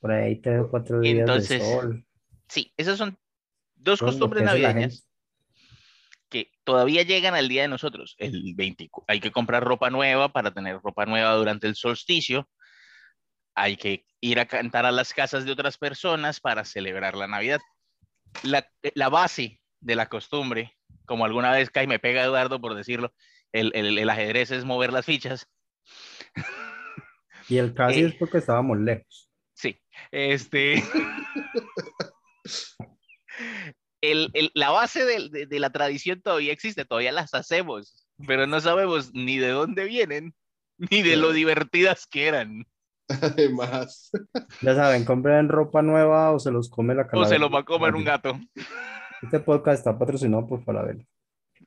Por 0.00 0.10
ahí 0.10 0.34
tres 0.40 0.62
o 0.62 0.68
cuatro 0.68 0.98
días 0.98 1.48
de 1.48 1.60
sol. 1.60 2.04
Sí, 2.48 2.74
esas 2.76 2.98
son 2.98 3.16
dos 3.76 4.00
costumbres 4.00 4.42
navideñas 4.42 5.06
que 6.28 6.50
todavía 6.64 7.04
llegan 7.04 7.36
al 7.36 7.48
día 7.48 7.62
de 7.62 7.68
nosotros. 7.68 8.16
El 8.18 8.52
20, 8.56 8.90
hay 9.06 9.20
que 9.20 9.30
comprar 9.30 9.62
ropa 9.62 9.90
nueva 9.90 10.32
para 10.32 10.50
tener 10.50 10.80
ropa 10.82 11.06
nueva 11.06 11.34
durante 11.34 11.68
el 11.68 11.76
solsticio. 11.76 12.48
Hay 13.54 13.76
que 13.76 14.04
ir 14.20 14.40
a 14.40 14.46
cantar 14.46 14.86
a 14.86 14.90
las 14.90 15.14
casas 15.14 15.44
de 15.44 15.52
otras 15.52 15.78
personas 15.78 16.40
para 16.40 16.64
celebrar 16.64 17.14
la 17.14 17.28
Navidad. 17.28 17.60
La, 18.42 18.66
la 18.96 19.08
base 19.08 19.60
de 19.78 19.94
la 19.94 20.08
costumbre, 20.08 20.76
como 21.04 21.26
alguna 21.26 21.52
vez 21.52 21.70
cae 21.70 21.86
me 21.86 22.00
pega 22.00 22.24
Eduardo 22.24 22.60
por 22.60 22.74
decirlo, 22.74 23.14
el, 23.52 23.70
el, 23.76 23.96
el 23.96 24.10
ajedrez 24.10 24.50
es 24.50 24.64
mover 24.64 24.92
las 24.92 25.06
fichas. 25.06 25.48
Y 27.48 27.58
el 27.58 27.74
casi 27.74 28.02
es 28.02 28.12
eh, 28.12 28.16
porque 28.18 28.38
estábamos 28.38 28.78
lejos. 28.78 29.30
Sí, 29.54 29.78
este. 30.10 30.82
la 34.54 34.70
base 34.70 35.04
de, 35.04 35.60
la 35.60 35.70
tradición 35.70 36.22
todavía 36.22 36.52
existe, 36.52 36.84
todavía 36.84 37.12
las 37.12 37.34
hacemos, 37.34 38.06
pero 38.26 38.46
no 38.46 38.60
sabemos 38.60 39.12
ni 39.12 39.38
de 39.38 39.50
dónde 39.50 39.84
vienen, 39.84 40.34
ni 40.78 41.02
de 41.02 41.16
lo 41.16 41.32
divertidas 41.32 42.06
que 42.06 42.26
eran. 42.26 42.66
Además. 43.08 44.10
Ya 44.62 44.74
saben, 44.74 45.04
compren 45.04 45.48
ropa 45.48 45.82
nueva 45.82 46.32
o 46.32 46.38
se 46.38 46.50
los 46.50 46.70
come 46.70 46.94
la 46.94 47.06
calavera. 47.06 47.28
O 47.28 47.28
se 47.28 47.38
los 47.38 47.52
va 47.52 47.60
a 47.60 47.64
comer 47.64 47.94
un 47.94 48.04
gato. 48.04 48.40
Este 49.20 49.40
podcast 49.40 49.78
está 49.78 49.98
patrocinado 49.98 50.46
por 50.46 50.64
Falabella 50.64 51.04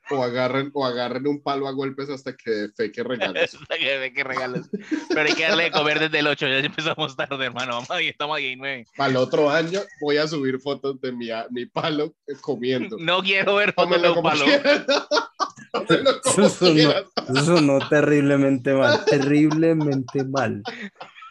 o 0.10 0.24
agarren, 0.24 0.72
o 0.74 0.86
agarren 0.86 1.28
un 1.28 1.42
palo 1.42 1.68
a 1.68 1.72
golpes 1.72 2.10
hasta 2.10 2.36
que 2.36 2.70
fe 2.76 2.92
que 2.92 3.04
regales. 3.04 3.56
hasta 3.62 3.78
que 3.78 4.00
fe 4.00 4.14
que 4.14 4.24
regales. 4.24 4.70
Pero 5.10 5.22
hay 5.22 5.34
que 5.34 5.44
darle 5.44 5.64
de 5.66 5.72
comer 5.72 6.00
desde 6.00 6.20
el 6.20 6.28
8, 6.28 6.48
ya 6.48 6.60
empezamos 6.60 7.16
tarde, 7.16 7.46
hermano. 7.46 7.74
Vamos 7.74 7.92
ahí, 7.92 8.10
estamos 8.10 8.38
ahí 8.38 8.56
9. 8.56 8.88
Para 8.96 9.10
el 9.10 9.18
otro 9.18 9.50
año 9.50 9.82
voy 10.02 10.18
a 10.18 10.28
subir 10.28 10.60
fotos 10.60 11.00
de 11.02 11.12
mi, 11.12 11.30
mi 11.52 11.66
palo 11.66 12.14
comiendo. 12.42 12.98
No 13.00 13.22
quiero 13.22 13.56
ver 13.56 13.74
fotos 13.74 14.02
de 14.02 14.10
un 14.10 14.24
palo. 14.24 14.46
eso, 17.36 17.62
no, 17.62 17.80
terriblemente 17.90 18.74
mal, 18.74 19.04
terriblemente 19.06 20.24
mal. 20.24 20.64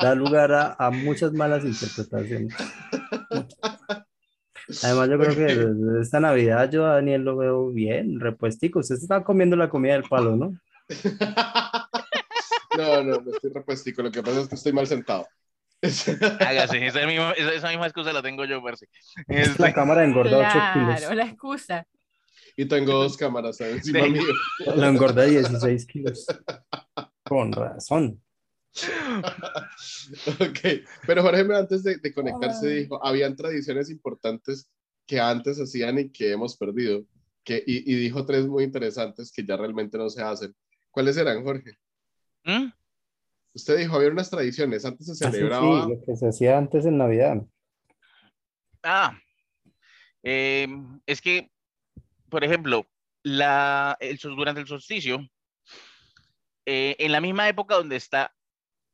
Da 0.01 0.15
lugar 0.15 0.53
a, 0.53 0.77
a 0.79 0.91
muchas 0.91 1.33
malas 1.33 1.65
interpretaciones. 1.65 2.55
Además, 4.83 5.09
yo 5.09 5.19
creo 5.19 5.35
que 5.37 6.01
esta 6.01 6.21
Navidad 6.21 6.71
yo 6.71 6.87
a 6.87 6.95
Daniel 6.95 7.23
lo 7.23 7.37
veo 7.37 7.71
bien, 7.71 8.21
repuestico. 8.21 8.81
Usted 8.81 8.97
está 8.97 9.23
comiendo 9.23 9.57
la 9.57 9.69
comida 9.69 9.95
del 9.95 10.05
palo, 10.05 10.37
¿no? 10.37 10.59
no, 12.77 13.03
no, 13.03 13.21
no 13.21 13.31
estoy 13.31 13.51
repuestico. 13.53 14.03
Lo 14.03 14.11
que 14.11 14.23
pasa 14.23 14.41
es 14.41 14.49
que 14.49 14.55
estoy 14.55 14.73
mal 14.73 14.87
sentado. 14.87 15.27
Hágase, 16.41 16.87
esa 16.87 17.07
misma, 17.07 17.33
esa 17.33 17.69
misma 17.69 17.87
excusa 17.87 18.13
la 18.13 18.23
tengo 18.23 18.45
yo, 18.45 18.63
Percy. 18.63 18.87
Es 19.29 19.59
la 19.59 19.73
cámara 19.73 20.05
engorda 20.05 20.39
8 20.39 20.49
kilos. 20.73 21.01
Claro, 21.01 21.15
la 21.15 21.27
excusa. 21.27 21.87
Y 22.57 22.67
tengo 22.67 22.93
dos 22.93 23.17
cámaras 23.17 23.61
encima 23.61 24.07
mío. 24.07 24.23
La 24.77 24.89
engorda 24.89 25.25
16 25.25 25.87
kilos. 25.87 26.27
Con 27.25 27.53
razón. 27.53 28.21
Ok, 30.41 30.59
pero 31.07 31.23
Jorge, 31.23 31.47
antes 31.55 31.85
de, 31.85 32.13
conectarse, 32.13 32.69
dijo, 32.69 33.05
habían 33.05 33.37
tradiciones 33.37 33.89
importantes 33.89 34.69
que 35.07 35.21
antes 35.21 35.61
hacían 35.61 35.99
y 35.99 36.11
que 36.11 36.33
hemos 36.33 36.57
perdido, 36.57 37.05
que, 37.45 37.63
y, 37.67 37.83
dijo 37.95 38.27
tres 38.27 38.47
muy 38.47 38.65
interesantes 38.65 39.31
que 39.31 39.45
ya 39.45 39.57
realmente 39.57 39.97
no 39.97 40.11
se 40.11 40.23
hacen. 40.23 40.55
¿Cuáles 40.91 41.17
eran, 41.17 41.45
Jorge? 41.45 41.79
¿Mm? 42.45 42.73
Usted 43.55 43.79
dijo, 43.79 43.97
había 43.97 44.11
unas 44.11 44.31
tradiciones, 44.31 44.85
antes 44.85 45.07
se 45.07 45.25
ah, 45.25 45.31
celebraba... 45.31 45.87
lo 45.87 46.03
que 46.05 46.17
se 46.17 46.27
hacía 46.27 46.59
antes 46.59 46.85
en 46.87 46.99
Navidad. 46.99 47.43
Ah, 48.83 49.17
em, 50.23 51.01
es 51.07 51.21
que, 51.21 51.51
por 52.29 52.43
ejemplo, 52.43 52.87
la, 53.23 53.97
el, 54.01 54.19
durante 54.19 54.61
el 54.61 54.67
solsticio, 54.67 55.21
eh, 56.67 56.97
en 56.99 57.13
la 57.13 57.21
misma 57.21 57.49
época 57.49 57.77
donde 57.77 57.97
está 57.97 58.35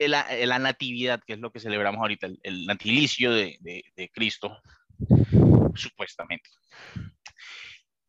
la, 0.08 0.58
natividad, 0.58 1.22
que 1.26 1.34
es 1.34 1.38
lo 1.40 1.52
que 1.52 1.60
celebramos 1.60 2.00
ahorita, 2.00 2.28
el, 2.42 2.66
natilicio 2.66 3.32
de, 3.32 4.10
Cristo, 4.12 4.56
supuestamente. 5.74 6.48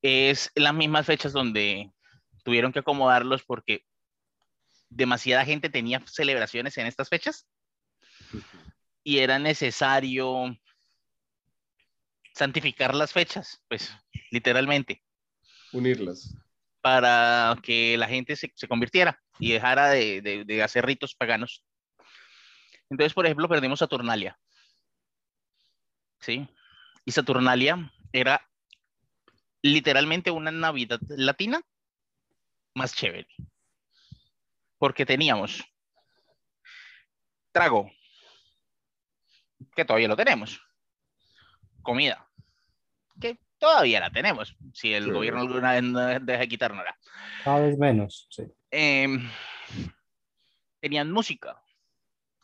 Es 0.01 0.51
las 0.55 0.73
mismas 0.73 1.05
fechas 1.05 1.33
donde 1.33 1.91
tuvieron 2.43 2.71
que 2.71 2.79
acomodarlos 2.79 3.43
porque 3.43 3.85
demasiada 4.89 5.45
gente 5.45 5.69
tenía 5.69 6.01
celebraciones 6.05 6.77
en 6.77 6.87
estas 6.87 7.09
fechas 7.09 7.47
y 9.03 9.19
era 9.19 9.39
necesario 9.39 10.57
santificar 12.33 12.95
las 12.95 13.13
fechas, 13.13 13.63
pues 13.67 13.93
literalmente. 14.31 15.03
Unirlas. 15.71 16.35
Para 16.81 17.55
que 17.61 17.97
la 17.97 18.07
gente 18.07 18.35
se, 18.35 18.51
convirtiera 18.67 19.19
y 19.39 19.51
dejara 19.51 19.89
de, 19.89 20.43
de, 20.45 20.63
hacer 20.63 20.85
ritos 20.85 21.15
paganos 21.15 21.63
entonces, 22.91 23.13
por 23.13 23.25
ejemplo, 23.25 23.47
perdimos 23.47 23.79
Saturnalia. 23.79 24.37
¿Sí? 26.19 26.45
Y 27.05 27.11
Saturnalia 27.13 27.89
era 28.11 28.45
literalmente 29.61 30.29
una 30.29 30.51
Navidad 30.51 30.99
latina 31.07 31.61
más 32.75 32.93
chévere. 32.93 33.29
Porque 34.77 35.05
teníamos 35.05 35.63
trago, 37.53 37.89
que 39.73 39.85
todavía 39.85 40.09
lo 40.09 40.17
tenemos. 40.17 40.61
Comida, 41.81 42.29
que 43.21 43.39
todavía 43.57 44.01
la 44.01 44.11
tenemos. 44.11 44.53
Si 44.73 44.93
el 44.93 45.13
gobierno 45.13 45.39
alguna 45.39 45.79
vez 45.79 46.25
deja 46.25 46.39
de 46.39 46.47
quitarnosla. 46.49 46.97
Cada 47.45 47.61
vez 47.61 47.77
menos, 47.77 48.27
sí. 48.29 48.43
Em, 48.69 49.29
tenían 50.81 51.09
música 51.09 51.60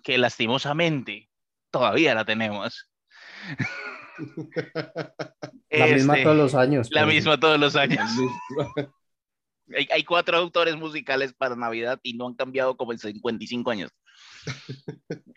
que 0.08 0.18
lastimosamente 0.18 1.30
todavía 1.70 2.16
la 2.16 2.24
tenemos. 2.24 2.90
La 5.70 5.88
misma 5.88 6.14
este, 6.14 6.24
todos 6.24 6.38
los 6.38 6.56
años. 6.56 6.88
La 6.92 7.06
misma 7.06 7.38
todos 7.38 7.60
los 7.60 7.76
años. 7.76 8.10
hay, 9.92 10.04
cuatro 10.06 10.38
autores 10.38 10.78
musicales 10.78 11.34
para 11.34 11.58
Navidad 11.58 12.00
y 12.04 12.14
no 12.14 12.26
han 12.26 12.36
cambiado 12.36 12.78
como 12.78 12.94
en 12.94 13.00
55 13.00 13.70
años. 13.70 13.92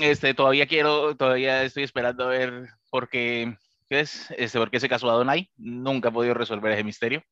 Este, 0.00 0.34
todavía 0.34 0.66
quiero, 0.66 1.16
todavía 1.16 1.62
estoy 1.62 1.84
esperando 1.84 2.24
a 2.24 2.28
ver 2.28 2.68
por 2.90 3.08
qué, 3.08 3.56
¿qué 3.88 4.00
es? 4.00 4.28
Este, 4.36 4.58
por 4.58 4.70
qué 4.70 4.80
se 4.80 4.88
casó 4.88 5.08
a 5.08 5.14
Donai. 5.14 5.48
Nunca 5.56 6.08
he 6.08 6.12
podido 6.12 6.34
resolver 6.34 6.72
ese 6.72 6.82
misterio. 6.82 7.22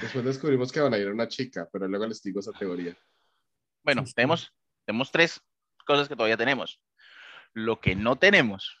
Después 0.00 0.24
descubrimos 0.24 0.72
que 0.72 0.80
Donai 0.80 1.02
era 1.02 1.12
una 1.12 1.28
chica, 1.28 1.68
pero 1.70 1.86
luego 1.86 2.06
les 2.06 2.22
digo 2.22 2.40
esa 2.40 2.52
teoría. 2.52 2.96
Bueno, 3.84 4.04
tenemos, 4.14 4.52
tenemos 4.86 5.12
tres. 5.12 5.40
cosas 5.86 6.08
que 6.08 6.16
todavía 6.16 6.38
tenemos. 6.38 6.80
Lo 7.52 7.80
que 7.80 7.94
no 7.94 8.16
tenemos, 8.16 8.76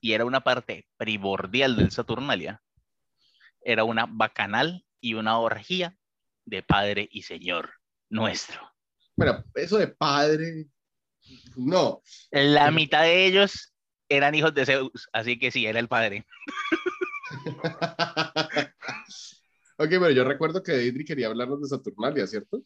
y 0.00 0.12
era 0.12 0.24
una 0.24 0.42
parte 0.42 0.86
primordial 0.96 1.76
del 1.76 1.90
Saturnalia, 1.90 2.62
era 3.60 3.84
una 3.84 4.06
bacanal 4.08 4.86
y 5.00 5.14
una 5.14 5.38
orgía 5.38 5.98
de 6.44 6.62
Padre 6.62 7.08
y 7.10 7.22
Señor 7.22 7.72
nuestro. 8.08 8.72
Bueno, 9.16 9.44
eso 9.54 9.78
de 9.78 9.88
padre, 9.88 10.68
no. 11.56 12.02
La 12.30 12.70
mitad 12.70 13.02
de 13.02 13.26
ellos 13.26 13.74
eran 14.08 14.34
hijos 14.34 14.54
de 14.54 14.66
Zeus, 14.66 15.08
así 15.12 15.38
que 15.38 15.50
sí, 15.50 15.66
era 15.66 15.80
el 15.80 15.88
padre. 15.88 16.26
ok, 19.78 19.88
pero 19.88 20.10
yo 20.10 20.22
recuerdo 20.22 20.62
que 20.62 20.72
Deidre 20.72 21.04
quería 21.04 21.26
hablarnos 21.28 21.60
de 21.62 21.68
Saturnalia, 21.68 22.26
¿cierto? 22.26 22.62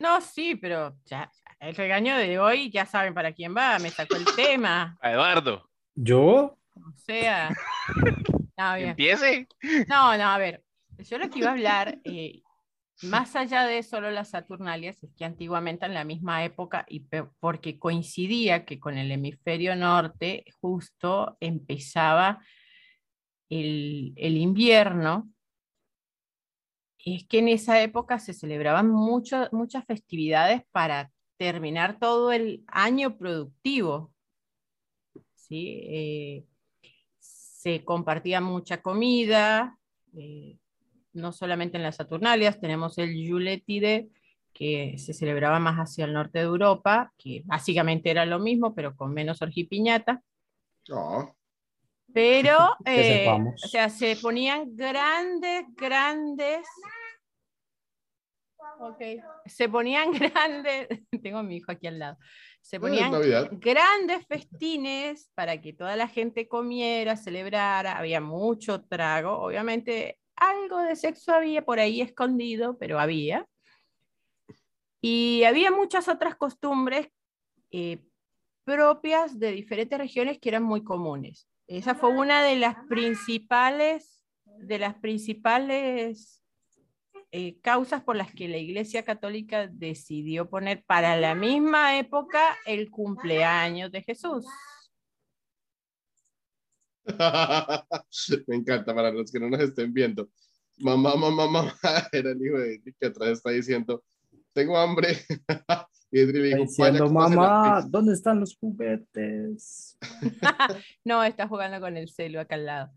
No, 0.00 0.22
sí, 0.22 0.56
pero 0.56 0.96
ya, 1.04 1.30
el 1.60 1.76
regaño 1.76 2.16
de 2.16 2.38
hoy 2.38 2.70
ya 2.70 2.86
saben 2.86 3.12
para 3.12 3.32
quién 3.32 3.54
va, 3.54 3.78
me 3.78 3.90
sacó 3.90 4.16
el 4.16 4.24
tema. 4.34 4.96
A 5.00 5.12
Eduardo. 5.12 5.68
¿Yo? 5.94 6.58
O 6.74 6.92
sea. 6.96 7.54
No, 8.56 8.76
Empiece. 8.76 9.48
No, 9.88 10.14
no, 10.18 10.24
a 10.24 10.36
ver. 10.36 10.62
Yo 10.98 11.16
lo 11.16 11.30
que 11.30 11.38
iba 11.38 11.48
a 11.48 11.52
hablar, 11.52 11.98
eh, 12.04 12.42
más 13.00 13.34
allá 13.34 13.64
de 13.64 13.82
solo 13.82 14.10
las 14.10 14.28
Saturnalias, 14.28 15.02
es 15.02 15.14
que 15.14 15.24
antiguamente 15.24 15.86
en 15.86 15.94
la 15.94 16.04
misma 16.04 16.44
época, 16.44 16.84
y 16.86 17.06
porque 17.38 17.78
coincidía 17.78 18.66
que 18.66 18.78
con 18.78 18.98
el 18.98 19.10
hemisferio 19.10 19.74
norte 19.76 20.44
justo 20.60 21.38
empezaba 21.40 22.44
el, 23.48 24.12
el 24.16 24.36
invierno, 24.36 25.30
es 27.04 27.26
que 27.26 27.38
en 27.38 27.48
esa 27.48 27.82
época 27.82 28.18
se 28.18 28.34
celebraban 28.34 28.90
mucho, 28.90 29.48
muchas 29.52 29.84
festividades 29.86 30.62
para 30.70 31.10
terminar 31.36 31.98
todo 31.98 32.32
el 32.32 32.64
año 32.66 33.16
productivo. 33.16 34.12
¿sí? 35.34 35.80
Eh, 35.84 36.44
se 37.18 37.84
compartía 37.84 38.40
mucha 38.40 38.82
comida, 38.82 39.78
eh, 40.16 40.58
no 41.12 41.32
solamente 41.32 41.76
en 41.76 41.82
las 41.82 41.96
Saturnalias, 41.96 42.60
tenemos 42.60 42.98
el 42.98 43.16
Yuletide, 43.16 44.10
que 44.52 44.96
se 44.98 45.14
celebraba 45.14 45.58
más 45.58 45.76
hacia 45.76 46.04
el 46.04 46.12
norte 46.12 46.40
de 46.40 46.44
Europa, 46.44 47.12
que 47.16 47.42
básicamente 47.44 48.10
era 48.10 48.26
lo 48.26 48.38
mismo, 48.38 48.74
pero 48.74 48.96
con 48.96 49.12
menos 49.12 49.42
orgipiñata. 49.42 50.22
Oh. 50.90 51.34
Pero, 52.12 52.76
eh, 52.84 53.28
o 53.28 53.68
sea, 53.68 53.88
se 53.88 54.16
ponían 54.16 54.74
grandes, 54.74 55.64
grandes. 55.76 56.66
Ok. 58.78 59.02
Se 59.46 59.68
ponían 59.68 60.10
grandes. 60.12 60.88
Tengo 61.22 61.38
a 61.38 61.42
mi 61.42 61.56
hijo 61.56 61.72
aquí 61.72 61.86
al 61.86 61.98
lado. 61.98 62.18
Se 62.62 62.78
ponían 62.78 63.10
grandes 63.58 64.26
festines 64.26 65.30
para 65.34 65.60
que 65.60 65.72
toda 65.72 65.96
la 65.96 66.08
gente 66.08 66.46
comiera, 66.46 67.16
celebrara. 67.16 67.98
Había 67.98 68.20
mucho 68.20 68.82
trago. 68.84 69.38
Obviamente, 69.38 70.18
algo 70.36 70.78
de 70.78 70.96
sexo 70.96 71.32
había 71.32 71.64
por 71.64 71.80
ahí 71.80 72.00
escondido, 72.00 72.76
pero 72.78 73.00
había. 73.00 73.46
Y 75.00 75.44
había 75.44 75.70
muchas 75.70 76.08
otras 76.08 76.36
costumbres 76.36 77.08
eh, 77.70 77.98
propias 78.64 79.38
de 79.38 79.52
diferentes 79.52 79.98
regiones 79.98 80.38
que 80.38 80.50
eran 80.50 80.62
muy 80.62 80.84
comunes. 80.84 81.49
Esa 81.70 81.94
fue 81.94 82.10
una 82.10 82.42
de 82.42 82.56
las 82.56 82.74
principales, 82.88 84.24
de 84.58 84.80
las 84.80 84.96
principales 84.96 86.42
eh, 87.30 87.60
causas 87.60 88.02
por 88.02 88.16
las 88.16 88.34
que 88.34 88.48
la 88.48 88.56
Iglesia 88.56 89.04
Católica 89.04 89.68
decidió 89.68 90.50
poner 90.50 90.82
para 90.84 91.16
la 91.16 91.36
misma 91.36 91.96
época 91.96 92.58
el 92.66 92.90
cumpleaños 92.90 93.92
de 93.92 94.02
Jesús. 94.02 94.44
Me 98.48 98.56
encanta 98.56 98.92
para 98.92 99.12
los 99.12 99.30
que 99.30 99.38
no 99.38 99.48
nos 99.48 99.60
estén 99.60 99.94
viendo. 99.94 100.28
Mamá, 100.76 101.14
mamá, 101.14 101.46
mamá, 101.46 101.78
era 102.10 102.32
el 102.32 102.44
hijo 102.44 102.58
de 102.58 102.82
que 102.98 103.06
atrás 103.06 103.28
está 103.28 103.50
diciendo, 103.50 104.02
tengo 104.52 104.76
hambre. 104.76 105.16
y 106.12 106.24
diciendo, 106.24 107.10
mamá, 107.10 107.84
¿dónde 107.88 108.14
están 108.14 108.40
los 108.40 108.56
juguetes? 108.56 109.96
no, 111.04 111.22
está 111.22 111.46
jugando 111.46 111.80
con 111.80 111.96
el 111.96 112.08
celo 112.08 112.40
acá 112.40 112.56
al 112.56 112.66
lado. 112.66 112.92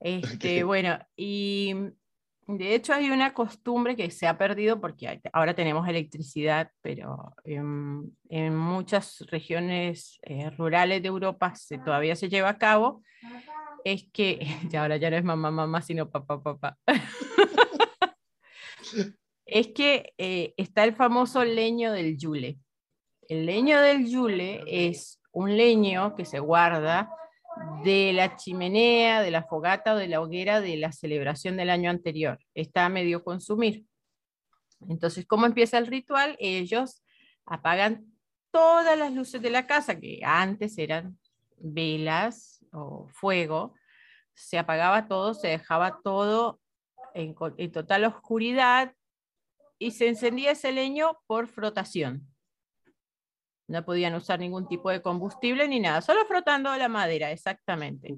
Este, 0.00 0.64
Bueno, 0.64 0.98
y 1.16 1.74
de 2.46 2.74
hecho 2.74 2.94
hay 2.94 3.10
una 3.10 3.34
costumbre 3.34 3.94
que 3.94 4.10
se 4.10 4.26
ha 4.26 4.38
perdido 4.38 4.80
porque 4.80 5.20
ahora 5.32 5.54
tenemos 5.54 5.86
electricidad, 5.88 6.70
pero 6.80 7.34
en, 7.44 8.16
en 8.28 8.56
muchas 8.56 9.20
regiones 9.30 10.18
eh, 10.22 10.50
rurales 10.50 11.02
de 11.02 11.08
Europa 11.08 11.54
se, 11.54 11.78
todavía 11.78 12.16
se 12.16 12.28
lleva 12.28 12.48
a 12.48 12.58
cabo, 12.58 13.02
es 13.84 14.08
que, 14.12 14.38
ya 14.70 14.82
ahora 14.82 14.96
ya 14.96 15.10
no 15.10 15.16
es 15.16 15.24
mamá, 15.24 15.50
mamá, 15.50 15.82
sino 15.82 16.10
papá, 16.10 16.42
papá. 16.42 16.78
Es 19.48 19.68
que 19.68 20.12
eh, 20.18 20.52
está 20.58 20.84
el 20.84 20.94
famoso 20.94 21.42
leño 21.44 21.92
del 21.92 22.18
yule. 22.18 22.58
El 23.28 23.46
leño 23.46 23.80
del 23.80 24.06
yule 24.06 24.62
es 24.66 25.20
un 25.32 25.56
leño 25.56 26.14
que 26.14 26.26
se 26.26 26.38
guarda 26.38 27.10
de 27.82 28.12
la 28.12 28.36
chimenea, 28.36 29.22
de 29.22 29.30
la 29.30 29.42
fogata 29.42 29.94
o 29.94 29.96
de 29.96 30.06
la 30.06 30.20
hoguera 30.20 30.60
de 30.60 30.76
la 30.76 30.92
celebración 30.92 31.56
del 31.56 31.70
año 31.70 31.90
anterior. 31.90 32.38
Está 32.54 32.84
a 32.84 32.88
medio 32.90 33.24
consumir. 33.24 33.84
Entonces, 34.86 35.26
¿cómo 35.26 35.46
empieza 35.46 35.78
el 35.78 35.86
ritual? 35.86 36.36
Ellos 36.38 37.02
apagan 37.46 38.06
todas 38.50 38.98
las 38.98 39.12
luces 39.12 39.40
de 39.40 39.50
la 39.50 39.66
casa, 39.66 39.98
que 39.98 40.20
antes 40.22 40.76
eran 40.76 41.18
velas 41.56 42.64
o 42.72 43.08
fuego, 43.08 43.74
se 44.34 44.58
apagaba 44.58 45.08
todo, 45.08 45.34
se 45.34 45.48
dejaba 45.48 46.00
todo 46.02 46.60
en, 47.14 47.34
en 47.56 47.72
total 47.72 48.04
oscuridad 48.04 48.94
y 49.78 49.92
se 49.92 50.08
encendía 50.08 50.52
ese 50.52 50.72
leño 50.72 51.18
por 51.26 51.46
frotación. 51.48 52.26
No 53.66 53.84
podían 53.84 54.14
usar 54.14 54.40
ningún 54.40 54.66
tipo 54.66 54.90
de 54.90 55.02
combustible 55.02 55.68
ni 55.68 55.78
nada, 55.78 56.00
solo 56.00 56.24
frotando 56.24 56.74
la 56.76 56.88
madera, 56.88 57.30
exactamente. 57.30 58.16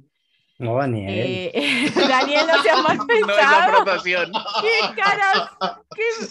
No, 0.58 0.76
Daniel. 0.76 1.50
Eh, 1.54 1.90
Daniel, 2.08 2.46
no 2.46 2.62
seas 2.62 2.82
mal 2.82 2.98
pensado. 3.06 3.26
No 3.26 3.32
es 3.32 3.50
la 3.50 3.72
frotación. 3.72 4.32
¿Qué 4.60 4.94
caras? 4.94 5.50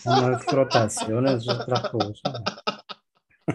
No 0.05 0.37
es 0.37 0.45
frotación, 0.45 1.27
es 1.27 1.49
otra 1.49 1.89
cosa. 1.89 2.43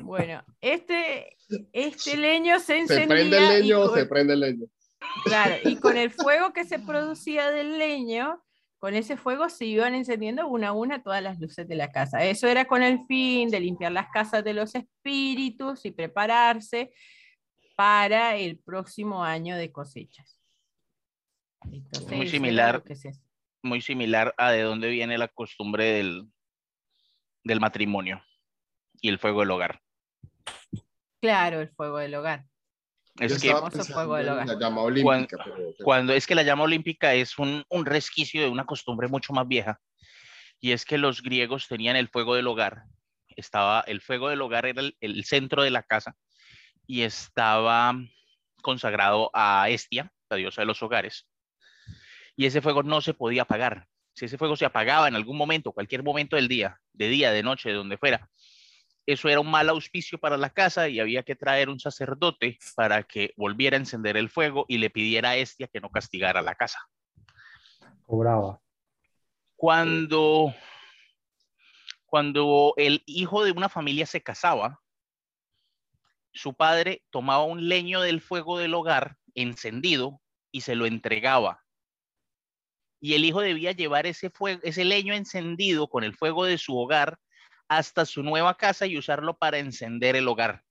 Bueno, 0.03 0.45
este, 0.61 1.37
este 1.73 2.17
leño 2.17 2.59
se 2.59 2.79
encendía. 2.79 3.05
¿Se 3.05 3.09
prende 3.09 3.39
el 3.39 3.49
leño 3.49 3.81
o 3.83 3.95
se 3.95 4.07
prende 4.07 4.35
el 4.35 4.41
leño? 4.41 4.67
Claro, 5.25 5.55
y 5.65 5.77
con 5.77 5.97
el 5.97 6.11
fuego 6.11 6.53
que 6.53 6.65
se 6.65 6.81
producía 6.81 7.51
del 7.51 7.79
leño, 7.79 8.43
con 8.85 8.95
ese 8.95 9.17
fuego 9.17 9.49
se 9.49 9.65
iban 9.65 9.95
encendiendo 9.95 10.47
una 10.47 10.69
a 10.69 10.73
una 10.73 11.03
todas 11.03 11.23
las 11.23 11.41
luces 11.41 11.67
de 11.67 11.75
la 11.75 11.91
casa. 11.91 12.23
Eso 12.23 12.49
era 12.49 12.67
con 12.67 12.83
el 12.83 13.07
fin 13.07 13.49
de 13.49 13.59
limpiar 13.59 13.93
las 13.93 14.11
casas 14.11 14.45
de 14.45 14.53
los 14.53 14.75
espíritus 14.75 15.87
y 15.87 15.91
prepararse 15.91 16.93
para 17.77 18.37
el 18.37 18.59
próximo 18.59 19.25
año 19.25 19.57
de 19.57 19.73
cosechas. 19.73 20.39
muy 22.11 22.29
similar, 22.29 22.85
muy 23.63 23.81
similar 23.81 24.35
a 24.37 24.51
de 24.51 24.61
dónde 24.61 24.91
viene 24.91 25.17
la 25.17 25.29
costumbre 25.29 25.87
del, 25.87 26.29
del 27.43 27.61
matrimonio 27.61 28.23
y 29.01 29.09
el 29.09 29.19
fuego 29.19 29.41
del 29.41 29.53
hogar. 29.53 29.81
Claro, 31.23 31.63
el 31.63 31.71
fuego 31.71 31.97
del 31.97 32.15
hogar. 32.17 32.45
Es 33.19 33.41
que 33.41 33.49
la 33.49 34.59
llama 34.59 34.83
olímpica. 34.83 35.45
Cuando, 35.83 36.13
es 36.13 36.27
que 36.27 36.35
la 36.35 36.43
llama 36.43 36.65
olímpica 36.65 37.15
es 37.15 37.39
un, 37.39 37.65
un, 37.69 37.87
resquicio 37.87 38.43
de 38.43 38.49
una 38.49 38.67
costumbre 38.67 39.07
mucho 39.07 39.33
más 39.33 39.47
vieja, 39.47 39.81
y 40.61 40.73
es 40.73 40.85
que 40.85 40.99
los 40.99 41.23
griegos 41.23 41.69
tenían 41.69 41.95
el 41.95 42.09
fuego 42.09 42.35
del 42.35 42.47
hogar. 42.49 42.85
Estaba, 43.37 43.83
el 43.87 44.01
fuego 44.01 44.31
del 44.31 44.43
hogar 44.43 44.67
era 44.67 44.83
el, 45.01 45.25
centro 45.25 45.63
de 45.63 45.71
la 45.71 45.83
casa 45.83 46.17
y 46.87 47.03
estaba 47.03 47.95
consagrado 48.63 49.31
a 49.33 49.69
Estia, 49.69 50.13
la 50.29 50.37
diosa 50.37 50.63
de 50.63 50.67
los 50.67 50.83
hogares, 50.83 51.27
y 52.35 52.47
ese 52.47 52.63
fuego 52.63 52.83
no 52.83 53.01
se 53.01 53.15
podía 53.15 53.43
apagar. 53.43 53.87
Si 54.15 54.25
ese 54.25 54.39
fuego 54.39 54.57
se 54.57 54.65
apagaba 54.65 55.07
en 55.07 55.17
algún 55.17 55.37
momento, 55.37 55.73
cualquier 55.73 56.03
momento 56.03 56.37
del 56.37 56.49
día, 56.49 56.81
de 56.93 57.09
día, 57.09 57.31
de 57.31 57.43
noche, 57.43 57.69
de 57.69 57.75
donde 57.75 57.99
fuera, 57.99 58.29
eso 59.07 59.29
era 59.29 59.41
un 59.41 59.51
mal 59.51 59.69
auspicio 59.69 60.19
para 60.19 60.37
la 60.37 60.51
casa 60.51 60.89
y 60.89 60.99
había 60.99 61.23
que 61.23 61.37
traer 61.37 61.69
un 61.69 61.79
sacerdote 61.79 62.59
para 62.75 63.03
que 63.03 63.35
volviera 63.37 63.77
a 63.77 63.81
encender 63.81 64.17
el 64.17 64.31
fuego 64.31 64.65
y 64.69 64.79
le 64.79 64.91
pidiera 64.91 65.31
a 65.31 65.37
Estia 65.37 65.69
que 65.69 65.81
no 65.81 65.91
castigara 65.91 66.41
la 66.41 66.55
casa. 66.55 66.79
Cobraba. 68.07 68.61
Cuando, 69.57 70.55
cuando 72.07 72.75
el 72.77 73.03
hijo 73.07 73.45
de 73.45 73.53
una 73.53 73.69
familia 73.69 74.07
se 74.07 74.23
casaba, 74.23 74.81
su 76.33 76.55
padre 76.55 77.05
tomaba 77.11 77.45
un 77.45 77.69
leño 77.69 78.01
del 78.01 78.21
fuego 78.21 78.59
del 78.59 78.75
hogar 78.75 79.17
encendido 79.35 80.21
y 80.51 80.63
se 80.63 80.75
lo 80.75 80.87
entregaba. 80.87 81.63
Y 83.01 83.15
el 83.15 83.25
hijo 83.25 83.41
debía 83.41 83.73
llevar 83.73 84.07
ese, 84.07 84.31
fuego, 84.31 84.61
ese 84.65 84.85
leño 84.85 85.13
encendido 85.15 85.89
con 85.89 86.05
el 86.05 86.15
fuego 86.15 86.47
de 86.47 86.57
su 86.57 86.77
hogar 86.77 87.19
hasta 87.69 88.05
su 88.05 88.23
nueva 88.23 88.57
casa 88.57 88.87
y 88.87 88.99
usarlo 88.99 89.37
para 89.37 89.59
encender 89.59 90.17
el 90.17 90.29
hogar. 90.29 90.63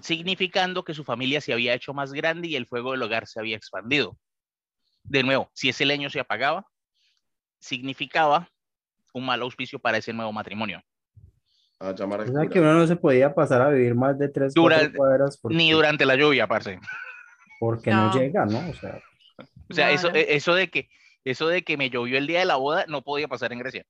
significando 0.00 0.84
que 0.84 0.94
su 0.94 1.04
familia 1.04 1.40
se 1.40 1.52
había 1.52 1.74
hecho 1.74 1.92
más 1.92 2.12
grande 2.12 2.48
y 2.48 2.56
el 2.56 2.66
fuego 2.66 2.92
del 2.92 3.02
hogar 3.02 3.26
se 3.26 3.40
había 3.40 3.56
expandido. 3.56 4.16
De 5.02 5.22
nuevo, 5.22 5.50
si 5.52 5.68
ese 5.68 5.84
leño 5.84 6.08
se 6.08 6.20
apagaba, 6.20 6.66
significaba 7.58 8.48
un 9.12 9.26
mal 9.26 9.42
auspicio 9.42 9.78
para 9.78 9.98
ese 9.98 10.12
nuevo 10.12 10.32
matrimonio. 10.32 10.82
o 11.78 11.96
sea 11.96 12.46
que 12.48 12.60
uno 12.60 12.74
no 12.74 12.86
se 12.86 12.96
podía 12.96 13.34
pasar 13.34 13.62
a 13.62 13.70
vivir 13.70 13.94
más 13.94 14.18
de 14.18 14.28
tres 14.28 14.54
cuadras. 14.54 15.38
Ni 15.44 15.72
durante 15.72 16.06
la 16.06 16.16
lluvia, 16.16 16.46
parce. 16.46 16.78
Porque 17.60 17.90
no, 17.90 18.12
llega, 18.12 18.44
¿no? 18.46 18.68
O 18.68 18.74
sea, 18.74 19.02
o 19.70 19.74
sea 19.74 19.90
eso, 19.90 20.12
e, 20.14 20.34
eso, 20.34 20.54
de 20.54 20.68
que, 20.68 20.88
eso 21.24 21.48
de 21.48 21.62
que 21.62 21.76
me 21.76 21.90
llovió 21.90 22.18
el 22.18 22.26
día 22.26 22.40
de 22.40 22.44
la 22.44 22.56
boda 22.56 22.84
no 22.88 23.02
podía 23.02 23.28
pasar 23.28 23.52
en 23.52 23.60
Grecia. 23.60 23.86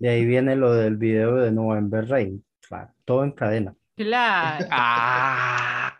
Y 0.00 0.06
ahí 0.06 0.24
viene 0.24 0.54
lo 0.54 0.72
del 0.72 0.96
video 0.96 1.34
de 1.36 1.50
November 1.50 2.08
Rain. 2.08 2.44
Claro, 2.60 2.92
todo 3.04 3.24
en 3.24 3.32
cadena. 3.32 3.74
Claro. 3.96 4.66
Ah. 4.70 5.98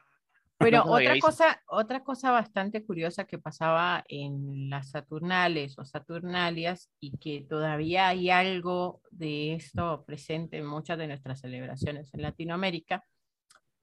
Bueno, 0.61 0.85
otra 0.87 1.19
cosa, 1.21 1.63
otra 1.69 2.03
cosa 2.03 2.33
bastante 2.33 2.85
curiosa 2.85 3.25
que 3.25 3.39
pasaba 3.39 4.05
en 4.09 4.69
las 4.69 4.91
Saturnales 4.91 5.79
o 5.79 5.85
Saturnalias 5.85 6.91
y 6.99 7.17
que 7.19 7.47
todavía 7.49 8.09
hay 8.09 8.31
algo 8.31 9.01
de 9.11 9.55
esto 9.55 10.05
presente 10.05 10.59
en 10.59 10.67
muchas 10.67 10.99
de 10.99 11.07
nuestras 11.07 11.41
celebraciones 11.41 12.13
en 12.13 12.23
Latinoamérica, 12.23 13.05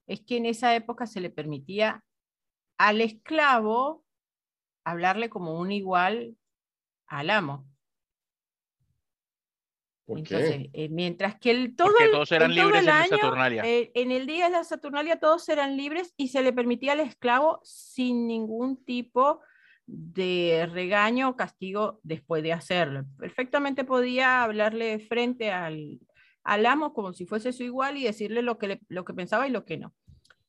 es 0.05 0.21
que 0.21 0.37
en 0.37 0.47
esa 0.47 0.75
época 0.75 1.07
se 1.07 1.21
le 1.21 1.29
permitía 1.29 2.03
al 2.77 2.99
esclavo 2.99 4.03
hablarle 4.83 5.29
como 5.29 5.57
un 5.59 5.71
igual 5.71 6.35
al 7.07 7.29
amo. 7.29 7.65
Entonces, 10.07 10.69
eh, 10.73 10.89
mientras 10.89 11.39
que 11.39 11.51
el, 11.51 11.75
todo 11.75 11.93
todos 12.11 12.31
eran 12.31 12.53
libres 12.53 12.79
en 12.79 12.85
la 12.85 13.05
Saturnalia. 13.07 13.63
Eh, 13.65 13.91
en 13.95 14.11
el 14.11 14.27
día 14.27 14.45
de 14.45 14.51
la 14.51 14.63
Saturnalia 14.63 15.19
todos 15.19 15.49
eran 15.49 15.75
libres 15.77 16.13
y 16.15 16.27
se 16.27 16.43
le 16.43 16.53
permitía 16.53 16.91
al 16.91 16.99
esclavo 16.99 17.59
sin 17.63 18.27
ningún 18.27 18.83
tipo 18.85 19.41
de 19.87 20.67
regaño 20.71 21.29
o 21.29 21.35
castigo 21.35 21.99
después 22.03 22.43
de 22.43 22.53
hacerlo. 22.53 23.05
Perfectamente 23.17 23.83
podía 23.83 24.43
hablarle 24.43 24.99
frente 24.99 25.51
al, 25.51 25.99
al 26.43 26.65
amo 26.67 26.93
como 26.93 27.13
si 27.13 27.25
fuese 27.25 27.51
su 27.51 27.63
igual 27.63 27.97
y 27.97 28.03
decirle 28.03 28.43
lo 28.43 28.57
que, 28.59 28.79
lo 28.87 29.05
que 29.05 29.13
pensaba 29.13 29.47
y 29.47 29.51
lo 29.51 29.65
que 29.65 29.77
no. 29.77 29.93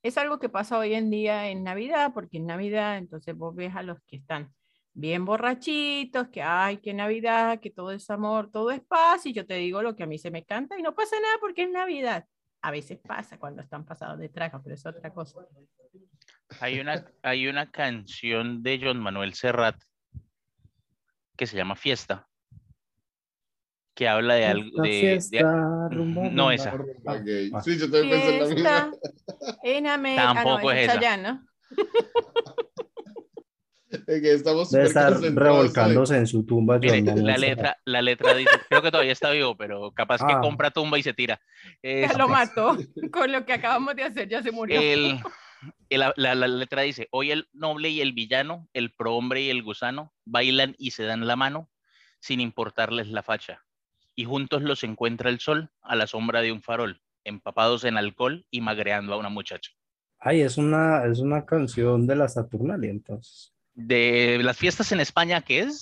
Es 0.02 0.18
algo 0.18 0.38
que 0.38 0.48
pasa 0.48 0.78
hoy 0.78 0.94
en 0.94 1.10
día 1.10 1.48
en 1.48 1.64
Navidad, 1.64 2.12
porque 2.14 2.36
en 2.36 2.46
Navidad 2.46 2.98
entonces 2.98 3.34
vos 3.34 3.54
ves 3.54 3.74
a 3.74 3.82
los 3.82 4.00
que 4.02 4.16
están 4.16 4.52
bien 4.96 5.26
borrachitos, 5.26 6.28
que 6.28 6.42
ay, 6.42 6.78
que 6.78 6.94
Navidad, 6.94 7.60
que 7.60 7.70
todo 7.70 7.92
es 7.92 8.08
amor, 8.08 8.50
todo 8.50 8.70
es 8.70 8.80
paz, 8.80 9.26
y 9.26 9.34
yo 9.34 9.46
te 9.46 9.54
digo 9.54 9.82
lo 9.82 9.94
que 9.94 10.04
a 10.04 10.06
mí 10.06 10.18
se 10.18 10.30
me 10.30 10.44
canta 10.44 10.78
y 10.78 10.82
no 10.82 10.94
pasa 10.94 11.20
nada 11.20 11.36
porque 11.38 11.64
es 11.64 11.70
Navidad. 11.70 12.24
A 12.62 12.70
veces 12.70 12.98
pasa 13.06 13.38
cuando 13.38 13.60
están 13.60 13.84
pasados 13.84 14.18
de 14.18 14.30
trago, 14.30 14.60
pero 14.62 14.74
es 14.74 14.86
otra 14.86 15.12
cosa. 15.12 15.40
Hay 16.60 16.80
una, 16.80 17.04
hay 17.22 17.46
una 17.46 17.70
canción 17.70 18.62
de 18.62 18.80
John 18.82 18.98
Manuel 18.98 19.34
Serrat 19.34 19.76
que 21.36 21.46
se 21.46 21.58
llama 21.58 21.76
Fiesta, 21.76 22.26
que 23.94 24.08
habla 24.08 24.34
de 24.34 24.46
algo 24.46 24.82
de, 24.82 25.20
no 26.32 26.50
esa. 26.50 26.72
Sí, 27.62 27.78
yo 27.78 27.90
también 27.90 28.10
pensé 28.10 28.36
en 28.36 28.40
la 28.40 28.46
misma. 28.46 28.92
En 29.62 29.86
América, 29.86 30.34
Tampoco 30.34 30.72
es 30.72 30.88
esa. 30.88 31.16
¿no? 31.18 31.46
que 34.06 34.32
estamos 34.32 34.70
Debe 34.70 34.86
estar 34.86 35.20
revolcándose 35.20 36.16
en 36.16 36.26
su 36.26 36.44
tumba. 36.44 36.78
la, 36.78 37.36
letra, 37.38 37.78
la 37.84 38.02
letra 38.02 38.34
dice, 38.34 38.50
creo 38.68 38.82
que 38.82 38.90
todavía 38.90 39.12
está 39.12 39.30
vivo, 39.30 39.56
pero 39.56 39.92
capaz 39.92 40.18
que 40.18 40.32
ah. 40.32 40.40
compra 40.40 40.70
tumba 40.70 40.98
y 40.98 41.02
se 41.02 41.14
tira. 41.14 41.40
ya 41.82 42.12
lo 42.16 42.28
mató, 42.28 42.76
con 43.12 43.30
lo 43.30 43.44
que 43.44 43.52
acabamos 43.52 43.94
de 43.96 44.04
hacer, 44.04 44.28
ya 44.28 44.42
se 44.42 44.50
murió. 44.50 44.80
El, 44.80 45.20
la, 45.90 46.12
la, 46.16 46.34
letra 46.48 46.82
dice, 46.82 47.08
hoy 47.10 47.30
el 47.30 47.48
noble 47.52 47.88
y 47.90 48.00
el 48.00 48.12
villano, 48.12 48.68
el 48.72 48.92
prohombre 48.92 49.42
y 49.42 49.50
el 49.50 49.62
gusano, 49.62 50.12
bailan 50.24 50.74
y 50.78 50.92
se 50.92 51.04
dan 51.04 51.26
la 51.26 51.36
mano, 51.36 51.70
sin 52.20 52.40
importarles 52.40 53.08
la 53.08 53.22
facha. 53.22 53.64
Y 54.14 54.24
juntos 54.24 54.62
los 54.62 54.82
encuentra 54.82 55.30
el 55.30 55.40
sol 55.40 55.70
a 55.82 55.94
la 55.94 56.06
sombra 56.06 56.40
de 56.40 56.52
un 56.52 56.62
farol, 56.62 57.02
empapados 57.24 57.84
en 57.84 57.96
alcohol 57.96 58.46
y 58.50 58.60
magreando 58.60 59.14
a 59.14 59.18
una 59.18 59.28
muchacha. 59.28 59.72
Ay, 60.18 60.40
es 60.40 60.56
una, 60.56 61.04
es 61.04 61.20
una 61.20 61.44
canción 61.44 62.06
de 62.06 62.16
la 62.16 62.28
Saturnalia, 62.28 62.90
entonces 62.90 63.55
de 63.76 64.40
las 64.42 64.56
fiestas 64.56 64.90
en 64.90 65.00
España, 65.00 65.42
¿qué 65.42 65.60
es? 65.60 65.80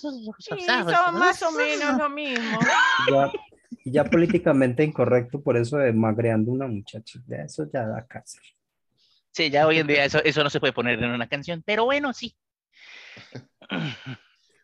Sí, 0.00 0.08
son 0.46 1.18
más 1.18 1.42
o 1.42 1.52
menos 1.52 1.98
lo 1.98 2.10
mismo. 2.10 2.58
Ya, 3.10 3.30
ya, 3.84 4.04
políticamente 4.04 4.82
incorrecto 4.82 5.40
por 5.40 5.56
eso 5.56 5.76
de 5.76 5.92
magreando 5.92 6.50
una 6.50 6.66
muchacha. 6.66 7.20
Ya 7.26 7.38
eso 7.38 7.68
ya 7.72 7.86
da 7.86 8.04
cáncer. 8.06 8.42
Sí, 9.30 9.50
ya 9.50 9.66
hoy 9.66 9.78
en 9.78 9.86
día 9.86 10.04
eso, 10.04 10.22
eso 10.24 10.42
no 10.42 10.50
se 10.50 10.60
puede 10.60 10.72
poner 10.72 11.00
en 11.02 11.10
una 11.10 11.28
canción, 11.28 11.62
pero 11.64 11.84
bueno, 11.84 12.12
sí. 12.12 12.34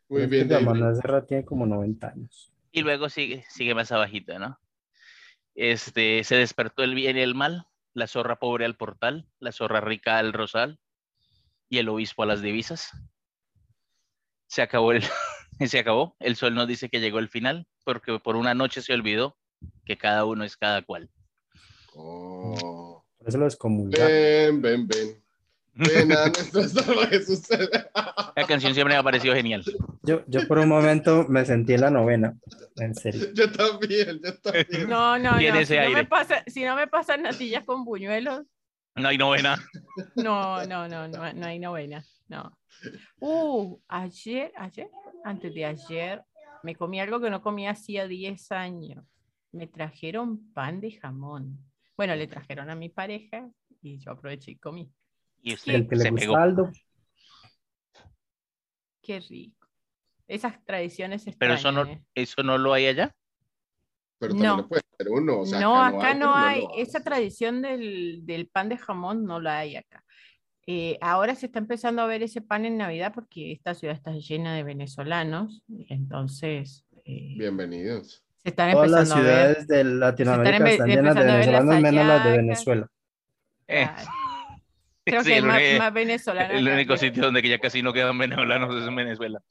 Muy 0.08 0.26
bien. 0.26 0.48
De 0.48 1.22
tiene 1.28 1.44
como 1.44 1.66
90 1.66 2.08
años. 2.08 2.52
Y 2.72 2.82
luego 2.82 3.08
sigue, 3.08 3.44
sigue 3.48 3.74
más 3.74 3.92
abajito, 3.92 4.38
¿no? 4.38 4.58
Este, 5.54 6.24
se 6.24 6.36
despertó 6.36 6.82
el 6.82 6.94
bien 6.94 7.16
y 7.16 7.20
el 7.20 7.34
mal, 7.34 7.66
la 7.92 8.06
zorra 8.06 8.38
pobre 8.38 8.64
al 8.64 8.76
portal, 8.76 9.28
la 9.38 9.52
zorra 9.52 9.80
rica 9.80 10.18
al 10.18 10.32
rosal, 10.32 10.78
y 11.72 11.78
el 11.78 11.88
obispo 11.88 12.22
a 12.22 12.26
las 12.26 12.42
divisas. 12.42 12.90
Se 14.46 14.60
acabó 14.60 14.92
el, 14.92 15.02
se 15.66 15.78
acabó. 15.78 16.14
El 16.20 16.36
sol 16.36 16.54
nos 16.54 16.68
dice 16.68 16.90
que 16.90 17.00
llegó 17.00 17.18
el 17.18 17.30
final, 17.30 17.66
porque 17.82 18.18
por 18.18 18.36
una 18.36 18.52
noche 18.52 18.82
se 18.82 18.92
olvidó 18.92 19.38
que 19.86 19.96
cada 19.96 20.26
uno 20.26 20.44
es 20.44 20.58
cada 20.58 20.82
cual. 20.82 21.08
Oh. 21.94 23.02
Por 23.16 23.26
eso 23.26 23.38
lo 23.38 23.48
Ven, 23.88 24.60
ven, 24.60 24.86
ven. 24.86 25.24
Ven 25.72 26.12
a. 26.12 26.24
La 28.36 28.46
canción 28.46 28.74
siempre 28.74 28.94
me 28.94 28.96
ha 28.96 29.02
parecido 29.02 29.34
genial. 29.34 29.64
Yo, 30.02 30.24
yo 30.26 30.46
por 30.46 30.58
un 30.58 30.68
momento 30.68 31.24
me 31.26 31.46
sentí 31.46 31.72
en 31.72 31.80
la 31.80 31.90
novena, 31.90 32.36
en 32.76 32.94
serio. 32.94 33.32
Yo 33.32 33.50
también, 33.50 34.20
yo 34.22 34.38
también. 34.40 34.90
No, 34.90 35.18
no, 35.18 35.40
no. 35.40 35.64
Si, 35.64 35.74
no 35.74 35.90
me 35.90 36.04
pasa, 36.04 36.44
si 36.46 36.64
no 36.64 36.76
me 36.76 36.86
pasan 36.86 37.22
natillas 37.22 37.64
con 37.64 37.86
buñuelos, 37.86 38.42
no 38.96 39.08
hay 39.08 39.18
novena. 39.18 39.56
No, 40.16 40.64
no, 40.64 40.88
no, 40.88 41.08
no, 41.08 41.32
no 41.32 41.46
hay 41.46 41.58
novena. 41.58 42.04
No. 42.28 42.58
Uh, 43.20 43.78
ayer, 43.88 44.52
ayer, 44.56 44.88
antes 45.24 45.54
de 45.54 45.64
ayer, 45.64 46.22
me 46.62 46.74
comí 46.74 47.00
algo 47.00 47.20
que 47.20 47.30
no 47.30 47.42
comía 47.42 47.70
hacía 47.70 48.06
10 48.06 48.52
años. 48.52 49.04
Me 49.52 49.66
trajeron 49.66 50.52
pan 50.52 50.80
de 50.80 50.92
jamón. 50.92 51.58
Bueno, 51.96 52.14
le 52.16 52.26
trajeron 52.26 52.70
a 52.70 52.74
mi 52.74 52.88
pareja 52.88 53.50
y 53.82 53.98
yo 53.98 54.12
aproveché 54.12 54.52
y 54.52 54.56
comí. 54.56 54.90
Y 55.42 55.54
usted 55.54 55.74
el 55.74 55.88
que 55.88 55.96
le 55.96 56.10
gusta 56.10 56.72
Qué 59.02 59.20
rico. 59.20 59.68
Esas 60.28 60.64
tradiciones 60.64 61.24
Pero 61.38 61.54
eso 61.54 61.72
no, 61.72 61.84
¿eh? 61.84 62.02
eso 62.14 62.42
no 62.42 62.56
lo 62.56 62.72
hay 62.72 62.86
allá 62.86 63.14
pero 64.22 64.34
también 64.34 64.56
no. 64.56 64.68
puede 64.68 64.82
ser 64.96 65.08
uno. 65.10 65.42
no, 65.58 65.82
acá, 65.82 66.14
no 66.14 66.32
hay, 66.32 66.64
esa 66.76 67.02
tradición 67.02 67.60
del, 67.60 68.20
del, 68.22 68.46
pan 68.46 68.68
de 68.68 68.78
jamón 68.78 69.24
no 69.24 69.40
la 69.40 69.58
hay 69.58 69.74
acá. 69.74 70.04
Eh, 70.68 70.96
ahora 71.00 71.34
se 71.34 71.46
está 71.46 71.58
empezando 71.58 72.02
a 72.02 72.06
ver 72.06 72.22
ese 72.22 72.40
pan 72.40 72.64
en 72.64 72.78
Navidad 72.78 73.12
porque 73.12 73.50
esta 73.50 73.74
ciudad 73.74 73.96
está 73.96 74.12
llena 74.12 74.54
de 74.54 74.62
venezolanos, 74.62 75.64
entonces... 75.88 76.84
Eh, 77.04 77.34
Bienvenidos. 77.36 78.22
Se 78.44 78.50
están 78.50 78.70
Todas 78.70 78.90
las 78.92 79.12
ciudades 79.12 79.66
de 79.66 79.82
Latinoamérica 79.82 80.70
están, 80.70 80.88
llenas 80.88 81.16
de 81.16 81.24
venezolanos, 81.24 81.80
menos 81.80 82.06
las 82.06 82.24
de 82.24 82.30
Venezuela. 82.30 82.88
Eh. 83.66 83.90
Creo 85.04 85.24
que 85.24 85.38
es 85.38 85.42
más, 85.42 85.92
venezolano. 85.92 86.54
El 86.54 86.68
único 86.68 86.96
sitio 86.96 87.24
donde 87.24 87.42
ya 87.42 87.58
casi 87.58 87.82
no 87.82 87.92
quedan 87.92 88.16
venezolanos 88.16 88.80
es 88.80 88.86
en 88.86 88.94
Venezuela. 88.94 89.42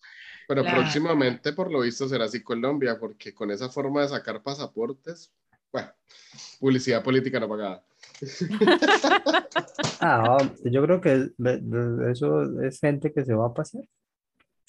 Pero 0.54 0.66
próximamente, 0.66 1.54
por 1.54 1.72
lo 1.72 1.80
visto, 1.80 2.10
será 2.10 2.26
así 2.26 2.44
Colombia, 2.44 3.00
porque 3.00 3.34
con 3.34 3.52
esa 3.52 3.70
forma 3.70 4.02
de 4.02 4.10
sacar 4.10 4.44
pasaportes, 4.44 5.32
bueno, 5.72 5.90
publicidad 6.60 7.02
política 7.02 7.40
no 7.40 7.48
pagada. 7.48 7.86
ah, 10.02 10.38
yo 10.66 10.84
creo 10.84 11.00
que 11.00 11.30
eso 12.12 12.62
es 12.64 12.82
gente 12.82 13.14
que 13.14 13.24
se 13.24 13.34
va 13.34 13.48
a 13.48 13.54
pasear. 13.54 13.86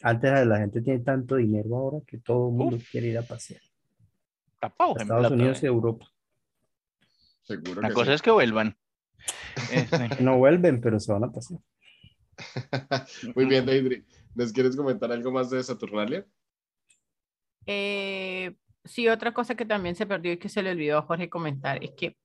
Antes 0.03 0.47
la 0.47 0.59
gente 0.59 0.83
tiene 0.83 1.01
tanto 1.01 1.35
dinero 1.35 1.77
ahora 1.77 1.99
que 2.07 2.19
todo 2.19 2.51
el 2.51 2.55
mundo 2.55 2.79
quiere 2.89 3.09
ir 3.09 3.19
a 3.19 3.23
pasear. 3.23 3.61
Estados 4.61 5.33
Unidos 5.33 5.65
y 5.65 5.67
Europa. 5.67 6.07
Seguro 7.43 7.83
la 7.83 7.93
cosa 7.93 8.15
es 8.15 8.23
que 8.23 8.31
vuelvan. 8.31 8.77
no 10.21 10.39
vuelven, 10.39 10.81
pero 10.81 11.01
se 11.01 11.13
van 11.13 11.25
a 11.25 11.33
pasear. 11.33 11.61
Muy 13.35 13.47
bien, 13.47 13.67
David. 13.67 14.05
¿Les 14.35 14.53
quieres 14.53 14.77
comentar 14.77 15.13
algo 15.13 15.31
más 15.31 15.51
de 15.51 15.63
Saturnalia? 15.63 16.27
Eh, 17.67 18.55
sí, 18.85 19.09
otra 19.09 19.33
cosa 19.33 19.55
que 19.55 19.65
también 19.65 19.95
se 19.95 20.07
perdió 20.07 20.33
y 20.33 20.39
que 20.39 20.49
se 20.49 20.63
le 20.63 20.71
olvidó 20.71 20.99
a 20.99 21.03
Jorge 21.03 21.29
comentar 21.29 21.83
es 21.83 21.93
que 21.93 22.17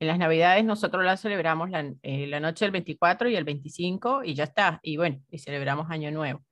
en 0.00 0.08
las 0.08 0.18
Navidades 0.18 0.64
nosotros 0.64 1.04
la 1.04 1.16
celebramos 1.16 1.70
la, 1.70 1.92
eh, 2.02 2.26
la, 2.26 2.40
noche 2.40 2.64
del 2.64 2.72
24 2.72 3.28
y 3.28 3.36
el 3.36 3.44
25 3.44 4.24
y 4.24 4.34
ya 4.34 4.44
está. 4.44 4.80
Y 4.82 4.96
bueno, 4.96 5.20
y 5.30 5.38
celebramos 5.38 5.90
Año 5.90 6.10
Nuevo. 6.10 6.42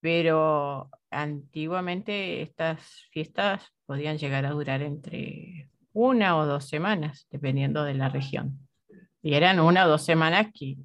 Pero 0.00 0.90
antiguamente 1.10 2.42
estas 2.42 3.06
fiestas 3.12 3.72
podían 3.86 4.18
llegar 4.18 4.44
a 4.44 4.50
durar 4.50 4.82
entre 4.82 5.70
una 5.92 6.36
o 6.36 6.44
dos 6.44 6.68
semanas, 6.68 7.28
dependiendo 7.30 7.84
de 7.84 7.94
la 7.94 8.08
región. 8.08 8.58
Y 9.22 9.34
eran 9.34 9.60
una 9.60 9.86
o 9.86 9.88
dos 9.88 10.04
semanas 10.04 10.48
que 10.52 10.76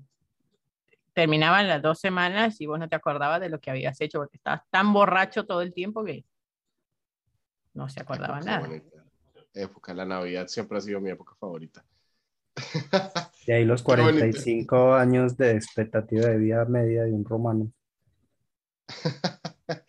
terminaban 1.20 1.68
las 1.68 1.82
dos 1.82 2.00
semanas 2.00 2.62
y 2.62 2.66
vos 2.66 2.80
no 2.80 2.88
te 2.88 2.96
acordabas 2.96 3.42
de 3.42 3.50
lo 3.50 3.60
que 3.60 3.70
habías 3.70 4.00
hecho 4.00 4.20
porque 4.20 4.38
estabas 4.38 4.62
tan 4.70 4.94
borracho 4.94 5.46
todo 5.46 5.62
el 5.62 5.74
tiempo 5.74 6.06
que 6.06 6.24
no 7.74 7.90
se 7.90 8.00
acordaba 8.00 8.40
nada. 8.40 8.70
Época, 9.54 9.94
la 9.94 10.06
Navidad 10.06 10.48
siempre 10.48 10.78
ha 10.78 10.82
sido 10.82 11.02
mi 11.02 11.10
época 11.10 11.36
favorita. 11.38 11.84
Y 13.48 13.52
ahí 13.52 13.66
los 13.66 13.82
45 13.82 14.94
años 14.94 15.36
de 15.36 15.56
expectativa 15.56 16.28
de 16.28 16.38
vida 16.38 16.64
media 16.66 17.04
de 17.04 17.14
un 17.14 17.26
romano. 17.26 17.72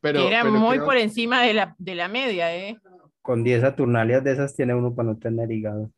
pero, 0.00 0.20
Era 0.20 0.44
muy 0.44 0.78
por 0.80 0.98
encima 0.98 1.42
de 1.42 1.54
la, 1.54 1.74
de 1.78 1.94
la 1.94 2.08
media, 2.08 2.54
¿eh? 2.54 2.76
Con 3.22 3.42
10 3.42 3.62
Saturnalias 3.62 4.22
de 4.24 4.32
esas 4.32 4.54
tiene 4.54 4.74
uno 4.74 4.94
para 4.94 5.08
no 5.08 5.16
tener 5.16 5.50
hígado. 5.50 5.90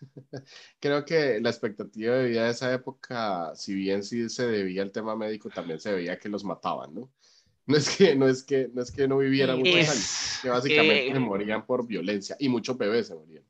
Creo 0.80 1.04
que 1.04 1.40
la 1.40 1.50
expectativa 1.50 2.16
de 2.16 2.28
vida 2.28 2.44
de 2.44 2.50
esa 2.50 2.72
época, 2.72 3.52
si 3.54 3.74
bien 3.74 4.02
sí 4.02 4.28
se 4.28 4.46
debía 4.46 4.82
al 4.82 4.92
tema 4.92 5.16
médico, 5.16 5.50
también 5.50 5.80
se 5.80 5.92
veía 5.92 6.18
que 6.18 6.28
los 6.28 6.44
mataban, 6.44 6.94
¿no? 6.94 7.10
No 7.66 7.76
es 7.76 7.96
que 7.96 8.16
no, 8.16 8.26
es 8.26 8.42
que, 8.42 8.68
no, 8.72 8.82
es 8.82 8.90
que 8.90 9.06
no 9.06 9.18
vivieran 9.18 9.58
muchos 9.58 9.74
años, 9.74 10.38
que 10.42 10.48
básicamente 10.48 11.12
se 11.12 11.18
morían 11.20 11.64
por 11.66 11.86
violencia 11.86 12.34
y 12.40 12.48
muchos 12.48 12.76
bebés 12.76 13.06
se 13.06 13.14
morían. 13.14 13.44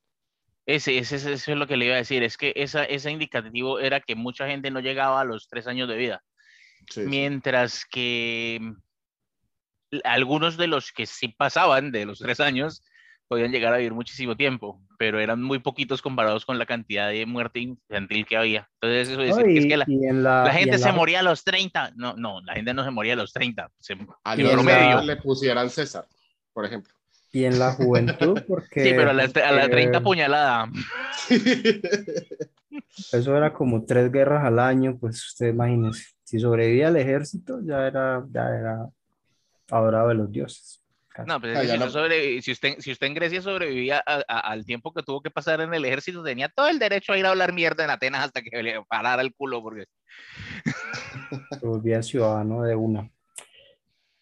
Ese, 0.67 0.99
ese, 0.99 1.17
eso 1.17 1.31
es 1.33 1.49
lo 1.49 1.67
que 1.67 1.77
le 1.77 1.87
iba 1.87 1.95
a 1.95 1.99
decir, 1.99 2.23
es 2.23 2.37
que 2.37 2.53
esa, 2.55 2.85
ese 2.85 3.11
indicativo 3.11 3.81
era 3.81 4.01
que 4.01 4.17
mucha 4.17 4.47
gente 4.47 4.71
no 4.71 4.81
llegaba 4.81 5.21
a 5.21 5.25
los 5.25 5.49
tres 5.49 5.67
años 5.67 5.89
de 5.89 5.97
vida. 5.97 6.23
mientras 7.07 7.87
que 7.87 8.61
algunos 10.05 10.57
de 10.57 10.67
los 10.67 10.93
que 10.93 11.07
sí 11.07 11.29
pasaban 11.29 11.91
de 11.91 12.05
los 12.05 12.19
tres 12.19 12.41
años 12.41 12.83
podían 13.31 13.53
llegar 13.53 13.73
a 13.73 13.77
vivir 13.77 13.95
muchísimo 13.95 14.37
tiempo, 14.37 14.83
pero 14.99 15.21
eran 15.21 15.41
muy 15.41 15.61
poquitos 15.61 16.03
comparados 16.03 16.45
con 16.45 16.59
la 16.59 16.67
cantidad 16.67 17.09
de 17.11 17.25
muerte 17.27 17.61
infantil 17.61 18.27
que 18.27 18.37
había. 18.37 18.69
Entonces, 18.81 19.09
eso 19.09 19.23
es 19.23 19.37
decir 19.37 19.53
que, 19.53 19.59
es 19.61 19.67
que 19.67 19.77
la, 19.77 20.51
gente 20.53 20.79
se 20.79 20.91
moría 20.91 21.21
a 21.21 21.23
los 21.23 21.45
30. 21.45 21.93
No, 21.95 22.17
no, 22.17 22.41
la 22.41 22.55
gente 22.55 22.75
no 22.75 22.83
se 22.83 22.91
moría 22.91 23.13
a 23.13 23.17
los 23.17 23.33
30. 23.33 23.71
Se, 23.79 23.97
Al 24.25 24.43
promedio. 24.43 25.03
le 25.03 25.15
pusieran 25.15 25.71
César, 25.71 26.09
por 26.53 26.65
ejemplo. 26.65 26.93
Y 27.31 27.45
en 27.45 27.61
la 27.61 27.71
juventud, 27.71 28.43
porque... 28.49 28.83
Sí, 28.83 28.91
pero 28.97 29.11
a 29.11 29.13
la, 29.13 29.23
a 29.23 29.53
la 29.53 29.71
30 29.71 30.01
puñalada. 30.01 30.69
Eso 33.13 33.37
era 33.37 33.53
como 33.53 33.85
tres 33.85 34.11
guerras 34.11 34.45
al 34.45 34.59
año, 34.59 34.99
pues 34.99 35.25
usted 35.25 35.51
imagínese. 35.51 36.05
Si 36.25 36.41
sobrevivía 36.41 36.89
al 36.89 36.97
ejército, 36.97 37.61
ya 37.63 37.87
era, 37.87 38.25
ya 38.29 38.49
era 38.49 38.89
adorado 39.71 40.09
de 40.09 40.15
los 40.15 40.33
dioses. 40.33 40.80
No, 41.27 41.41
pues 41.41 42.45
si, 42.45 42.53
usted, 42.53 42.77
si 42.79 42.93
usted 42.93 43.07
en 43.07 43.15
Grecia 43.15 43.43
sobrevivía 43.43 43.99
al 43.99 44.65
tiempo 44.65 44.93
que 44.93 45.03
tuvo 45.03 45.23
que 45.23 45.31
pasar 45.31 45.61
en 45.61 45.73
el 45.75 45.85
ejército, 45.85 46.23
tenía 46.23 46.49
todo 46.49 46.69
el 46.69 46.79
derecho 46.79 47.13
a 47.13 47.19
ir 47.19 47.27
a 47.27 47.31
hablar 47.31 47.53
mierda 47.53 47.85
en 47.85 47.91
Atenas 47.91 48.25
hasta 48.25 48.43
que 48.43 48.63
le 48.63 48.83
parara 48.85 49.23
el 49.23 49.35
culo. 49.35 49.63
Porque... 49.63 49.87
Se 51.61 51.67
volvía 51.67 52.03
ciudadano 52.03 52.63
de 52.63 52.75
una. 52.75 53.11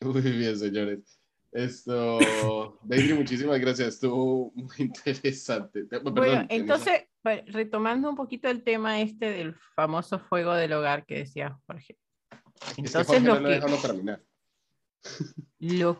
Muy 0.01 0.21
bien, 0.21 0.57
señores. 0.57 1.19
Esto, 1.51 2.79
David, 2.83 3.15
muchísimas 3.15 3.59
gracias. 3.59 3.95
Estuvo 3.95 4.53
muy 4.55 4.77
interesante. 4.79 5.85
bueno, 6.03 6.47
entonces, 6.51 7.07
pues, 7.23 7.43
retomando 7.47 8.11
un 8.11 8.17
poquito 8.17 8.49
el 8.49 8.63
tema 8.63 9.01
este 9.01 9.31
del 9.31 9.55
famoso 9.75 10.19
fuego 10.19 10.55
del 10.55 10.73
hogar 10.75 11.07
que 11.07 11.19
decía 11.19 11.59
Jorge. 11.67 11.97
Entonces, 12.77 13.23
lo, 13.23 13.43
que, 13.43 13.59
lo 13.59 14.19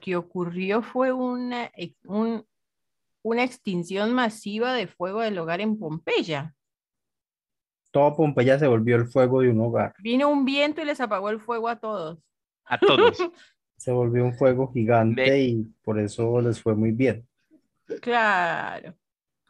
que 0.01 0.17
ocurrió 0.17 0.83
fue 0.83 1.13
una, 1.13 1.71
una 3.23 3.45
extinción 3.45 4.15
masiva 4.15 4.73
de 4.73 4.87
fuego 4.87 5.21
del 5.21 5.39
hogar 5.39 5.61
en 5.61 5.79
Pompeya. 5.79 6.55
Todo 7.91 8.17
Pompeya 8.17 8.59
se 8.59 8.67
volvió 8.67 8.97
el 8.97 9.07
fuego 9.07 9.41
de 9.41 9.51
un 9.51 9.61
hogar. 9.61 9.95
Vino 10.01 10.29
un 10.29 10.45
viento 10.45 10.83
y 10.83 10.85
les 10.85 11.01
apagó 11.01 11.31
el 11.31 11.41
fuego 11.41 11.69
a 11.69 11.77
todos. 11.77 12.19
A 12.65 12.79
todos. 12.79 13.19
se 13.77 13.93
volvió 13.93 14.25
un 14.25 14.35
fuego 14.35 14.71
gigante 14.73 15.41
y 15.41 15.65
por 15.83 15.99
eso 15.99 16.41
les 16.41 16.61
fue 16.61 16.75
muy 16.75 16.93
bien. 16.93 17.27
Claro. 18.01 18.95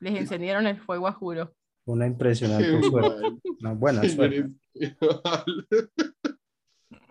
Les 0.01 0.15
encendieron 0.15 0.67
el 0.67 0.79
fuego 0.79 1.09
a 1.09 1.13
juro. 1.13 1.53
Una 1.87 2.07
impresionante 2.07 2.83
suerte. 2.83 3.39
Una 3.61 3.73
buena 3.73 4.05
suerte. 4.09 4.47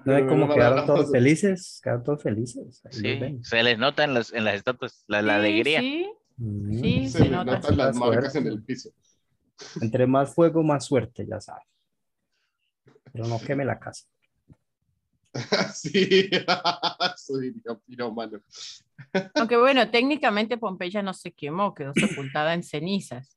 ¿No 0.07 0.13
ve 0.13 0.25
cómo 0.25 0.47
quedaron 0.47 0.85
todos 0.85 1.11
felices? 1.11 1.81
Quedaron 1.83 2.03
todos 2.05 2.23
felices. 2.23 2.81
Sí, 2.91 3.19
se 3.43 3.61
les 3.61 3.77
nota 3.77 4.05
en 4.05 4.13
las, 4.13 4.31
en 4.31 4.45
las 4.45 4.55
estatuas 4.55 5.03
la, 5.07 5.17
alegría. 5.17 5.81
Sí, 5.81 6.09
mm. 6.37 6.79
sí 6.79 7.09
se, 7.09 7.27
nota. 7.27 7.55
notan 7.55 7.75
las 7.75 7.95
marcas 7.97 8.33
en 8.35 8.47
el 8.47 8.63
piso. 8.63 8.89
Entre 9.81 10.07
más 10.07 10.33
fuego, 10.33 10.63
más 10.63 10.85
suerte, 10.85 11.27
ya 11.29 11.41
sabes. 11.41 11.65
Pero 13.11 13.27
no 13.27 13.37
queme 13.37 13.65
la 13.65 13.77
casa. 13.79 14.05
sí, 15.73 16.29
soy 17.17 17.61
piromano. 17.85 18.39
Aunque 19.35 19.57
bueno, 19.57 19.91
técnicamente 19.91 20.57
Pompeya 20.57 21.01
no 21.01 21.13
se 21.13 21.33
quemó, 21.33 21.73
quedó 21.73 21.91
sepultada 21.93 22.53
en 22.53 22.63
cenizas. 22.63 23.36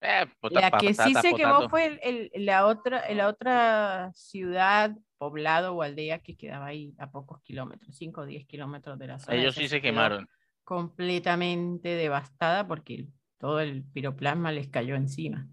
Eh, 0.00 0.26
la 0.50 0.70
que 0.70 0.94
sí 0.94 1.14
se 1.14 1.34
quemó 1.34 1.68
fue 1.68 1.98
el, 2.02 2.30
la, 2.44 2.66
otra, 2.66 3.02
la 3.14 3.28
otra 3.28 4.12
ciudad, 4.14 4.94
poblado 5.18 5.74
o 5.74 5.82
aldea 5.82 6.18
que 6.18 6.36
quedaba 6.36 6.66
ahí 6.66 6.94
a 6.98 7.10
pocos 7.10 7.40
kilómetros, 7.42 7.96
5 7.96 8.20
o 8.20 8.26
10 8.26 8.46
kilómetros 8.46 8.98
de 8.98 9.06
la 9.06 9.18
zona. 9.18 9.36
Ellos 9.36 9.54
sí 9.54 9.68
se 9.68 9.80
quemaron. 9.80 10.28
Completamente 10.64 11.90
devastada 11.90 12.66
porque 12.66 13.08
todo 13.38 13.60
el 13.60 13.84
piroplasma 13.84 14.52
les 14.52 14.68
cayó 14.68 14.96
encima. 14.96 15.48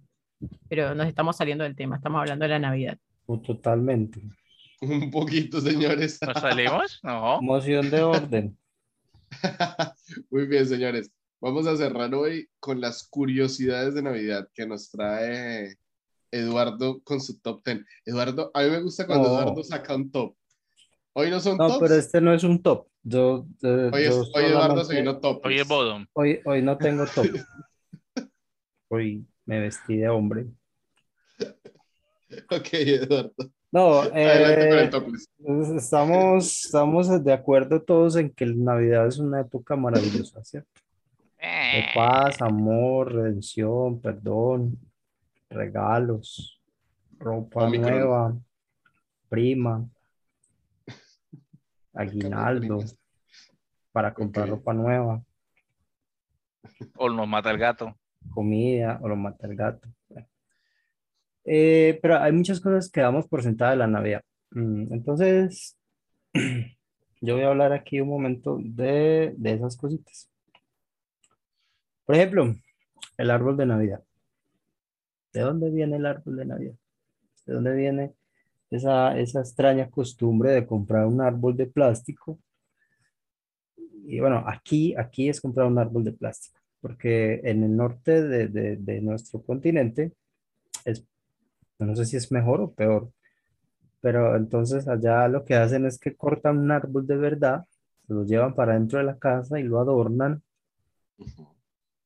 Pero 0.68 0.94
nos 0.94 1.08
estamos 1.08 1.38
saliendo 1.38 1.64
del 1.64 1.76
tema, 1.76 1.96
estamos 1.96 2.20
hablando 2.20 2.44
de 2.44 2.50
la 2.50 2.60
Navidad. 2.60 2.98
Oh, 3.26 3.40
totalmente. 3.40 4.22
Un 4.82 5.10
poquito, 5.10 5.62
señores. 5.62 6.20
¿Nos 6.22 6.42
salimos? 6.42 7.00
No. 7.04 7.42
Moción 7.42 7.90
de 7.90 8.04
orden. 8.04 8.58
Muy 10.30 10.46
bien, 10.48 10.68
señores. 10.68 11.12
Vamos 11.44 11.68
a 11.68 11.76
cerrar 11.76 12.16
hoy 12.16 12.48
con 12.62 12.80
las 12.80 13.06
curiosidades 13.06 13.96
de 13.96 14.02
Navidad 14.02 14.48
que 14.54 14.66
nos 14.66 14.90
trae 14.90 15.76
Eduardo 16.32 17.02
con 17.04 17.20
su 17.20 17.38
top 17.42 17.62
10. 17.66 17.82
Eduardo, 18.06 18.50
a 18.54 18.62
mí 18.64 18.70
me 18.70 18.82
gusta 18.82 19.06
cuando 19.06 19.28
Eduardo 19.28 19.62
saca 19.62 19.94
un 19.94 20.10
top. 20.10 20.38
Hoy 21.12 21.30
no 21.30 21.42
son 21.42 21.58
No, 21.58 21.80
pero 21.82 21.96
este 21.96 22.22
no 22.22 22.34
es 22.34 22.46
un 22.46 22.64
top. 22.64 22.88
Yo, 23.02 23.46
hoy, 23.62 24.04
Eduardo 24.46 24.86
se 24.86 24.96
vino 24.96 25.20
top. 25.20 25.46
Hoy 25.46 25.60
es 25.60 25.68
bottom. 25.68 26.06
Hoy, 26.14 26.40
hoy 26.46 26.62
no 26.62 26.78
tengo 26.78 27.06
top. 27.08 27.26
hoy 28.88 29.28
me 29.44 29.60
vestí 29.60 29.98
de 29.98 30.08
hombre. 30.08 30.46
ok, 32.52 32.68
Eduardo. 32.72 33.34
No, 33.70 34.06
eh, 34.16 34.90
estamos, 35.76 36.66
estamos 36.66 37.22
de 37.22 37.34
acuerdo 37.34 37.82
todos 37.82 38.16
en 38.16 38.30
que 38.30 38.46
Navidad 38.46 39.08
es 39.08 39.18
una 39.18 39.42
época 39.42 39.76
maravillosa, 39.76 40.42
¿cierto? 40.46 40.83
De 41.44 41.80
eh. 41.80 41.86
paz, 41.94 42.42
amor, 42.42 43.14
redención, 43.14 44.00
perdón, 44.00 44.80
regalos, 45.50 46.62
ropa 47.20 47.70
nueva, 47.70 48.34
prima, 49.28 49.86
aguinaldo, 51.94 52.80
para 53.92 54.14
comprar 54.14 54.48
ropa 54.48 54.74
nueva. 54.74 55.22
O 56.96 57.10
nos 57.10 57.28
mata 57.28 57.52
el 57.52 57.58
gato. 57.58 57.94
Comida, 58.30 59.00
o 59.02 59.10
lo 59.10 59.18
mata 59.18 59.46
el 59.46 59.58
gato. 59.58 59.90
Eh, 61.44 62.00
pero 62.02 62.20
hay 62.20 62.32
muchas 62.32 62.62
cosas 62.62 62.90
que 62.90 63.02
damos 63.02 63.28
por 63.28 63.44
sentada 63.44 63.72
de 63.72 63.78
la 63.78 63.88
Navidad. 63.88 64.24
Mm, 64.52 64.94
entonces, 64.94 65.78
yo 67.20 67.36
voy 67.36 67.44
a 67.44 67.50
hablar 67.50 67.74
aquí 67.74 68.00
un 68.00 68.08
momento 68.08 68.60
de, 68.64 69.34
de 69.36 69.54
esas 69.54 69.76
cositas. 69.76 70.30
Por 72.06 72.16
ejemplo, 72.16 72.56
el 73.18 73.32
árbol 73.32 73.58
de 73.58 73.66
Navidad. 73.66 74.04
¿De 75.32 75.42
dónde 75.42 75.70
viene 75.70 75.98
el 75.98 76.06
árbol 76.06 76.36
de 76.36 76.46
Navidad? 76.46 76.76
¿De 77.46 77.54
dónde 77.54 77.74
viene 77.76 78.14
esa, 78.70 79.18
esa 79.18 79.40
extraña 79.40 79.90
costumbre 79.90 80.52
de 80.52 80.66
comprar 80.66 81.06
un 81.06 81.22
árbol 81.22 81.56
de 81.56 81.66
plástico? 81.66 82.40
Y 84.06 84.20
bueno, 84.20 84.44
aquí, 84.46 84.96
aquí 84.98 85.30
es 85.30 85.40
comprar 85.40 85.68
un 85.68 85.80
árbol 85.80 86.04
de 86.04 86.12
plástico, 86.12 86.60
porque 86.82 87.42
en 87.44 87.64
el 87.64 87.76
norte 87.76 88.22
de, 88.22 88.48
de, 88.48 88.76
de 88.76 89.02
nuestro 89.02 89.42
continente, 89.42 90.12
es, 90.84 91.06
no 91.80 91.96
sé 91.96 92.06
si 92.06 92.18
es 92.18 92.32
mejor 92.32 92.62
o 92.62 92.74
peor, 92.74 93.10
pero 94.02 94.36
entonces 94.36 94.88
allá 94.90 95.30
lo 95.30 95.46
que 95.46 95.56
hacen 95.56 95.86
es 95.86 95.98
que 95.98 96.16
cortan 96.16 96.58
un 96.58 96.72
árbol 96.72 97.08
de 97.08 97.16
verdad, 97.16 97.66
lo 98.10 98.26
llevan 98.26 98.54
para 98.54 98.74
dentro 98.74 99.00
de 99.00 99.06
la 99.06 99.18
casa 99.18 99.60
y 99.60 99.64
lo 99.64 99.80
adornan. 99.80 100.44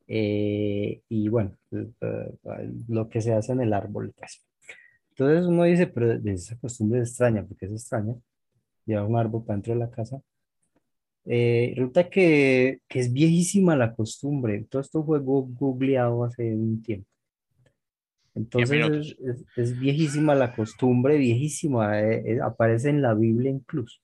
Eh, 0.07 1.01
y 1.09 1.29
bueno, 1.29 1.57
eh, 1.71 1.87
eh, 2.01 2.71
lo 2.87 3.09
que 3.09 3.21
se 3.21 3.33
hace 3.33 3.51
en 3.51 3.61
el 3.61 3.73
árbol. 3.73 4.13
Pues. 4.17 4.45
Entonces 5.11 5.45
uno 5.45 5.63
dice, 5.63 5.87
pero 5.87 6.13
esa 6.13 6.57
costumbre 6.57 7.01
es 7.01 7.09
extraña, 7.09 7.45
porque 7.45 7.65
es 7.65 7.71
extraña, 7.71 8.15
llevar 8.85 9.05
un 9.05 9.17
árbol 9.17 9.43
para 9.43 9.55
dentro 9.57 9.73
de 9.73 9.79
la 9.79 9.89
casa. 9.89 10.21
Eh, 11.29 11.73
resulta 11.75 12.09
que, 12.09 12.79
que, 12.87 12.99
es 12.99 13.11
viejísima 13.11 13.75
la 13.75 13.93
costumbre. 13.93 14.65
Todo 14.69 14.81
esto 14.81 15.03
fue 15.03 15.19
googleado 15.19 16.23
hace 16.23 16.55
un 16.55 16.81
tiempo. 16.81 17.09
Entonces 18.33 19.15
es, 19.19 19.45
es, 19.57 19.79
viejísima 19.79 20.35
la 20.35 20.55
costumbre, 20.55 21.17
viejísima. 21.17 21.99
Eh, 21.99 22.23
eh, 22.33 22.39
aparece 22.41 22.89
en 22.89 23.01
la 23.01 23.13
Biblia 23.13 23.51
incluso. 23.51 23.99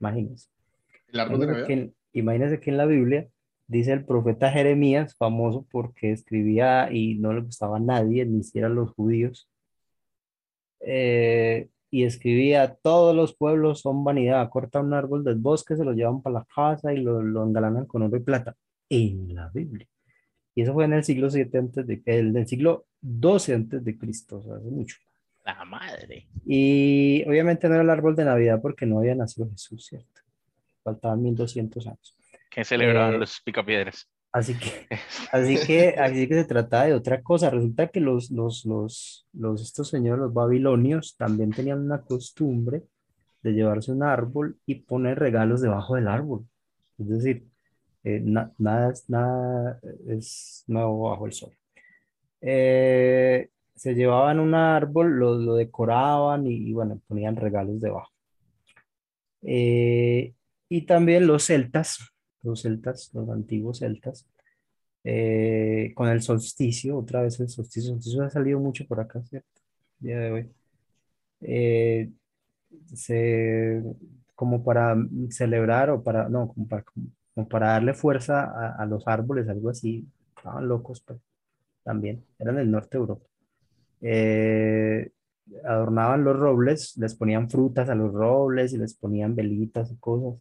Imagínense. 0.00 0.48
imagínense, 1.12 1.66
que, 1.66 1.92
imagínense 2.12 2.60
que 2.60 2.70
en 2.70 2.76
la 2.78 2.86
Biblia 2.86 3.28
dice 3.66 3.92
el 3.92 4.04
profeta 4.04 4.50
Jeremías, 4.50 5.16
famoso 5.16 5.66
porque 5.70 6.12
escribía 6.12 6.90
y 6.92 7.16
no 7.18 7.32
le 7.32 7.42
gustaba 7.42 7.76
a 7.78 7.80
nadie, 7.80 8.24
ni 8.26 8.42
siquiera 8.42 8.68
a 8.68 8.70
los 8.70 8.92
judíos. 8.92 9.48
Eh, 10.80 11.68
y 11.90 12.04
escribía, 12.04 12.74
todos 12.82 13.14
los 13.14 13.34
pueblos 13.36 13.80
son 13.80 14.04
vanidad, 14.04 14.48
cortan 14.50 14.86
un 14.86 14.94
árbol 14.94 15.24
del 15.24 15.36
bosque, 15.36 15.76
se 15.76 15.84
lo 15.84 15.92
llevan 15.92 16.22
para 16.22 16.40
la 16.40 16.46
casa 16.54 16.92
y 16.92 16.98
lo, 16.98 17.22
lo 17.22 17.44
engalanan 17.44 17.86
con 17.86 18.02
oro 18.02 18.16
y 18.16 18.20
plata, 18.20 18.56
en 18.88 19.34
la 19.34 19.48
Biblia. 19.50 19.86
Y 20.54 20.62
eso 20.62 20.72
fue 20.72 20.86
en 20.86 20.94
el 20.94 21.04
siglo 21.04 21.30
7 21.30 21.58
antes 21.58 21.86
de 21.86 22.02
el 22.06 22.32
del 22.32 22.46
siglo 22.46 22.86
12 23.00 23.54
antes 23.54 23.84
de 23.84 23.98
Cristo, 23.98 24.38
o 24.38 24.42
sea, 24.42 24.56
hace 24.56 24.70
mucho. 24.70 24.96
La 25.44 25.64
madre. 25.64 26.26
Y 26.44 27.22
obviamente 27.28 27.68
no 27.68 27.74
era 27.74 27.84
el 27.84 27.90
árbol 27.90 28.16
de 28.16 28.24
Navidad 28.24 28.60
porque 28.60 28.86
no 28.86 28.98
había 28.98 29.14
nacido 29.14 29.48
Jesús, 29.50 29.86
¿cierto? 29.86 30.22
Faltaban 30.82 31.22
1200 31.22 31.86
años. 31.86 32.15
Que 32.56 32.64
celebraban 32.64 33.14
eh, 33.14 33.18
los 33.18 33.40
picapiedras. 33.42 34.08
Así 34.32 34.54
que, 34.54 34.88
así 35.32 35.58
que, 35.66 35.88
así 35.98 36.26
que 36.26 36.34
se 36.34 36.44
trata 36.46 36.84
de 36.84 36.94
otra 36.94 37.22
cosa. 37.22 37.50
Resulta 37.50 37.88
que 37.88 38.00
los, 38.00 38.30
los, 38.30 38.64
los, 38.64 39.28
los, 39.34 39.60
estos 39.60 39.90
señores, 39.90 40.20
los 40.20 40.32
babilonios, 40.32 41.16
también 41.18 41.50
tenían 41.50 41.80
una 41.80 42.00
costumbre 42.00 42.82
de 43.42 43.52
llevarse 43.52 43.92
un 43.92 44.02
árbol 44.02 44.58
y 44.64 44.76
poner 44.76 45.18
regalos 45.18 45.60
debajo 45.60 45.96
del 45.96 46.08
árbol. 46.08 46.46
Es 46.98 47.08
decir, 47.08 47.46
eh, 48.04 48.22
nada, 48.24 48.90
es, 48.90 49.10
nada 49.10 49.78
es 50.08 50.64
nuevo 50.66 51.10
bajo 51.10 51.26
el 51.26 51.34
sol. 51.34 51.52
Eh, 52.40 53.50
se 53.74 53.94
llevaban 53.94 54.40
un 54.40 54.54
árbol, 54.54 55.18
lo, 55.18 55.34
lo 55.34 55.56
decoraban 55.56 56.46
y, 56.46 56.72
bueno, 56.72 57.02
ponían 57.06 57.36
regalos 57.36 57.82
debajo. 57.82 58.10
Eh, 59.42 60.32
y 60.70 60.86
también 60.86 61.26
los 61.26 61.44
celtas, 61.44 62.15
los 62.46 62.62
celtas, 62.62 63.10
los 63.14 63.28
antiguos 63.30 63.80
celtas, 63.80 64.26
eh, 65.04 65.92
con 65.94 66.08
el 66.08 66.22
solsticio, 66.22 66.98
otra 66.98 67.22
vez 67.22 67.38
el 67.40 67.48
solsticio, 67.48 67.90
el 67.94 68.02
solsticio 68.02 68.24
ha 68.24 68.30
salido 68.30 68.58
mucho 68.60 68.86
por 68.86 69.00
acá, 69.00 69.22
¿cierto? 69.24 69.48
día 70.00 70.18
de 70.18 70.32
hoy. 70.32 70.50
Eh, 71.40 72.10
como 74.34 74.64
para 74.64 74.96
celebrar 75.30 75.90
o 75.90 76.02
para, 76.02 76.28
no, 76.28 76.48
como 76.48 76.68
para, 76.68 76.84
como 77.34 77.48
para 77.48 77.68
darle 77.68 77.94
fuerza 77.94 78.44
a, 78.44 78.82
a, 78.82 78.86
los 78.86 79.06
árboles, 79.06 79.48
algo 79.48 79.70
así, 79.70 80.06
estaban 80.36 80.68
locos, 80.68 81.02
pues, 81.02 81.20
también, 81.84 82.24
eran 82.38 82.56
del 82.56 82.70
norte 82.70 82.98
de 82.98 83.00
Europa. 83.00 83.26
Eh, 84.00 85.10
adornaban 85.64 86.24
los 86.24 86.36
robles, 86.36 86.96
les 86.98 87.14
ponían 87.14 87.48
frutas 87.50 87.88
a 87.88 87.94
los 87.94 88.12
robles 88.12 88.72
y 88.72 88.78
les 88.78 88.94
ponían 88.94 89.36
velitas 89.36 89.90
y 89.92 89.96
cosas 89.96 90.40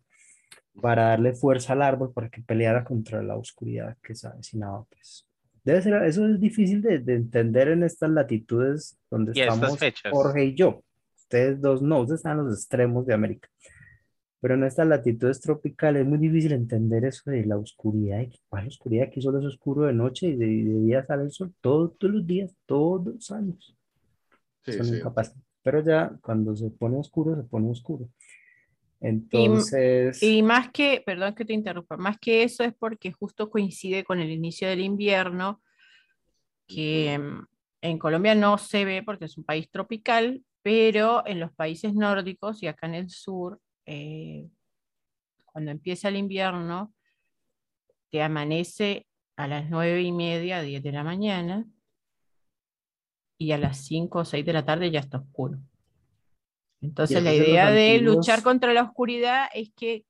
para 0.81 1.09
darle 1.09 1.33
fuerza 1.33 1.73
al 1.73 1.81
árbol 1.81 2.11
para 2.13 2.29
que 2.29 2.41
peleara 2.41 2.83
contra 2.83 3.21
la 3.23 3.35
oscuridad 3.35 3.97
que 4.01 4.15
se 4.15 4.27
avecinaba. 4.27 4.85
Pues. 4.89 5.25
Debe 5.63 5.81
ser, 5.81 6.03
eso 6.03 6.27
es 6.27 6.39
difícil 6.39 6.81
de, 6.81 6.99
de 6.99 7.15
entender 7.15 7.69
en 7.69 7.83
estas 7.83 8.09
latitudes 8.09 8.97
donde 9.09 9.31
estamos 9.31 9.77
Jorge 10.11 10.45
y 10.45 10.55
yo. 10.55 10.83
Ustedes 11.17 11.59
dos 11.59 11.81
no, 11.81 12.01
ustedes 12.01 12.19
están 12.19 12.39
en 12.39 12.45
los 12.45 12.57
extremos 12.59 13.05
de 13.05 13.13
América. 13.13 13.49
Pero 14.45 14.53
en 14.53 14.63
estas 14.63 14.87
latitudes 14.87 15.41
tropicales 15.41 16.03
es 16.03 16.07
muy 16.07 16.19
difícil 16.19 16.51
entender 16.51 17.03
eso 17.05 17.31
de 17.31 17.45
la 17.45 17.57
oscuridad. 17.57 18.23
¿Cuál 18.47 18.67
oscuridad? 18.67 19.07
Aquí 19.07 19.19
solo 19.19 19.39
es 19.39 19.45
oscuro 19.45 19.87
de 19.87 19.93
noche 19.93 20.27
y 20.27 20.35
de, 20.35 20.45
día 20.45 21.03
sale 21.03 21.23
el 21.23 21.31
sol 21.31 21.51
todos, 21.61 21.93
los 22.01 22.27
días, 22.27 22.55
todos 22.67 23.07
los 23.07 23.31
años. 23.31 23.75
Sí, 24.63 24.73
Son 24.73 25.13
Pero 25.63 25.83
ya 25.83 26.15
cuando 26.21 26.55
se 26.55 26.69
pone 26.69 26.97
oscuro, 26.97 27.35
se 27.35 27.41
pone 27.41 27.71
oscuro. 27.71 28.07
Entonces. 28.99 30.21
Y, 30.23 30.41
más 30.41 30.71
que, 30.71 31.03
perdón 31.05 31.35
que 31.35 31.45
te 31.45 31.53
interrumpa, 31.53 31.97
más 31.97 32.17
que 32.19 32.43
eso 32.43 32.63
es 32.63 32.73
porque 32.73 33.11
justo 33.11 33.49
coincide 33.49 34.03
con 34.03 34.19
el 34.19 34.31
inicio 34.31 34.67
del 34.67 34.81
invierno, 34.81 35.61
que 36.67 37.19
en 37.81 37.99
Colombia 37.99 38.33
no 38.33 38.57
se 38.57 38.85
ve 38.85 39.03
porque 39.03 39.25
es 39.25 39.37
un 39.37 39.43
país 39.43 39.69
tropical, 39.69 40.43
pero 40.63 41.25
en 41.27 41.39
los 41.39 41.53
países 41.53 41.93
nórdicos 41.93 42.63
y 42.63 42.67
acá 42.67 42.87
en 42.87 42.95
el 42.95 43.09
sur, 43.09 43.61
eh, 43.85 44.49
cuando 45.45 45.71
empieza 45.71 46.09
el 46.09 46.15
invierno, 46.15 46.93
te 48.09 48.23
amanece 48.23 49.05
a 49.35 49.47
las 49.47 49.69
nueve 49.69 50.01
y 50.01 50.11
media, 50.11 50.61
diez 50.61 50.81
de 50.81 50.91
la 50.91 51.03
mañana, 51.03 51.67
y 53.37 53.51
a 53.51 53.57
las 53.57 53.85
cinco 53.85 54.19
o 54.19 54.25
seis 54.25 54.45
de 54.45 54.53
la 54.53 54.65
tarde 54.65 54.89
ya 54.89 55.01
está 55.01 55.17
oscuro. 55.19 55.59
Entonces 56.81 57.23
la 57.23 57.33
idea 57.33 57.71
de 57.71 57.99
luchar 57.99 58.43
contra 58.43 58.73
la 58.73 58.83
oscuridad 58.83 59.47
es 59.53 59.71
que 59.75 60.05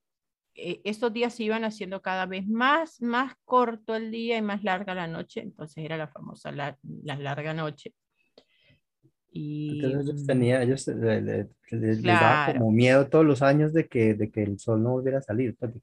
eh, 0.55 0.81
estos 0.85 1.11
días 1.11 1.33
se 1.33 1.43
iban 1.43 1.63
haciendo 1.65 2.01
cada 2.01 2.25
vez 2.25 2.47
más, 2.47 3.01
más 3.01 3.33
corto 3.43 3.95
el 3.95 4.11
día 4.11 4.37
y 4.37 4.41
más 4.41 4.63
larga 4.63 4.95
la 4.95 5.07
noche, 5.07 5.41
entonces 5.41 5.83
era 5.83 5.97
la 5.97 6.07
famosa 6.07 6.51
la, 6.51 6.77
larga 7.03 7.53
noche. 7.53 7.93
Y, 9.31 9.85
ellos 9.85 10.23
mm, 10.23 10.25
tenían, 10.25 10.61
ellos 10.61 10.87
les, 10.87 12.01
daba 12.01 12.53
como 12.53 12.71
miedo 12.71 13.07
todos 13.07 13.25
los 13.25 13.41
años 13.41 13.73
de 13.73 13.87
que, 13.87 14.13
de 14.13 14.31
que 14.31 14.43
el 14.43 14.57
sol 14.57 14.81
no 14.81 14.91
volviera 14.91 15.17
a 15.17 15.21
salir. 15.21 15.57
Pues, 15.57 15.73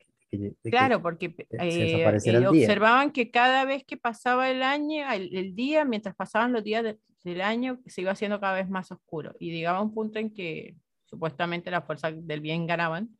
claro, 0.70 1.03
porque 1.03 1.35
eh, 1.51 2.07
eh, 2.24 2.47
observaban 2.49 3.11
que 3.11 3.30
cada 3.30 3.66
vez 3.66 3.85
que 3.85 3.99
pasaba 3.99 4.51
el 4.51 4.62
año, 4.62 5.05
el, 5.12 5.55
día, 5.55 5.85
mientras 5.85 6.14
pasaban 6.14 6.53
los 6.55 6.64
días 6.64 6.97
del 7.22 7.40
año, 7.40 7.80
se 7.86 8.02
iba 8.02 8.12
haciendo 8.12 8.40
cada 8.40 8.54
vez 8.54 8.68
más 8.68 8.90
oscuro. 8.90 9.34
Y 9.38 9.52
llegaba 9.52 9.80
un 9.80 9.94
punto 9.94 10.18
en 10.18 10.32
que 10.32 10.76
supuestamente 11.04 11.70
las 11.70 11.84
fuerzas 11.84 12.14
del 12.16 12.40
bien 12.40 12.66
ganaban 12.66 13.10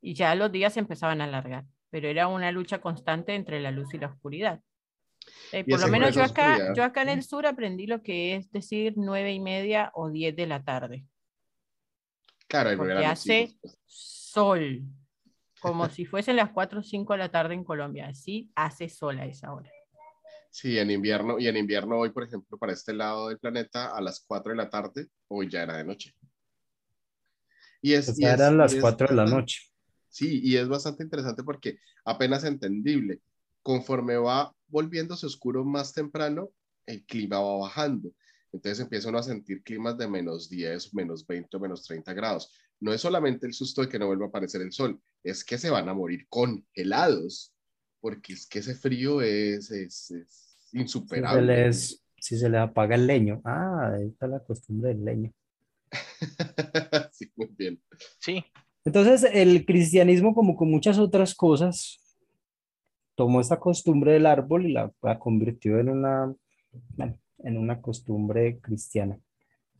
y 0.00 0.14
ya 0.14 0.34
los 0.34 0.52
días 0.52 0.74
se 0.74 0.80
empezaban 0.80 1.20
a 1.20 1.24
alargar, 1.24 1.64
pero 1.90 2.08
era 2.08 2.28
una 2.28 2.52
lucha 2.52 2.80
constante 2.80 3.34
entre 3.34 3.60
la 3.60 3.70
luz 3.70 3.92
y 3.94 3.98
la 3.98 4.08
oscuridad. 4.08 4.60
Eh, 5.52 5.64
por 5.64 5.80
lo 5.80 5.88
menos 5.88 6.14
yo 6.14 6.22
acá, 6.22 6.74
yo 6.74 6.84
acá 6.84 7.02
en 7.02 7.08
el 7.08 7.22
sur 7.22 7.46
aprendí 7.46 7.86
lo 7.86 8.02
que 8.02 8.36
es 8.36 8.50
decir 8.52 8.94
nueve 8.96 9.32
y 9.32 9.40
media 9.40 9.90
o 9.94 10.10
diez 10.10 10.36
de 10.36 10.46
la 10.46 10.62
tarde. 10.62 11.06
Claro, 12.46 12.76
porque 12.76 13.06
hace 13.06 13.56
sol, 13.86 14.82
como 15.60 15.88
si 15.88 16.04
fuesen 16.04 16.36
las 16.36 16.50
cuatro 16.50 16.80
o 16.80 16.82
cinco 16.82 17.14
de 17.14 17.20
la 17.20 17.30
tarde 17.30 17.54
en 17.54 17.64
Colombia. 17.64 18.08
Así 18.08 18.50
hace 18.54 18.88
sol 18.88 19.18
a 19.18 19.26
esa 19.26 19.52
hora. 19.52 19.70
Sí, 20.54 20.78
en 20.78 20.88
invierno, 20.88 21.40
y 21.40 21.48
en 21.48 21.56
invierno 21.56 21.98
hoy, 21.98 22.10
por 22.10 22.22
ejemplo, 22.22 22.56
para 22.56 22.72
este 22.72 22.92
lado 22.92 23.26
del 23.26 23.40
planeta, 23.40 23.88
a 23.88 24.00
las 24.00 24.20
4 24.24 24.52
de 24.52 24.56
la 24.56 24.70
tarde, 24.70 25.08
hoy 25.26 25.50
ya 25.50 25.64
era 25.64 25.76
de 25.76 25.82
noche. 25.82 26.14
Y 27.82 27.94
es, 27.94 28.16
eran 28.20 28.56
las 28.56 28.72
4 28.76 29.08
de 29.08 29.16
la 29.16 29.24
noche. 29.24 29.62
Sí, 30.08 30.40
y 30.44 30.56
es 30.56 30.68
bastante 30.68 31.02
interesante 31.02 31.42
porque 31.42 31.80
apenas 32.04 32.44
entendible. 32.44 33.20
Conforme 33.62 34.16
va 34.16 34.54
volviéndose 34.68 35.26
oscuro 35.26 35.64
más 35.64 35.92
temprano, 35.92 36.50
el 36.86 37.04
clima 37.04 37.40
va 37.40 37.56
bajando. 37.56 38.12
Entonces 38.52 38.78
empieza 38.78 39.08
uno 39.08 39.18
a 39.18 39.24
sentir 39.24 39.64
climas 39.64 39.98
de 39.98 40.06
menos 40.06 40.48
10, 40.48 40.94
menos 40.94 41.26
20, 41.26 41.58
menos 41.58 41.82
30 41.82 42.14
grados. 42.14 42.54
No 42.78 42.92
es 42.92 43.00
solamente 43.00 43.44
el 43.48 43.54
susto 43.54 43.82
de 43.82 43.88
que 43.88 43.98
no 43.98 44.06
vuelva 44.06 44.26
a 44.26 44.28
aparecer 44.28 44.62
el 44.62 44.70
sol, 44.70 45.02
es 45.24 45.42
que 45.42 45.58
se 45.58 45.70
van 45.70 45.88
a 45.88 45.94
morir 45.94 46.28
congelados, 46.28 47.52
porque 48.04 48.34
es 48.34 48.46
que 48.46 48.58
ese 48.58 48.74
frío 48.74 49.22
es, 49.22 49.70
es, 49.70 50.12
insuperable. 50.74 51.40
Si 51.40 51.46
se, 51.46 51.64
les, 51.64 52.04
si 52.18 52.38
se 52.38 52.48
les 52.48 52.60
apaga 52.60 52.94
el 52.94 53.06
leño. 53.06 53.40
Ah, 53.44 53.92
ahí 53.94 54.08
está 54.08 54.26
la 54.26 54.40
costumbre 54.40 54.90
del 54.90 55.04
leño. 55.04 55.32
sí, 57.12 57.30
muy 57.36 57.48
bien. 57.56 57.80
Sí. 58.18 58.44
Entonces, 58.84 59.28
el 59.32 59.64
cristianismo, 59.64 60.34
como 60.34 60.56
con 60.56 60.70
muchas 60.70 60.98
otras 60.98 61.34
cosas, 61.34 62.00
tomó 63.14 63.40
esta 63.40 63.58
costumbre 63.58 64.12
del 64.12 64.26
árbol 64.26 64.66
y 64.66 64.72
la, 64.72 64.92
convirtió 65.18 65.78
en 65.78 65.88
una, 65.88 66.34
en 67.38 67.58
una 67.58 67.80
costumbre 67.80 68.58
cristiana. 68.60 69.18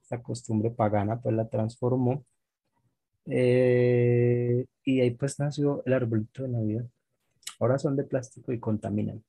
Esta 0.01 0.23
costumbre 0.23 0.71
pagana, 0.71 1.21
pues 1.21 1.35
la 1.35 1.49
transformó. 1.49 2.25
Eh, 3.27 4.67
y 4.85 5.01
ahí 5.01 5.11
pues 5.13 5.39
nació 5.39 5.83
el 5.87 5.95
arbolito 5.95 6.43
de 6.43 6.49
Navidad. 6.51 6.87
Ahora 7.59 7.79
son 7.79 7.97
de 7.97 8.05
plástico 8.05 8.53
y 8.53 8.61
contaminan. 8.61 9.23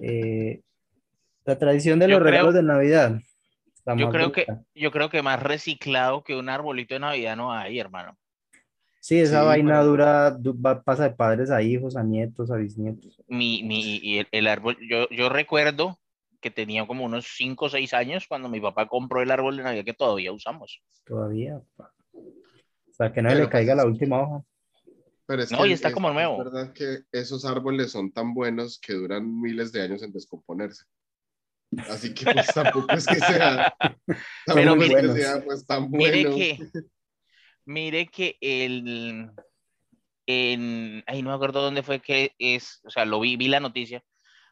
Eh, 0.00 0.60
la 1.44 1.58
tradición 1.58 1.98
de 1.98 2.08
los 2.08 2.22
regalos 2.22 2.54
de 2.54 2.62
Navidad 2.62 3.20
yo 3.96 4.10
creo, 4.10 4.32
que, 4.32 4.46
yo 4.74 4.90
creo 4.90 5.10
que 5.10 5.22
más 5.22 5.42
reciclado 5.42 6.22
que 6.22 6.36
un 6.36 6.48
arbolito 6.48 6.94
de 6.94 7.00
Navidad 7.00 7.36
no 7.36 7.52
hay, 7.52 7.78
hermano. 7.78 8.16
Sí, 9.00 9.18
esa 9.18 9.42
vaina 9.42 9.82
dura, 9.82 10.38
pasa 10.84 11.04
de 11.04 11.10
padres 11.10 11.50
a 11.50 11.60
hijos, 11.62 11.96
a 11.96 12.04
nietos, 12.04 12.52
a 12.52 12.56
bisnietos. 12.56 13.20
Mi, 13.26 13.64
mi, 13.64 13.96
y 13.96 14.24
el, 14.30 14.46
árbol, 14.46 14.78
yo, 14.88 15.08
yo 15.10 15.28
recuerdo 15.28 15.98
que 16.40 16.52
tenía 16.52 16.86
como 16.86 17.04
unos 17.04 17.26
5 17.36 17.64
o 17.64 17.68
6 17.68 17.94
años 17.94 18.26
cuando 18.28 18.48
mi 18.48 18.60
papá 18.60 18.86
compró 18.86 19.20
el 19.20 19.32
árbol 19.32 19.56
de 19.56 19.64
Navidad 19.64 19.84
que 19.84 19.94
todavía 19.94 20.32
usamos. 20.32 20.80
Todavía. 21.04 21.60
O 22.12 22.92
sea, 22.92 23.12
que 23.12 23.22
no 23.22 23.34
le 23.34 23.48
caiga 23.48 23.74
la 23.74 23.86
última 23.86 24.20
hoja. 24.20 24.44
Pero 25.26 25.42
es 25.42 25.52
no, 25.52 25.64
y 25.64 25.72
está 25.72 25.92
como 25.92 26.12
nuevo. 26.12 26.38
Es 26.38 26.52
verdad 26.52 26.72
que 26.72 27.04
esos 27.12 27.44
árboles 27.44 27.92
son 27.92 28.12
tan 28.12 28.34
buenos 28.34 28.78
que 28.80 28.94
duran 28.94 29.40
miles 29.40 29.72
de 29.72 29.82
años 29.82 30.02
en 30.02 30.12
descomponerse. 30.12 30.84
Así 31.88 32.12
que 32.12 32.24
pues 32.24 32.46
tampoco 32.54 32.92
es 32.92 33.06
que 33.06 33.16
sea, 33.16 33.74
Pero 34.46 34.76
mire, 34.76 35.12
sea 35.14 35.42
pues, 35.44 35.66
tan 35.66 35.90
bueno. 35.90 36.30
Mire 36.30 36.34
que, 36.34 36.58
mire 37.64 38.06
que 38.08 38.36
el, 38.40 39.30
en, 40.26 41.04
ay, 41.06 41.22
no 41.22 41.30
me 41.30 41.36
acuerdo 41.36 41.62
dónde 41.62 41.82
fue 41.82 42.00
que 42.00 42.34
es, 42.38 42.80
o 42.84 42.90
sea, 42.90 43.04
lo 43.04 43.20
vi, 43.20 43.36
vi 43.36 43.48
la 43.48 43.60
noticia. 43.60 44.04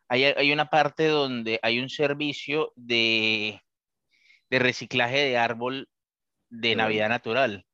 Hay, 0.08 0.24
hay 0.24 0.52
una 0.52 0.70
parte 0.70 1.06
donde 1.06 1.60
hay 1.62 1.78
un 1.78 1.88
servicio 1.88 2.72
de, 2.74 3.62
de 4.48 4.58
reciclaje 4.58 5.18
de 5.18 5.36
árbol 5.36 5.88
de 6.48 6.74
Navidad 6.74 7.08
natural. 7.08 7.64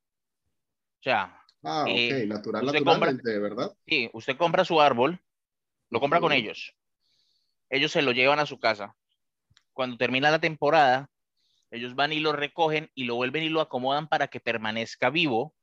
O 1.01 1.03
sea, 1.03 1.41
ah, 1.63 1.83
ok, 1.83 1.89
eh, 1.89 2.27
natural, 2.27 2.67
naturalmente, 2.67 3.39
¿verdad? 3.39 3.73
Sí, 3.87 4.11
usted 4.13 4.37
compra 4.37 4.65
su 4.65 4.81
árbol, 4.81 5.21
lo 5.91 6.01
compra 6.01 6.21
con 6.21 6.33
ellos. 6.33 6.75
Ellos 7.69 7.93
se 7.93 8.03
lo 8.03 8.13
llevan 8.13 8.39
a 8.39 8.47
su 8.47 8.59
casa. 8.59 8.97
Cuando 9.73 9.97
termina 9.97 10.31
la 10.31 10.41
temporada, 10.41 11.11
ellos 11.71 11.95
van 11.95 12.13
y 12.13 12.21
lo 12.21 12.33
recogen 12.33 12.91
y 12.95 13.05
lo 13.05 13.17
vuelven 13.17 13.43
y 13.43 13.49
lo 13.49 13.61
acomodan 13.61 14.09
para 14.09 14.29
que 14.29 14.41
permanezca 14.41 15.11
vivo 15.11 15.55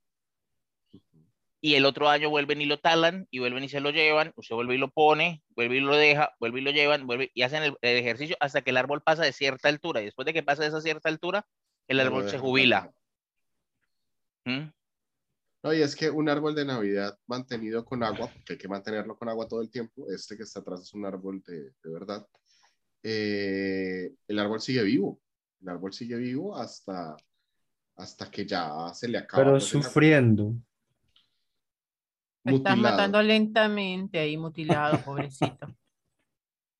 y 1.63 1.75
el 1.75 1.85
otro 1.85 2.09
año 2.09 2.29
vuelven 2.29 2.61
y 2.61 2.65
lo 2.65 2.77
talan 2.77 3.25
y 3.31 3.39
vuelven 3.39 3.63
y 3.63 3.69
se 3.69 3.79
lo 3.79 3.89
llevan, 3.91 4.33
usted 4.35 4.53
vuelve 4.53 4.75
y 4.75 4.77
lo 4.77 4.91
pone, 4.91 5.41
vuelve 5.55 5.77
y 5.77 5.79
lo 5.79 5.95
deja, 5.95 6.35
vuelve 6.37 6.59
y 6.59 6.63
lo 6.63 6.71
llevan, 6.71 7.07
vuelve 7.07 7.31
y 7.33 7.43
hacen 7.43 7.63
el, 7.63 7.77
ejercicio 7.81 8.35
hasta 8.41 8.61
que 8.63 8.71
el 8.71 8.77
árbol 8.77 9.01
pasa 9.01 9.23
de 9.23 9.31
cierta 9.31 9.69
altura 9.69 10.01
y 10.01 10.05
después 10.05 10.25
de 10.25 10.33
que 10.33 10.43
pasa 10.43 10.63
de 10.63 10.67
esa 10.67 10.81
cierta 10.81 11.07
altura, 11.07 11.47
el 11.87 12.01
árbol 12.01 12.29
se 12.29 12.37
jubila. 12.37 12.91
¿Mm? 14.43 14.65
No, 15.63 15.73
y 15.73 15.81
es 15.81 15.95
que 15.95 16.09
un 16.09 16.27
árbol 16.27 16.53
de 16.55 16.65
Navidad 16.65 17.17
mantenido 17.25 17.85
con 17.85 18.03
agua, 18.03 18.29
porque 18.33 18.53
hay 18.53 18.59
que 18.59 18.67
mantenerlo 18.67 19.17
con 19.17 19.29
agua 19.29 19.47
todo 19.47 19.61
el 19.61 19.69
tiempo, 19.69 20.11
este 20.11 20.35
que 20.35 20.43
está 20.43 20.59
atrás 20.59 20.81
es 20.81 20.93
un 20.93 21.05
árbol 21.05 21.41
de, 21.41 21.71
de 21.81 21.89
verdad, 21.89 22.27
eh, 23.01 24.13
el 24.27 24.39
árbol 24.39 24.59
sigue 24.59 24.83
vivo, 24.83 25.21
el 25.61 25.69
árbol 25.69 25.93
sigue 25.93 26.17
vivo 26.17 26.57
hasta, 26.57 27.15
hasta 27.95 28.29
que 28.29 28.45
ya 28.45 28.93
se 28.93 29.07
le 29.07 29.19
acaba. 29.19 29.43
Pero 29.43 29.59
sufriendo. 29.61 30.53
Me 32.43 32.55
estás 32.55 32.77
matando 32.77 33.21
lentamente 33.21 34.19
ahí, 34.19 34.35
mutilado, 34.35 34.99
pobrecito. 34.99 35.67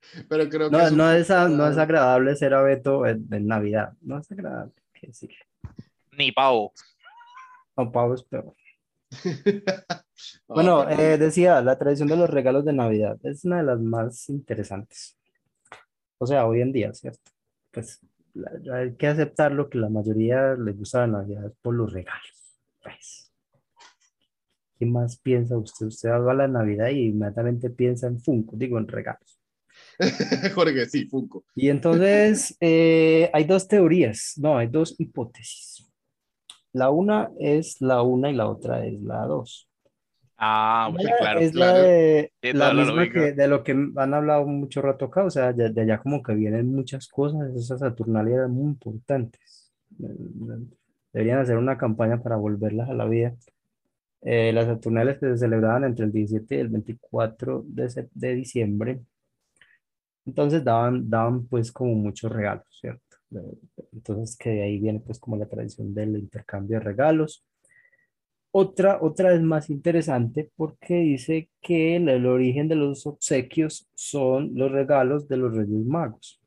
Pero 0.27 0.49
creo 0.49 0.69
que. 0.69 0.75
No, 0.75 0.91
no, 0.91 1.11
es, 1.11 1.29
no 1.29 1.67
es 1.69 1.77
agradable 1.77 2.35
ser 2.35 2.53
abeto 2.53 3.05
en, 3.05 3.29
Navidad. 3.47 3.93
No 4.01 4.19
es 4.19 4.29
agradable. 4.29 4.73
decir. 5.01 5.33
Ni 6.11 6.33
pavo. 6.33 6.73
No, 7.77 7.89
pavo 7.89 8.13
es 8.13 8.23
peor. 8.23 8.53
bueno, 10.47 10.89
eh, 10.89 11.17
decía, 11.17 11.61
la 11.61 11.77
tradición 11.77 12.07
de 12.07 12.17
los 12.17 12.29
regalos 12.29 12.65
de 12.65 12.73
Navidad 12.73 13.17
es 13.23 13.45
una 13.45 13.57
de 13.57 13.63
las 13.63 13.79
más 13.79 14.29
interesantes. 14.29 15.17
O 16.17 16.25
sea, 16.25 16.45
hoy 16.45 16.61
en 16.61 16.71
día, 16.71 16.93
¿cierto? 16.93 17.31
Pues 17.71 17.99
hay 18.71 18.95
que 18.95 19.07
aceptar 19.07 19.51
lo 19.51 19.69
que 19.69 19.77
la 19.77 19.89
mayoría 19.89 20.55
le 20.55 20.71
gusta 20.73 21.01
la 21.01 21.19
Navidad 21.19 21.53
por 21.61 21.75
los 21.75 21.91
regalos. 21.91 22.59
Pues 22.81 23.23
más 24.85 25.17
piensa 25.17 25.57
usted? 25.57 25.87
Usted 25.87 26.09
va 26.09 26.31
a 26.31 26.35
la 26.35 26.47
Navidad 26.47 26.89
y 26.89 27.07
inmediatamente 27.07 27.69
piensa 27.69 28.07
en 28.07 28.19
Funko, 28.19 28.55
digo, 28.55 28.77
en 28.77 28.87
regalos. 28.87 29.39
Jorge, 30.53 30.85
sí, 30.87 31.05
Funko. 31.05 31.45
Y 31.55 31.69
entonces 31.69 32.55
eh, 32.59 33.29
hay 33.33 33.43
dos 33.45 33.67
teorías, 33.67 34.33
no, 34.37 34.57
hay 34.57 34.67
dos 34.67 34.95
hipótesis. 34.97 35.87
La 36.73 36.89
una 36.89 37.29
es 37.39 37.81
la 37.81 38.01
una 38.01 38.29
y 38.29 38.33
la 38.33 38.47
otra 38.49 38.85
es 38.85 39.01
la 39.01 39.25
dos. 39.25 39.69
Ah, 40.37 40.91
claro. 41.19 41.39
Es 41.39 41.53
la, 41.53 41.73
de, 41.73 42.31
la 42.41 42.73
misma 42.73 43.09
que 43.09 43.31
de 43.31 43.47
lo 43.47 43.63
que 43.63 43.71
han 43.71 44.13
hablado 44.13 44.45
mucho 44.45 44.81
rato 44.81 45.05
acá, 45.05 45.23
o 45.23 45.29
sea, 45.29 45.53
de, 45.53 45.79
allá 45.79 45.99
como 45.99 46.21
que 46.21 46.33
vienen 46.33 46.73
muchas 46.73 47.07
cosas, 47.07 47.55
esas 47.55 47.79
Saturnalias 47.79 48.39
eran 48.39 48.51
muy 48.51 48.65
importantes. 48.65 49.71
Deberían 51.13 51.39
hacer 51.39 51.57
una 51.57 51.77
campaña 51.77 52.21
para 52.21 52.35
volverlas 52.35 52.89
a 52.89 52.93
la 52.93 53.05
vida. 53.05 53.35
Eh, 54.21 54.51
las 54.51 54.65
Saturnales 54.65 55.19
que 55.19 55.27
se 55.27 55.37
celebraban 55.37 55.83
entre 55.83 56.05
el 56.05 56.11
17 56.11 56.55
y 56.55 56.59
el 56.59 56.69
24 56.69 57.63
de, 57.67 58.09
de 58.13 58.35
diciembre. 58.35 58.99
Entonces 60.25 60.63
daban, 60.63 61.09
daban 61.09 61.45
pues 61.47 61.71
como 61.71 61.93
muchos 61.95 62.31
regalos, 62.31 62.65
¿cierto? 62.81 63.12
Entonces 63.91 64.37
que 64.37 64.49
de 64.49 64.63
ahí 64.63 64.79
viene 64.79 64.99
pues 64.99 65.19
como 65.19 65.37
la 65.37 65.47
tradición 65.47 65.93
del 65.93 66.17
intercambio 66.17 66.79
de 66.79 66.85
regalos. 66.85 67.45
Otra, 68.51 68.99
otra 69.01 69.33
es 69.33 69.41
más 69.41 69.69
interesante 69.69 70.51
porque 70.55 70.95
dice 70.95 71.49
que 71.59 71.95
el, 71.95 72.07
el, 72.09 72.27
origen 72.27 72.67
de 72.67 72.75
los 72.75 73.07
obsequios 73.07 73.87
son 73.95 74.51
los 74.53 74.71
regalos 74.71 75.27
de 75.27 75.37
los 75.37 75.55
Reyes 75.55 75.85
Magos. 75.85 76.39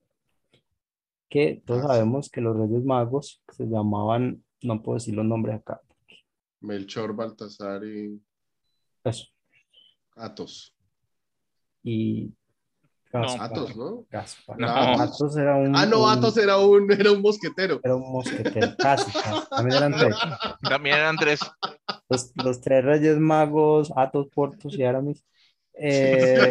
Que 1.29 1.63
todos 1.67 1.85
ah, 1.85 1.89
sabemos 1.89 2.31
que 2.31 2.41
los 2.41 2.57
Reyes 2.57 2.85
Magos 2.85 3.43
se 3.49 3.65
llamaban, 3.67 4.45
no 4.63 4.83
puedo 4.83 4.99
decir 4.99 5.17
los 5.17 5.27
nombres 5.27 5.57
acá, 5.57 5.81
Melchor, 6.61 7.15
Baltasar 7.15 7.85
y. 7.85 8.21
Eso. 9.05 9.27
Atos. 10.17 10.75
Y. 11.83 12.33
Atos, 13.25 13.77
¿no? 13.77 14.05
Gaspar. 14.11 14.59
No. 14.59 14.69
Atos 14.69 15.37
era 15.37 15.57
un. 15.57 15.77
Ah, 15.77 15.87
no, 15.87 16.09
Atos 16.09 16.37
era 16.37 16.59
un, 16.59 16.91
era 16.93 17.13
un 17.13 17.23
mosquetero. 17.23 17.81
Era 17.83 17.97
un 17.97 18.13
mosquetero, 18.13 18.75
casi. 18.79 19.11
También 19.51 19.77
eran 19.77 19.93
tres. 19.93 20.17
También 20.63 20.97
eran 20.97 21.17
tres. 21.17 21.41
Los, 22.09 22.33
los 22.37 22.61
tres 22.61 22.85
reyes 22.85 23.19
magos, 23.19 23.93
Atos, 23.97 24.29
Portos 24.35 24.77
y 24.79 24.83
Aramis. 24.83 25.25
Eh, 25.79 26.51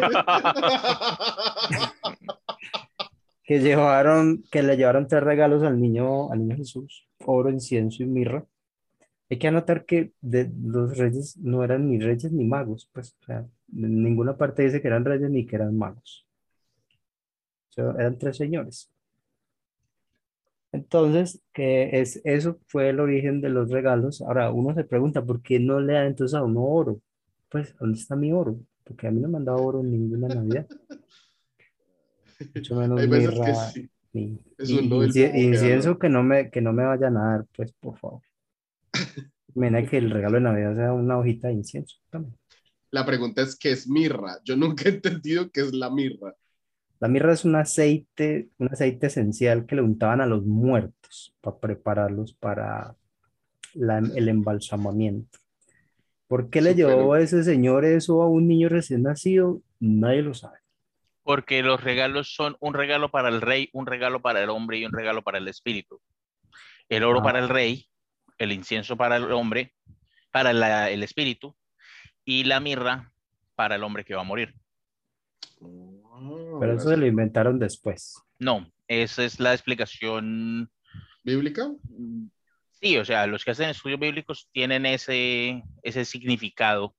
que 3.44 3.60
llevaron, 3.60 4.44
que 4.50 4.62
le 4.62 4.76
llevaron 4.76 5.06
tres 5.08 5.22
regalos 5.22 5.62
al 5.62 5.80
niño, 5.80 6.30
al 6.30 6.40
niño 6.40 6.56
Jesús, 6.56 7.06
oro, 7.24 7.50
incienso 7.50 8.02
y 8.02 8.06
mirra. 8.06 8.44
Hay 9.30 9.38
que 9.38 9.48
anotar 9.48 9.84
que 9.86 10.12
de, 10.20 10.50
los 10.62 10.96
reyes 10.98 11.36
no 11.38 11.64
eran 11.64 11.88
ni 11.88 11.98
reyes 11.98 12.32
ni 12.32 12.44
magos, 12.44 12.88
pues, 12.92 13.16
o 13.20 13.24
sea, 13.24 13.46
en 13.74 14.02
ninguna 14.02 14.36
parte 14.36 14.62
dice 14.62 14.80
que 14.80 14.88
eran 14.88 15.04
reyes 15.04 15.30
ni 15.30 15.46
que 15.46 15.56
eran 15.56 15.76
magos. 15.76 16.25
Eran 17.76 18.18
tres 18.18 18.36
señores. 18.36 18.90
Entonces, 20.72 21.40
que 21.52 22.00
es, 22.00 22.20
eso 22.24 22.58
fue 22.66 22.90
el 22.90 23.00
origen 23.00 23.40
de 23.40 23.48
los 23.48 23.70
regalos. 23.70 24.20
Ahora, 24.20 24.50
uno 24.50 24.74
se 24.74 24.84
pregunta, 24.84 25.24
¿por 25.24 25.42
qué 25.42 25.58
no 25.58 25.80
le 25.80 25.94
dan 25.94 26.06
entonces 26.06 26.34
a 26.34 26.42
uno 26.42 26.62
oro? 26.62 27.00
Pues, 27.48 27.74
¿dónde 27.78 27.98
está 27.98 28.16
mi 28.16 28.32
oro? 28.32 28.58
Porque 28.84 29.06
a 29.06 29.10
mí 29.10 29.20
no 29.20 29.28
me 29.28 29.38
han 29.38 29.44
dado 29.44 29.64
oro 29.64 29.80
en 29.80 29.90
ninguna 29.90 30.28
Navidad. 30.28 30.66
Mucho 32.54 32.76
menos 32.76 33.08
mirra, 33.08 33.54
sí. 33.70 33.88
ni, 34.12 34.38
incienso 34.58 35.98
que 35.98 36.08
no, 36.10 36.22
me, 36.22 36.50
que 36.50 36.60
no 36.60 36.72
me 36.74 36.84
vayan 36.84 37.16
a 37.16 37.30
dar, 37.30 37.46
pues, 37.56 37.72
por 37.72 37.98
favor. 37.98 38.20
Mira 39.54 39.86
que 39.86 39.96
el 39.96 40.10
regalo 40.10 40.34
de 40.34 40.42
Navidad 40.42 40.76
sea 40.76 40.92
una 40.92 41.18
hojita 41.18 41.48
de 41.48 41.54
incienso 41.54 41.96
también. 42.10 42.36
La 42.90 43.06
pregunta 43.06 43.40
es, 43.42 43.56
¿qué 43.56 43.72
es 43.72 43.88
mirra? 43.88 44.38
Yo 44.44 44.56
nunca 44.56 44.84
he 44.84 44.92
entendido 44.92 45.50
qué 45.50 45.62
es 45.62 45.72
la 45.72 45.90
mirra. 45.90 46.34
La 46.98 47.08
mirra 47.08 47.32
es 47.32 47.44
un 47.44 47.56
aceite, 47.56 48.48
un 48.58 48.68
aceite 48.72 49.08
esencial 49.08 49.66
que 49.66 49.76
le 49.76 49.82
untaban 49.82 50.20
a 50.20 50.26
los 50.26 50.44
muertos 50.44 51.34
para 51.40 51.58
prepararlos 51.58 52.34
para 52.34 52.96
el 53.74 54.28
embalsamamiento. 54.28 55.38
¿Por 56.26 56.50
qué 56.50 56.62
le 56.62 56.74
llevó 56.74 57.12
a 57.12 57.20
ese 57.20 57.44
señor 57.44 57.84
eso 57.84 58.22
a 58.22 58.28
un 58.28 58.48
niño 58.48 58.68
recién 58.68 59.02
nacido? 59.02 59.60
Nadie 59.78 60.22
lo 60.22 60.34
sabe. 60.34 60.58
Porque 61.22 61.62
los 61.62 61.84
regalos 61.84 62.34
son 62.34 62.56
un 62.60 62.74
regalo 62.74 63.10
para 63.10 63.28
el 63.28 63.40
rey, 63.40 63.68
un 63.72 63.86
regalo 63.86 64.22
para 64.22 64.42
el 64.42 64.48
hombre 64.48 64.78
y 64.78 64.86
un 64.86 64.92
regalo 64.92 65.22
para 65.22 65.38
el 65.38 65.48
espíritu. 65.48 66.00
El 66.88 67.04
oro 67.04 67.22
para 67.22 67.40
el 67.40 67.48
rey, 67.48 67.86
el 68.38 68.52
incienso 68.52 68.96
para 68.96 69.16
el 69.16 69.30
hombre, 69.32 69.74
para 70.30 70.50
el 70.88 71.02
espíritu, 71.02 71.54
y 72.24 72.44
la 72.44 72.60
mirra 72.60 73.12
para 73.54 73.74
el 73.74 73.84
hombre 73.84 74.04
que 74.04 74.14
va 74.14 74.22
a 74.22 74.24
morir. 74.24 74.54
Oh, 76.18 76.58
Pero 76.60 76.74
eso 76.74 76.88
se 76.88 76.96
lo 76.96 77.06
inventaron 77.06 77.58
después. 77.58 78.22
No, 78.38 78.70
esa 78.88 79.24
es 79.24 79.38
la 79.38 79.52
explicación 79.52 80.70
bíblica. 81.22 81.70
Sí, 82.80 82.96
o 82.96 83.04
sea, 83.04 83.26
los 83.26 83.44
que 83.44 83.50
hacen 83.50 83.68
estudios 83.68 84.00
bíblicos 84.00 84.48
tienen 84.52 84.86
ese, 84.86 85.62
ese 85.82 86.04
significado. 86.04 86.94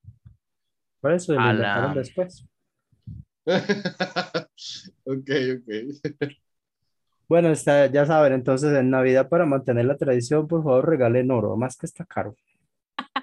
Por 1.00 1.12
eso 1.12 1.34
lo 1.34 1.40
inventaron 1.40 1.94
después. 1.94 2.46
ok, 5.04 5.30
ok. 5.56 5.68
Bueno, 7.28 7.50
está, 7.50 7.86
ya 7.86 8.06
saben, 8.06 8.32
entonces 8.32 8.76
en 8.76 8.90
Navidad 8.90 9.28
para 9.28 9.46
mantener 9.46 9.84
la 9.84 9.96
tradición, 9.96 10.48
por 10.48 10.62
favor 10.62 10.88
regalen 10.88 11.30
oro, 11.30 11.56
más 11.56 11.76
que 11.76 11.86
está 11.86 12.04
caro. 12.04 12.34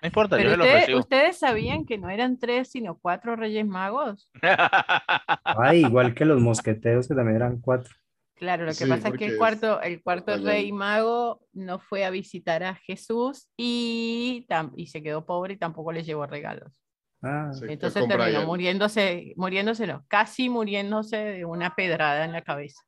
No 0.05 0.09
importa, 0.09 0.39
yo 0.39 0.55
lo 0.55 0.99
¿Ustedes 0.99 1.39
sabían 1.39 1.83
que 1.83 1.97
no 1.97 2.11
eran 2.11 2.37
tres, 2.37 2.69
sino 2.69 2.99
cuatro 2.99 3.35
reyes 3.35 3.65
magos? 3.65 4.29
Ay, 5.43 5.83
igual 5.83 6.13
que 6.13 6.25
los 6.25 6.39
mosqueteros, 6.39 7.07
que 7.07 7.15
también 7.15 7.37
eran 7.37 7.59
cuatro. 7.59 7.91
Claro, 8.35 8.65
lo 8.65 8.73
que 8.73 8.85
pasa 8.85 9.07
es 9.07 9.15
que 9.15 9.25
el 9.25 9.37
cuarto, 9.39 9.81
el 9.81 10.03
cuarto 10.03 10.37
rey 10.37 10.71
mago 10.71 11.41
no 11.53 11.79
fue 11.79 12.05
a 12.05 12.11
visitar 12.11 12.61
a 12.61 12.75
Jesús 12.75 13.49
y, 13.57 14.45
y 14.75 14.87
se 14.87 15.01
quedó 15.01 15.25
pobre 15.25 15.55
y 15.55 15.57
tampoco 15.57 15.91
le 15.91 16.03
llevó 16.03 16.27
regalos. 16.27 16.79
Ah. 17.23 17.49
Entonces 17.67 18.07
terminó 18.07 18.45
muriéndose, 18.45 19.33
muriéndose 19.37 19.87
no, 19.87 20.05
casi 20.07 20.49
muriéndose 20.49 21.17
de 21.17 21.45
una 21.45 21.73
pedrada 21.73 22.25
en 22.25 22.31
la 22.31 22.43
cabeza. 22.43 22.79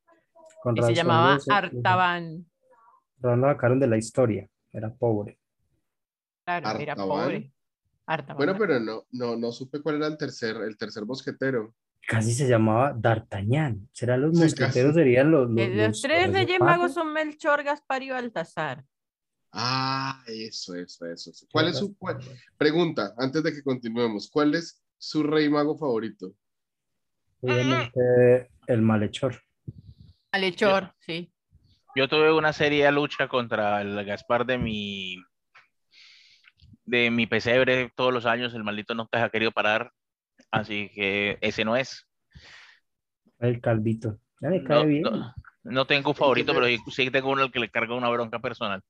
y 0.75 0.83
se 0.83 0.93
llamaba 0.93 1.39
Artaban. 1.49 2.45
Pero 3.19 3.35
no 3.35 3.47
sacaron 3.47 3.79
de 3.79 3.87
la 3.87 3.97
historia, 3.97 4.47
era 4.71 4.93
pobre. 4.93 5.39
Claro, 6.47 6.79
era 6.79 6.95
pobre. 6.95 7.51
Bueno, 8.37 8.55
pero 8.57 8.79
no, 8.79 9.05
no, 9.11 9.35
no 9.35 9.51
supe 9.51 9.81
cuál 9.81 9.97
era 9.97 10.07
el 10.07 10.17
tercer, 10.17 10.55
el 10.55 10.77
tercer 10.77 11.05
mosquetero. 11.05 11.75
Casi 12.07 12.33
se 12.33 12.47
llamaba 12.47 12.93
D'Artagnan. 12.93 13.89
¿Serán 13.91 14.21
los 14.21 14.33
mosqueteros? 14.33 14.95
Serían 14.95 15.29
los. 15.29 15.49
Los, 15.49 15.67
los, 15.67 16.01
tres 16.01 16.31
reyes 16.31 16.59
magos 16.61 16.93
son 16.93 17.11
Melchor, 17.11 17.63
Gaspar 17.63 18.01
y 18.01 18.11
Baltasar. 18.11 18.85
Ah, 19.51 20.23
eso, 20.25 20.73
eso, 20.75 21.05
eso. 21.05 21.31
¿Cuál 21.51 21.67
es 21.67 21.79
su 21.79 21.97
pregunta 22.57 23.13
antes 23.17 23.43
de 23.43 23.51
que 23.51 23.61
continuemos? 23.61 24.29
¿Cuál 24.31 24.55
es 24.55 24.81
su 24.97 25.23
rey 25.23 25.49
mago 25.49 25.77
favorito? 25.77 26.33
Obviamente 27.41 28.49
el 28.67 28.81
malhechor. 28.81 29.41
Malhechor, 30.31 30.93
sí. 30.99 31.29
Yo 31.93 32.07
tuve 32.07 32.31
una 32.31 32.53
seria 32.53 32.89
lucha 32.89 33.27
contra 33.27 33.81
el 33.81 34.05
Gaspar 34.05 34.45
de 34.45 34.57
mi 34.57 35.17
de 36.87 37.11
mi 37.11 37.27
pesebre 37.27 37.91
todos 37.95 38.13
los 38.13 38.25
años, 38.25 38.53
el 38.53 38.63
maldito 38.63 38.95
no 38.95 39.07
te 39.07 39.19
ha 39.19 39.29
querido 39.29 39.51
parar, 39.51 39.91
así 40.49 40.89
que 40.95 41.37
ese 41.41 41.63
no 41.65 41.75
es. 41.75 42.07
El 43.39 43.61
calvito. 43.61 44.17
Ya 44.39 44.49
me 44.49 44.63
cae 44.63 44.85
bien. 44.85 45.03
No, 45.63 45.85
tengo 45.85 46.11
un 46.11 46.15
favorito, 46.15 46.53
pero 46.53 46.65
sí 46.89 47.11
tengo 47.11 47.29
uno 47.29 47.43
al 47.43 47.51
que 47.51 47.59
le 47.59 47.69
carga 47.69 47.93
una 47.93 48.09
bronca 48.09 48.39
personal. 48.39 48.81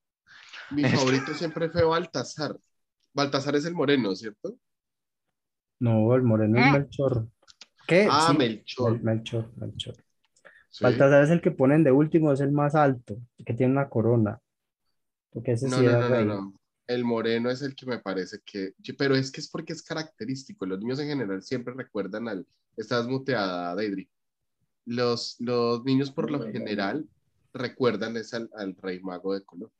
Mi 0.69 0.83
favorito 0.83 1.33
siempre 1.33 1.69
fue 1.69 1.83
Baltasar. 1.83 2.55
Baltasar 3.13 3.55
es 3.55 3.65
el 3.65 3.73
moreno, 3.73 4.15
¿cierto? 4.15 4.57
No, 5.79 6.13
el 6.15 6.21
moreno 6.21 6.59
es 6.59 6.65
ah. 6.65 6.71
Melchor. 6.73 7.27
¿Qué? 7.87 8.07
Ah, 8.09 8.33
Melchor. 8.37 9.01
Melchor, 9.01 9.51
Melchor. 9.55 9.95
Baltasar 10.81 11.23
es 11.23 11.31
el 11.31 11.41
que 11.41 11.49
ponen 11.49 11.83
de 11.83 11.91
último, 11.91 12.31
es 12.31 12.41
el 12.41 12.51
más 12.51 12.75
alto, 12.75 13.17
que 13.43 13.53
tiene 13.55 13.71
una 13.71 13.89
corona. 13.89 14.39
Porque 15.31 15.53
ese 15.53 15.67
sí 15.67 15.81
no, 15.83 16.09
no, 16.09 16.25
no, 16.25 16.56
El 16.87 17.03
moreno 17.03 17.49
es 17.49 17.61
el 17.61 17.75
que 17.75 17.85
me 17.85 17.99
parece 17.99 18.39
que. 18.45 18.73
Pero 18.97 19.15
es 19.15 19.31
que 19.31 19.41
es 19.41 19.49
porque 19.49 19.73
es 19.73 19.83
característico. 19.83 20.65
Los 20.65 20.79
niños 20.79 20.99
en 20.99 21.09
general 21.09 21.43
siempre 21.43 21.73
recuerdan 21.73 22.27
al. 22.27 22.47
Estás 22.75 23.07
muteada, 23.07 23.75
Deidre. 23.75 24.09
Los, 24.85 25.35
los 25.39 25.83
niños, 25.83 26.11
por 26.11 26.31
lo 26.31 26.41
general, 26.51 27.07
recuerdan 27.53 28.15
es 28.15 28.33
al, 28.33 28.49
al, 28.55 28.75
rey 28.75 29.01
mago 29.01 29.33
de 29.33 29.43
color. 29.43 29.71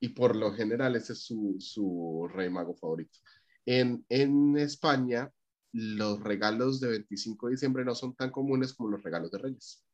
Y 0.00 0.08
por 0.08 0.34
lo 0.34 0.52
general, 0.52 0.96
ese 0.96 1.12
es 1.12 1.20
su, 1.20 1.56
su 1.60 2.28
rey 2.32 2.50
mago 2.50 2.74
favorito. 2.74 3.18
En, 3.64 4.04
en 4.08 4.56
España, 4.58 5.30
los 5.72 6.20
regalos 6.20 6.80
de 6.80 6.88
25 6.88 7.46
de 7.46 7.52
diciembre 7.52 7.84
no 7.84 7.94
son 7.94 8.14
tan 8.14 8.30
comunes 8.30 8.74
como 8.74 8.90
los 8.90 9.02
regalos 9.02 9.30
de 9.30 9.38
Reyes. 9.38 9.84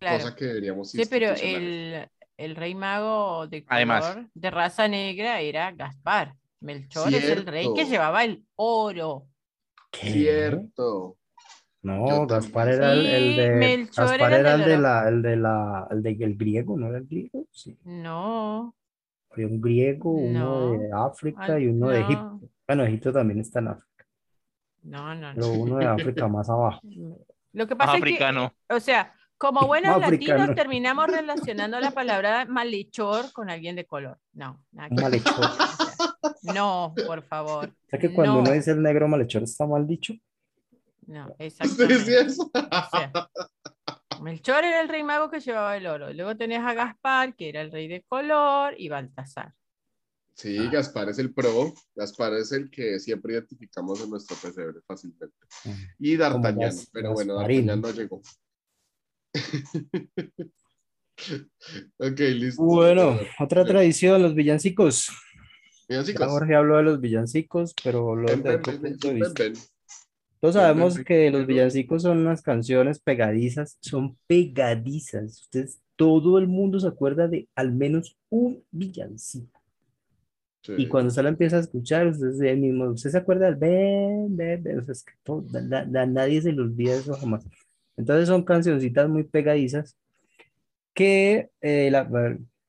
Cosa 0.00 0.34
que 0.34 0.44
deberíamos 0.46 0.90
Sí, 0.90 1.02
pero 1.10 1.34
el, 1.34 2.08
el, 2.38 2.56
rey 2.56 2.74
mago 2.74 3.46
de 3.46 3.64
color, 3.64 4.28
de 4.32 4.50
raza 4.50 4.88
negra 4.88 5.40
era 5.40 5.72
Gaspar. 5.72 6.34
Melchor 6.60 7.12
es 7.14 7.24
el 7.24 7.46
rey 7.46 7.68
que 7.74 7.84
llevaba 7.84 8.24
el 8.24 8.44
oro. 8.56 9.26
Cierto. 9.92 11.16
No, 11.82 12.26
Gaspar 12.26 12.68
era 12.68 12.92
el, 12.92 13.36
de 13.36 13.88
Gaspar 13.94 14.32
era 14.32 14.54
el, 14.54 14.64
de 14.64 14.78
la 14.78 15.08
el 15.08 15.22
de 15.22 15.36
la 15.36 15.86
el 15.90 16.02
de 16.02 16.10
el 16.10 16.36
griego, 16.36 16.76
¿no 16.76 16.88
era 16.88 16.98
el 16.98 17.06
griego? 17.06 17.46
Sí. 17.52 17.78
No. 17.84 18.74
Había 19.30 19.46
un 19.46 19.60
griego, 19.60 20.10
uno 20.10 20.72
de 20.72 20.90
África 20.92 21.58
y 21.60 21.66
uno 21.66 21.88
de 21.88 22.00
Egipto. 22.00 22.40
Bueno, 22.66 22.84
Egipto 22.84 23.12
también 23.12 23.40
está 23.40 23.60
en 23.60 23.68
África. 23.68 24.06
No, 24.82 25.14
no, 25.14 25.28
no. 25.28 25.34
Pero 25.34 25.52
uno 25.52 25.76
de 25.76 25.86
África 25.86 26.28
más 26.28 26.48
abajo. 26.50 26.80
Lo 27.52 27.66
que 27.66 27.76
pasa 27.76 27.96
es 27.96 28.02
que, 28.02 28.50
o 28.68 28.80
sea, 28.80 29.14
como 29.38 29.66
buenos 29.66 30.00
latinos 30.00 30.54
terminamos 30.54 31.06
relacionando 31.06 31.80
la 31.80 31.92
palabra 31.92 32.44
malhechor 32.46 33.32
con 33.32 33.48
alguien 33.48 33.76
de 33.76 33.86
color. 33.86 34.18
No, 34.32 34.62
malhechor. 34.72 35.34
No, 36.42 36.94
por 37.06 37.22
favor. 37.22 37.68
O 37.68 37.88
sea 37.88 37.98
que 37.98 38.12
cuando 38.12 38.38
uno 38.38 38.52
dice 38.52 38.70
el 38.70 38.82
negro 38.82 39.06
malhechor 39.06 39.42
está 39.42 39.66
mal 39.66 39.86
dicho. 39.86 40.14
No, 41.06 41.34
exactamente. 41.38 42.26
Melchor 44.22 44.64
era 44.64 44.80
el 44.80 44.88
rey 44.88 45.02
mago 45.02 45.30
que 45.30 45.40
llevaba 45.40 45.76
el 45.76 45.86
oro. 45.86 46.12
Luego 46.12 46.36
tenías 46.36 46.64
a 46.64 46.74
Gaspar, 46.74 47.34
que 47.34 47.48
era 47.48 47.60
el 47.60 47.70
rey 47.70 47.88
de 47.88 48.02
color, 48.02 48.74
y 48.78 48.88
Baltasar. 48.88 49.54
Sí, 50.34 50.56
Gaspar 50.68 51.08
es 51.08 51.18
el 51.18 51.34
pro. 51.34 51.74
Gaspar 51.94 52.34
es 52.34 52.52
el 52.52 52.70
que 52.70 52.98
siempre 52.98 53.34
identificamos 53.34 54.00
en 54.02 54.10
nuestro 54.10 54.36
pesebre 54.36 54.80
fácilmente. 54.86 55.34
Y 55.98 56.16
D'Artagnan, 56.16 56.74
pero 56.92 57.12
bueno, 57.12 57.34
D'Artagnan 57.34 57.80
no 57.80 57.90
llegó. 57.90 58.22
ok, 61.98 62.18
listo. 62.18 62.62
Bueno, 62.62 63.18
otra 63.38 63.64
tradición, 63.64 64.22
los 64.22 64.34
villancicos. 64.34 65.10
Villancicos. 65.88 66.26
Jorge 66.26 66.54
habló 66.54 66.76
de 66.76 66.82
los 66.82 67.00
villancicos, 67.00 67.74
pero 67.82 68.14
lo 68.14 68.28
de 68.28 68.60
Todos 70.40 70.54
sabemos 70.54 70.98
que 71.00 71.30
los 71.30 71.46
villancicos 71.46 72.02
son 72.02 72.18
unas 72.18 72.42
canciones 72.42 72.98
pegadizas, 73.00 73.78
son 73.80 74.16
pegadizas. 74.26 75.42
Ustedes, 75.42 75.80
todo 75.96 76.38
el 76.38 76.46
mundo 76.46 76.78
se 76.78 76.88
acuerda 76.88 77.26
de 77.26 77.48
al 77.54 77.72
menos 77.72 78.16
un 78.28 78.62
villancico. 78.70 79.58
Y 80.76 80.86
cuando 80.86 81.08
usted 81.08 81.22
lo 81.22 81.28
empieza 81.28 81.56
a 81.56 81.60
escuchar, 81.60 82.08
usted, 82.08 82.56
mismo, 82.56 82.90
usted 82.90 83.10
se 83.10 83.18
acuerda 83.18 83.46
del 83.46 83.56
ven, 83.56 84.36
ven, 84.36 84.62
ven, 84.62 84.80
o 84.80 84.84
sea, 84.84 84.92
es 84.92 85.02
que 85.02 85.14
nadie 86.06 86.42
se 86.42 86.52
le 86.52 86.60
olvida 86.60 86.94
eso 86.94 87.14
jamás. 87.14 87.44
Entonces 87.98 88.28
son 88.28 88.44
cancioncitas 88.44 89.08
muy 89.08 89.24
pegadizas 89.24 89.96
que 90.94 91.50
eh, 91.60 91.90
la, 91.90 92.08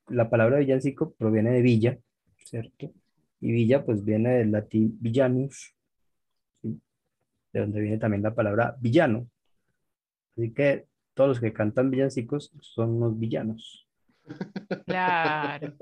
la, 0.07 0.29
palabra 0.29 0.57
villancico 0.57 1.13
proviene 1.13 1.51
de 1.51 1.61
villa, 1.61 1.99
¿cierto? 2.43 2.91
Y 3.39 3.51
villa 3.51 3.85
pues 3.85 4.03
viene 4.03 4.39
del 4.39 4.51
latín 4.51 4.97
villanus, 4.99 5.75
de 6.63 7.59
donde 7.59 7.79
viene 7.79 7.99
también 7.99 8.23
la 8.23 8.33
palabra 8.33 8.75
villano. 8.79 9.29
Así 10.35 10.51
que 10.51 10.87
todos 11.13 11.29
los 11.29 11.39
que 11.39 11.53
cantan 11.53 11.91
villancicos 11.91 12.51
son 12.61 12.95
unos 12.95 13.17
villanos. 13.17 13.87
Claro. 14.85 15.73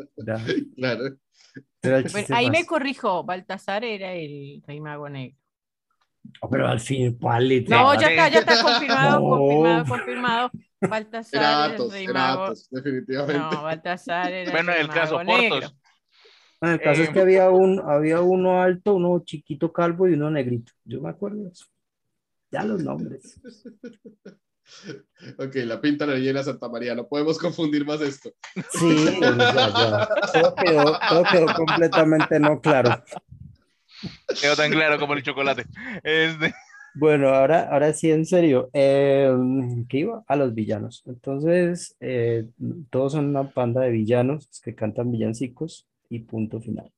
claro. 0.75 1.17
ahí 2.29 2.49
me 2.49 2.65
corrijo, 2.65 3.23
Baltasar 3.23 3.83
era 3.83 4.13
el 4.13 4.63
rey 4.65 4.79
mago 4.79 5.09
negro. 5.09 5.37
Oh, 6.41 6.49
pero 6.49 6.67
al 6.67 6.79
fin, 6.79 7.17
¿cuál 7.19 7.47
No, 7.67 7.99
ya 7.99 8.07
está, 8.07 8.29
ya 8.29 8.39
está 8.39 8.61
confirmado, 8.61 9.21
confirmado, 9.29 9.85
confirmado. 9.85 10.51
Baltasar 10.81 11.41
era 11.41 11.75
el 11.75 11.91
rey 11.91 12.07
mago. 12.07 12.53
definitivamente. 12.69 13.39
No, 13.39 13.63
Baltasar 13.63 14.31
era 14.31 14.51
bueno, 14.51 14.73
el, 14.73 14.87
caso 14.89 15.19
Portos. 15.25 15.75
Bueno, 16.59 16.75
el 16.75 16.81
caso 16.81 17.03
es 17.03 17.09
que 17.09 17.19
eh, 17.19 17.21
había, 17.21 17.49
un, 17.49 17.79
había 17.79 18.21
uno 18.21 18.61
alto, 18.61 18.95
uno 18.95 19.23
chiquito 19.23 19.71
calvo 19.71 20.07
y 20.07 20.13
uno 20.13 20.29
negrito. 20.29 20.71
Yo 20.85 21.01
me 21.01 21.09
acuerdo 21.09 21.43
de 21.43 21.49
eso. 21.49 21.65
Ya 22.51 22.63
los 22.63 22.83
nombres. 22.83 23.39
Ok, 25.39 25.55
la 25.63 25.79
pinta 25.79 26.05
la 26.05 26.15
llena 26.15 26.43
Santa 26.43 26.67
María, 26.67 26.93
no 26.93 27.07
podemos 27.07 27.37
confundir 27.37 27.85
más 27.85 28.01
esto. 28.01 28.33
Sí, 28.71 29.17
ya, 29.21 29.35
ya. 29.37 30.09
Todo, 30.33 30.55
quedó, 30.55 30.99
todo 31.09 31.23
quedó 31.31 31.53
completamente 31.53 32.37
no 32.37 32.59
claro. 32.59 33.01
Quedó 34.41 34.55
tan 34.55 34.71
claro 34.71 34.99
como 34.99 35.13
el 35.13 35.23
chocolate. 35.23 35.65
Este... 36.03 36.53
Bueno, 36.99 37.29
ahora, 37.29 37.69
ahora 37.71 37.93
sí, 37.93 38.09
en 38.09 38.25
serio. 38.25 38.71
Eh, 38.73 39.31
¿Qué 39.87 39.99
iba? 39.99 40.23
A 40.27 40.35
los 40.35 40.55
villanos. 40.55 41.03
Entonces, 41.05 41.95
eh, 41.99 42.47
todos 42.89 43.11
son 43.11 43.27
una 43.27 43.51
panda 43.51 43.81
de 43.81 43.91
villanos 43.91 44.49
que 44.63 44.73
cantan 44.73 45.11
villancicos 45.11 45.87
y 46.09 46.19
punto 46.19 46.59
final. 46.59 46.91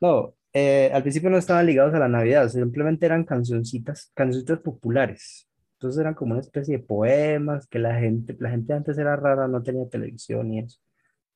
No, 0.00 0.34
eh, 0.52 0.90
al 0.92 1.02
principio 1.02 1.30
no 1.30 1.38
estaban 1.38 1.66
ligados 1.66 1.94
a 1.94 1.98
la 1.98 2.08
Navidad, 2.08 2.48
simplemente 2.48 3.06
eran 3.06 3.24
cancioncitas, 3.24 4.10
cancioncitas 4.14 4.60
populares. 4.60 5.48
Entonces 5.74 6.00
eran 6.00 6.14
como 6.14 6.32
una 6.32 6.40
especie 6.40 6.78
de 6.78 6.84
poemas 6.84 7.66
que 7.66 7.78
la 7.78 7.98
gente, 7.98 8.36
la 8.40 8.50
gente 8.50 8.72
antes 8.72 8.98
era 8.98 9.16
rara, 9.16 9.48
no 9.48 9.62
tenía 9.62 9.88
televisión 9.88 10.52
y 10.52 10.60
eso. 10.60 10.78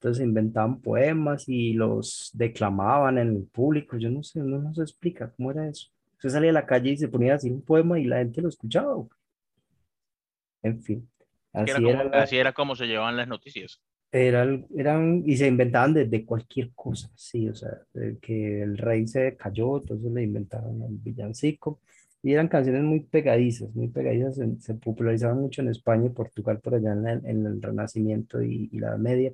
Entonces 0.03 0.25
inventaban 0.25 0.81
poemas 0.81 1.49
y 1.49 1.75
los 1.75 2.33
declamaban 2.35 3.19
en 3.19 3.37
el 3.37 3.45
público. 3.45 3.97
Yo 3.97 4.11
no 4.11 4.25
sé, 4.25 4.41
no 4.41 4.59
nos 4.59 4.81
explica 4.81 5.31
cómo 5.31 5.53
era 5.53 5.69
eso. 5.69 5.91
Usted 6.15 6.31
salía 6.31 6.51
a 6.51 6.55
la 6.55 6.67
calle 6.67 6.91
y 6.91 6.97
se 6.97 7.07
ponía 7.07 7.31
a 7.31 7.37
decir 7.37 7.53
un 7.53 7.63
poema 7.63 8.01
y 8.01 8.07
la 8.07 8.17
gente 8.17 8.43
lo 8.43 8.49
escuchaba. 8.49 9.07
En 10.61 10.83
fin. 10.83 11.09
Así 11.53 11.71
era, 11.71 12.03
como, 12.03 12.15
así 12.15 12.37
era 12.37 12.53
como 12.53 12.75
se 12.75 12.87
llevaban 12.87 13.17
las 13.17 13.29
noticias. 13.29 13.81
Eran, 14.11 14.67
eran, 14.77 15.23
y 15.25 15.37
se 15.37 15.47
inventaban 15.47 15.95
desde 15.95 16.27
cualquier 16.27 16.73
cosa, 16.75 17.09
sí, 17.15 17.49
o 17.49 17.55
sea, 17.55 17.71
que 18.21 18.63
el 18.63 18.77
rey 18.79 19.07
se 19.07 19.37
cayó, 19.37 19.79
entonces 19.79 20.11
le 20.11 20.25
inventaron 20.25 20.83
el 20.83 20.97
villancico, 20.97 21.81
y 22.23 22.33
eran 22.33 22.49
canciones 22.49 22.83
muy 22.83 23.01
pegadizas, 23.01 23.73
muy 23.75 23.89
pegadizas, 23.89 24.39
se, 24.59 24.75
popularizaban 24.75 25.39
mucho 25.39 25.63
en 25.63 25.69
España 25.69 26.07
y 26.07 26.11
Portugal 26.11 26.61
por 26.61 26.75
allá 26.75 26.93
en, 26.93 27.47
el 27.47 27.63
Renacimiento 27.63 28.43
y, 28.43 28.69
y 28.71 28.81
la 28.81 28.99
Media 28.99 29.33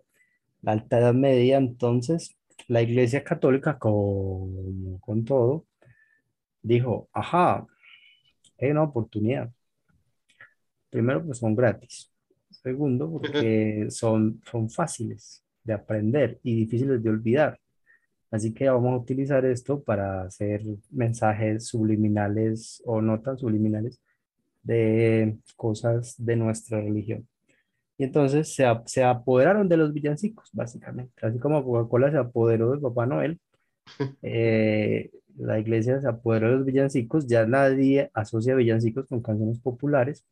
la 0.62 0.72
Alta 0.72 0.98
Edad 0.98 1.14
Media, 1.14 1.58
entonces 1.58 2.36
la 2.66 2.82
Iglesia 2.82 3.24
Católica, 3.24 3.78
con, 3.78 4.98
con 4.98 5.24
todo, 5.24 5.66
dijo, 6.62 7.08
ajá, 7.12 7.66
hay 8.60 8.70
una 8.70 8.82
oportunidad. 8.82 9.50
Primero, 10.90 11.24
pues 11.24 11.38
son 11.38 11.54
gratis. 11.54 12.10
Segundo, 12.50 13.10
porque 13.10 13.86
son, 13.90 14.40
son 14.50 14.68
fáciles 14.68 15.44
de 15.64 15.74
aprender 15.74 16.40
y 16.42 16.56
difíciles 16.56 17.02
de 17.02 17.10
olvidar. 17.10 17.60
Así 18.30 18.52
que 18.52 18.68
vamos 18.68 18.92
a 18.92 19.02
utilizar 19.02 19.44
esto 19.46 19.82
para 19.82 20.22
hacer 20.22 20.62
mensajes 20.90 21.66
subliminales 21.66 22.82
o 22.84 23.00
notas 23.00 23.40
subliminales 23.40 24.00
de 24.62 25.38
cosas 25.56 26.14
de 26.18 26.36
nuestra 26.36 26.80
religión. 26.80 27.26
Y 27.98 28.04
entonces 28.04 28.54
se, 28.54 28.64
se 28.86 29.04
apoderaron 29.04 29.68
de 29.68 29.76
los 29.76 29.92
villancicos, 29.92 30.48
básicamente. 30.52 31.26
Así 31.26 31.38
como 31.38 31.64
Coca-Cola 31.64 32.10
se 32.12 32.18
apoderó 32.18 32.72
de 32.72 32.78
Papá 32.80 33.06
Noel, 33.06 33.40
eh, 34.22 35.10
la 35.36 35.58
iglesia 35.58 36.00
se 36.00 36.08
apoderó 36.08 36.48
de 36.50 36.56
los 36.56 36.64
villancicos, 36.64 37.26
ya 37.26 37.44
nadie 37.46 38.10
asocia 38.14 38.54
villancicos 38.54 39.06
con 39.06 39.20
canciones 39.20 39.58
populares, 39.58 40.24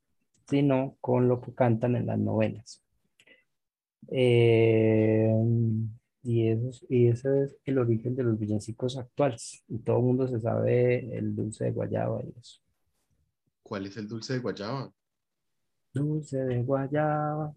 sino 0.48 0.96
con 1.00 1.28
lo 1.28 1.40
que 1.40 1.54
cantan 1.54 1.96
en 1.96 2.06
las 2.06 2.18
novenas. 2.18 2.82
Eh, 4.08 5.32
y, 6.22 6.48
eso, 6.48 6.86
y 6.88 7.08
ese 7.08 7.44
es 7.44 7.56
el 7.64 7.78
origen 7.78 8.14
de 8.14 8.22
los 8.22 8.38
villancicos 8.38 8.96
actuales. 8.96 9.64
Y 9.68 9.78
todo 9.78 9.98
el 9.98 10.04
mundo 10.04 10.28
se 10.28 10.40
sabe 10.40 11.16
el 11.16 11.34
dulce 11.34 11.64
de 11.64 11.72
guayaba 11.72 12.22
y 12.22 12.32
eso. 12.38 12.60
¿Cuál 13.62 13.86
es 13.86 13.96
el 13.96 14.06
dulce 14.06 14.34
de 14.34 14.38
guayaba? 14.38 14.92
Dulce 15.96 16.36
de 16.36 16.62
guayaba. 16.62 17.54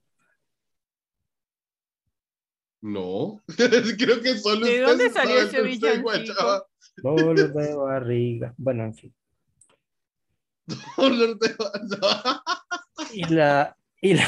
No, 2.82 3.42
creo 3.98 4.22
que 4.22 4.38
solo. 4.38 4.66
¿De 4.66 4.80
dónde 4.80 5.10
salió 5.10 5.42
ese 5.42 5.62
villancico? 5.62 6.66
Dolor 7.04 7.54
de 7.54 7.76
barriga. 7.76 8.54
Bueno, 8.58 8.86
en 8.86 8.94
fin. 8.94 9.14
Dolor 10.96 11.38
de 11.38 11.56
barriga. 11.56 12.42
Y 13.14 13.26
la, 13.26 13.76
y 14.02 14.14
la, 14.14 14.28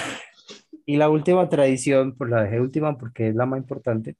y 0.86 0.97
la 0.97 1.09
última 1.09 1.47
tradición, 1.47 2.18
pues 2.18 2.30
la 2.30 2.43
dejé 2.43 2.59
última 2.59 2.97
porque 2.97 3.30
es 3.30 3.36
la 3.36 3.45
más 3.45 3.59
importante. 3.59 4.18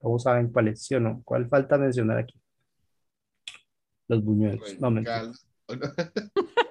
Todos 0.00 0.24
saben 0.24 0.50
cuál 0.50 0.68
es, 0.68 0.82
¿sí 0.82 0.94
o 0.96 1.00
no? 1.00 1.22
¿Cuál 1.24 1.48
falta 1.48 1.78
mencionar 1.78 2.18
aquí? 2.18 2.34
Los 4.08 4.24
buñuelos. 4.24 4.80
No, 4.80 4.90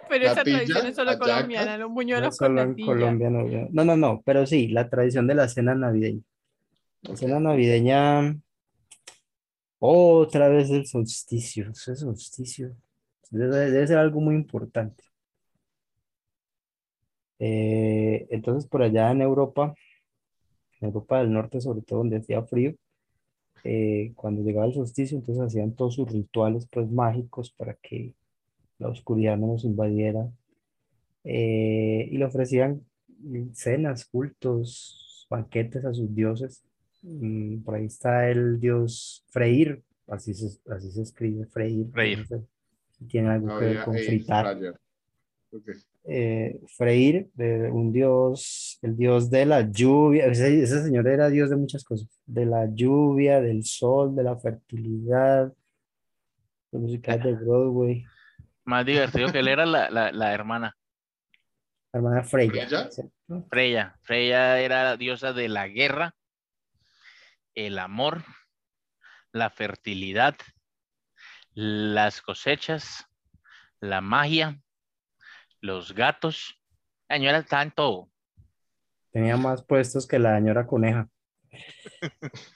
pero 0.09 0.25
esa 0.25 0.43
tradición 0.43 0.87
es 0.87 0.95
solo 0.95 1.17
colombiana, 1.17 1.77
los 1.77 1.91
buñuelos 1.91 2.35
solo 2.35 2.61
en 2.61 2.75
Colombia 2.75 3.29
no, 3.29 3.43
no, 3.69 3.85
no, 3.85 3.95
no, 3.95 4.21
pero 4.25 4.45
sí, 4.45 4.67
la 4.67 4.89
tradición 4.89 5.27
de 5.27 5.35
la 5.35 5.47
cena 5.47 5.75
navideña. 5.75 6.21
La 7.01 7.15
cena 7.15 7.39
navideña, 7.39 8.37
otra 9.79 10.49
vez 10.49 10.69
el 10.71 10.85
solsticio, 10.85 11.69
ese 11.71 11.95
solsticio, 11.95 12.75
debe, 13.29 13.87
ser 13.87 13.97
algo 13.97 14.19
muy 14.19 14.35
importante. 14.35 15.03
Eh, 17.39 18.27
entonces, 18.31 18.69
por 18.69 18.81
allá 18.81 19.11
en 19.11 19.21
Europa, 19.21 19.73
en 20.81 20.87
Europa 20.87 21.19
del 21.19 21.31
Norte, 21.31 21.61
sobre 21.61 21.81
todo 21.81 21.99
donde 21.99 22.17
hacía 22.17 22.43
frío, 22.43 22.75
eh, 23.63 24.13
cuando 24.15 24.41
llegaba 24.41 24.65
el 24.67 24.73
solsticio, 24.73 25.17
entonces 25.17 25.43
hacían 25.45 25.73
todos 25.73 25.95
sus 25.95 26.11
rituales 26.11 26.67
pues 26.71 26.89
mágicos 26.89 27.51
para 27.51 27.75
que 27.75 28.13
la 28.79 28.89
oscuridad 28.89 29.37
no 29.37 29.47
nos 29.47 29.63
invadiera 29.63 30.27
eh, 31.23 32.07
y 32.11 32.17
le 32.17 32.25
ofrecían 32.25 32.81
cenas, 33.53 34.05
cultos, 34.05 35.27
banquetes 35.29 35.85
a 35.85 35.93
sus 35.93 36.13
dioses 36.15 36.63
Mm, 37.01 37.61
por 37.61 37.75
ahí 37.75 37.85
está 37.85 38.29
el 38.29 38.59
dios 38.59 39.25
Freyr, 39.29 39.81
así 40.07 40.33
se, 40.33 40.59
así 40.71 40.91
se 40.91 41.01
escribe 41.01 41.45
Freyr. 41.45 41.87
Freyr. 41.91 42.25
tiene 43.07 43.29
algo 43.29 43.57
que 43.59 43.65
ver 43.65 43.83
con 43.83 43.95
fritar. 43.95 44.57
Eh, 46.05 46.59
Freyr, 46.75 47.29
un 47.71 47.91
dios, 47.91 48.79
el 48.81 48.97
dios 48.97 49.29
de 49.29 49.45
la 49.45 49.61
lluvia, 49.61 50.25
ese, 50.25 50.65
señor 50.65 51.07
era 51.07 51.29
dios 51.29 51.49
de 51.49 51.55
muchas 51.55 51.83
cosas, 51.83 52.07
de 52.25 52.45
la 52.45 52.67
lluvia, 52.73 53.41
del 53.41 53.63
sol, 53.63 54.15
de 54.15 54.23
la 54.23 54.37
fertilidad, 54.37 55.53
de 56.71 56.79
música 56.79 57.17
de 57.17 57.33
Broadway. 57.33 58.03
Más 58.69 58.85
divertido 58.85 59.31
que 59.31 59.39
él 59.39 59.47
era 59.47 59.65
la, 59.65 59.89
la, 59.89 60.11
la 60.11 60.31
hermana. 60.31 60.77
La 61.91 61.97
hermana 61.97 62.23
Freya. 62.23 62.67
Freya. 63.49 63.95
Freya 64.03 64.59
era 64.59 64.95
diosa 64.95 65.33
de 65.33 65.49
la 65.49 65.67
guerra 65.67 66.13
el 67.55 67.79
amor, 67.79 68.23
la 69.31 69.49
fertilidad, 69.49 70.35
las 71.53 72.21
cosechas, 72.21 73.07
la 73.79 74.01
magia, 74.01 74.61
los 75.61 75.95
gatos. 75.95 76.61
La 77.07 77.15
señora 77.15 77.39
está 77.39 77.63
en 77.63 77.71
todo. 77.71 78.11
Tenía 79.11 79.35
más 79.35 79.63
puestos 79.63 80.05
que 80.05 80.19
la 80.19 80.37
señora 80.37 80.67
coneja. 80.67 81.09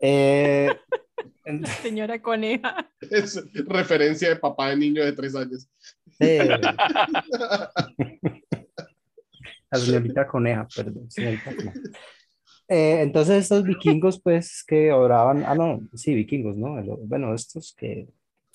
eh, 0.00 0.68
señora 1.82 2.20
coneja. 2.20 2.88
Es 3.00 3.42
referencia 3.66 4.28
de 4.28 4.36
papá 4.36 4.70
de 4.70 4.76
niño 4.76 5.04
de 5.04 5.12
tres 5.12 5.34
años. 5.34 5.68
La 9.70 9.78
señorita 9.78 10.26
coneja, 10.26 10.66
perdón. 10.74 11.10
Señorita 11.10 11.54
coneja. 11.56 11.80
Eh, 12.68 13.02
entonces 13.02 13.42
estos 13.42 13.64
vikingos, 13.64 14.20
pues, 14.22 14.64
que 14.66 14.92
oraban, 14.92 15.44
ah, 15.46 15.54
no, 15.54 15.80
sí, 15.94 16.14
vikingos, 16.14 16.56
¿no? 16.56 16.82
Bueno, 17.04 17.34
estos 17.34 17.74
que, 17.76 18.08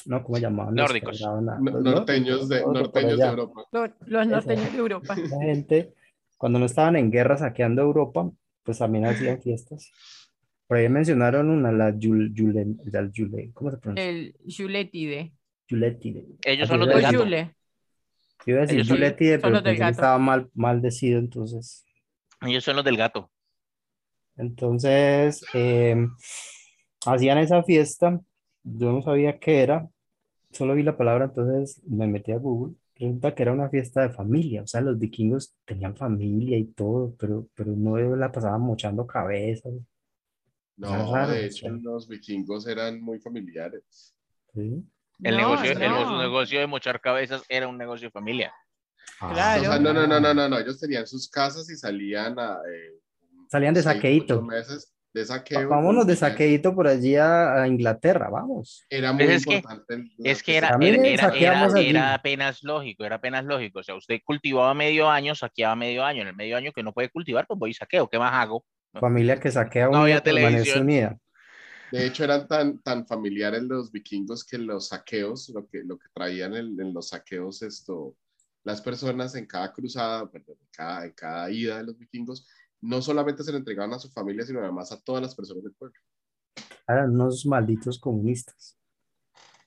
no, 0.06 0.24
¿cómo 0.24 0.38
llamaban? 0.38 0.74
Nórdicos. 0.74 1.22
norteños, 1.22 2.48
de, 2.48 2.62
norteños 2.62 3.20
de 3.20 3.26
Europa. 3.26 3.66
Los, 3.72 4.28
norteños 4.28 4.72
de 4.72 4.78
Europa. 4.78 5.16
La 5.16 5.42
gente, 5.42 5.94
cuando 6.38 6.58
no 6.60 6.66
estaban 6.66 6.96
en 6.96 7.12
guerra 7.12 7.38
saqueando 7.38 7.82
Europa, 7.82 8.32
pues 8.64 8.78
también 8.80 9.06
hacían 9.06 9.42
fiestas. 9.42 9.92
Por 10.68 10.78
ahí 10.78 10.90
mencionaron 10.90 11.50
una, 11.50 11.72
la 11.72 11.98
Yule, 11.98 12.30
Yule, 12.34 13.52
¿cómo 13.54 13.72
se 13.72 13.78
pronuncia? 13.78 14.10
El 14.10 14.36
Yuletide. 14.46 15.34
Yuletide. 15.68 16.26
Ellos 16.44 16.68
son 16.68 16.80
los 16.80 16.90
del 16.90 17.02
gato. 17.02 17.26
Yo 18.46 18.54
iba 18.54 18.60
a 18.60 18.66
decir 18.66 18.84
Yuletide, 18.84 19.40
pero 19.40 19.58
estaba 19.58 20.18
mal, 20.18 20.50
mal 20.54 20.82
decidido, 20.82 21.20
entonces. 21.20 21.86
Ellos 22.42 22.64
son 22.64 22.76
los 22.76 22.86
del 22.86 22.98
gato. 22.98 23.32
Entonces, 24.36 25.44
em, 25.54 26.12
hacían 27.06 27.40
esa 27.40 27.64
fiesta, 27.64 28.20
yo 28.64 28.92
no 28.92 29.02
sabía 29.02 29.40
qué 29.40 29.62
era, 29.62 29.88
solo 30.52 30.76
vi 30.76 30.84
la 30.84 30.98
palabra, 30.98 31.26
entonces 31.26 31.82
me 31.88 32.08
metí 32.08 32.32
a 32.32 32.38
Google. 32.38 32.76
Resulta 32.96 33.34
que 33.34 33.44
era 33.44 33.54
una 33.54 33.70
fiesta 33.70 34.02
de 34.02 34.10
familia, 34.10 34.64
o 34.64 34.68
sea, 34.68 34.82
los 34.82 35.00
vikingos 35.00 35.56
tenían 35.66 35.96
familia 35.96 36.58
y 36.58 36.66
todo, 36.66 37.16
pero, 37.20 37.48
pero 37.56 37.72
no 37.72 37.98
la 37.98 38.32
pasaban 38.32 38.62
mochando 38.62 39.06
cabezas. 39.08 39.74
No, 40.78 41.28
de 41.28 41.46
hecho, 41.46 41.70
los 41.70 42.08
vikingos 42.08 42.68
eran 42.68 43.02
muy 43.02 43.20
familiares. 43.20 44.16
¿Sí? 44.54 44.84
El, 45.24 45.38
negocio, 45.38 45.72
el 45.72 45.80
negocio 45.80 46.60
de 46.60 46.68
mochar 46.68 47.02
cabezas 47.02 47.42
era 47.50 47.68
un 47.68 47.78
negocio 47.78 48.08
de 48.08 48.12
familia. 48.12 48.54
Ah. 49.20 49.32
Claro. 49.34 49.80
no, 49.80 49.94
no, 49.94 50.08
no, 50.08 50.20
no, 50.20 50.34
no, 50.34 50.50
no, 50.50 50.60
ellos 50.60 50.80
tenían 50.80 51.08
sus 51.08 51.30
casas 51.30 51.70
y 51.72 51.76
salían 51.76 52.38
a, 52.38 52.60
eh, 52.72 53.00
Salían 53.50 53.74
de 53.74 53.82
saqueíto. 53.82 54.42
meses 54.42 54.94
de 55.14 55.26
saqueo. 55.26 55.70
Vámonos 55.70 56.06
de 56.06 56.16
saqueíto 56.16 56.76
por 56.76 56.88
allí 56.88 57.16
a, 57.16 57.66
Inglaterra, 57.66 58.30
vamos. 58.30 58.86
Era 58.90 59.14
muy 59.14 59.24
es 59.24 59.48
importante. 59.48 60.04
Que, 60.22 60.32
es 60.32 60.44
que 60.44 60.58
era, 60.58 60.78
era, 60.80 62.14
apenas 62.14 62.62
lógico, 62.64 63.04
era 63.04 63.16
apenas 63.16 63.46
lógico. 63.46 63.80
O 63.80 63.84
sea, 63.84 63.96
usted 63.96 64.20
cultivaba 64.24 64.74
medio 64.74 65.10
año, 65.10 65.34
saqueaba 65.34 65.76
medio 65.76 66.04
año. 66.04 66.22
En 66.22 66.28
el 66.28 66.36
medio 66.36 66.58
año 66.58 66.72
que 66.72 66.84
no 66.84 66.94
puede 66.94 67.10
cultivar, 67.10 67.48
pues 67.48 67.58
voy 67.58 67.72
y 67.72 67.74
saqueo. 67.74 68.10
¿Qué 68.10 68.20
más 68.20 68.34
hago? 68.34 68.66
Familia 69.00 69.40
que 69.40 69.52
saquea 69.52 69.90
una 69.90 70.08
no 70.08 70.24
televisión. 70.24 70.84
unida. 70.84 71.20
De 71.92 72.06
hecho, 72.06 72.24
eran 72.24 72.48
tan, 72.48 72.80
tan 72.80 73.08
familiares 73.08 73.64
los 73.64 73.92
vikingos 73.92 74.44
que 74.44 74.58
los 74.58 74.90
saqueos, 74.90 75.50
lo 75.50 75.68
que, 75.68 75.84
lo 75.84 75.98
que 75.98 76.08
traían 76.14 76.56
en, 76.56 76.80
en 76.80 76.94
los 76.94 77.10
saqueos, 77.10 77.62
esto, 77.62 78.16
las 78.64 78.82
personas 78.82 79.36
en 79.36 79.46
cada 79.46 79.72
cruzada, 79.72 80.30
perdón, 80.30 80.58
en 80.60 80.68
cada, 80.72 81.06
en 81.06 81.14
cada 81.14 81.50
ida 81.50 81.78
de 81.78 81.86
los 81.86 81.98
vikingos, 81.98 82.46
no 82.82 83.02
solamente 83.02 83.44
se 83.44 83.52
lo 83.52 83.58
entregaban 83.58 83.94
a 83.94 84.00
su 84.00 84.12
familia, 84.12 84.46
sino 84.46 84.60
además 84.60 84.92
a 84.92 85.00
todas 85.00 85.22
las 85.22 85.34
personas 85.34 85.64
del 85.64 85.74
pueblo. 85.74 85.98
Eran 86.88 87.12
unos 87.12 87.46
malditos 87.46 88.00
comunistas. 88.00 88.78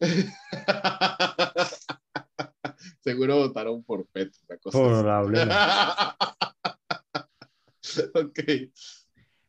Seguro 3.01 3.37
votaron 3.37 3.83
por 3.83 4.07
Petro. 4.07 4.41
Probablemente. 4.71 5.55
ok. 8.15 8.39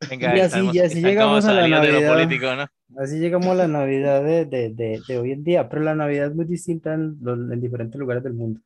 Y 0.10 0.40
así, 0.40 0.80
así 0.80 1.02
llegamos 1.02 1.46
a 1.46 1.54
la 1.54 1.68
Navidad. 1.68 2.70
Así 2.98 3.20
llegamos 3.20 3.48
a 3.48 3.56
la 3.56 3.68
Navidad 3.68 4.24
de, 4.24 4.46
de, 4.46 5.02
de, 5.08 5.18
hoy 5.20 5.32
en 5.32 5.44
día, 5.44 5.70
pero 5.70 5.84
la 5.84 5.96
Navidad 5.96 6.28
es 6.28 6.36
muy 6.36 6.46
distinta 6.46 6.94
en, 6.94 7.18
en 7.26 7.62
diferentes 7.62 8.00
lugares 8.00 8.24
del 8.24 8.34
mundo. 8.34 8.60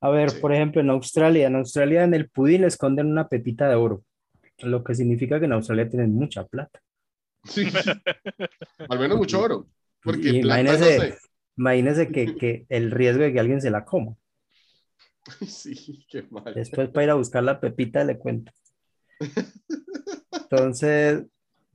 A 0.00 0.10
ver, 0.10 0.40
por 0.40 0.52
ejemplo, 0.54 0.80
en 0.80 0.90
Australia, 0.90 1.46
en 1.46 1.56
Australia 1.56 2.04
en 2.04 2.14
el 2.14 2.30
pudín 2.30 2.62
le 2.62 2.68
esconden 2.68 3.06
una 3.06 3.28
pepita 3.28 3.68
de 3.68 3.74
oro, 3.74 4.02
lo 4.58 4.82
que 4.82 4.94
significa 4.94 5.38
que 5.38 5.44
en 5.44 5.52
Australia 5.52 5.88
tienen 5.88 6.14
mucha 6.14 6.44
plata. 6.46 6.80
Sí, 7.44 7.68
al 8.88 8.98
menos 8.98 9.18
mucho 9.18 9.40
oro. 9.40 9.66
Porque 10.02 10.30
imagínese, 10.30 11.18
Imagínese 11.60 12.10
que, 12.10 12.36
que 12.36 12.64
el 12.70 12.90
riesgo 12.90 13.22
de 13.22 13.34
que 13.34 13.40
alguien 13.40 13.60
se 13.60 13.70
la 13.70 13.84
coma. 13.84 14.16
Sí, 15.46 16.06
qué 16.08 16.26
mal. 16.30 16.54
Después 16.54 16.88
para 16.88 17.04
ir 17.04 17.10
a 17.10 17.14
buscar 17.14 17.44
la 17.44 17.60
pepita 17.60 18.02
le 18.02 18.18
cuento. 18.18 18.50
Entonces, 20.50 21.24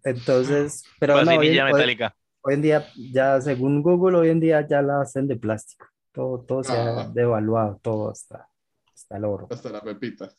entonces, 0.04 0.84
pero 1.00 1.24
no, 1.24 1.32
hoy, 1.38 1.50
metálica. 1.50 2.16
Hoy, 2.42 2.56
en 2.56 2.62
día, 2.62 2.86
ya 3.12 3.40
según 3.42 3.82
Google, 3.82 4.18
hoy 4.18 4.30
en 4.30 4.40
día 4.40 4.68
ya 4.68 4.82
la 4.82 5.02
hacen 5.02 5.28
de 5.28 5.38
plástico. 5.38 5.88
Todo, 6.12 6.42
todo 6.42 6.64
se 6.64 6.74
ha 6.74 7.02
ah. 7.02 7.12
devaluado, 7.14 7.80
todo 7.82 8.12
hasta, 8.12 8.48
hasta 8.94 9.18
el 9.18 9.26
oro. 9.26 9.48
Hasta 9.50 9.70
la 9.70 9.82
pepita. 9.82 10.30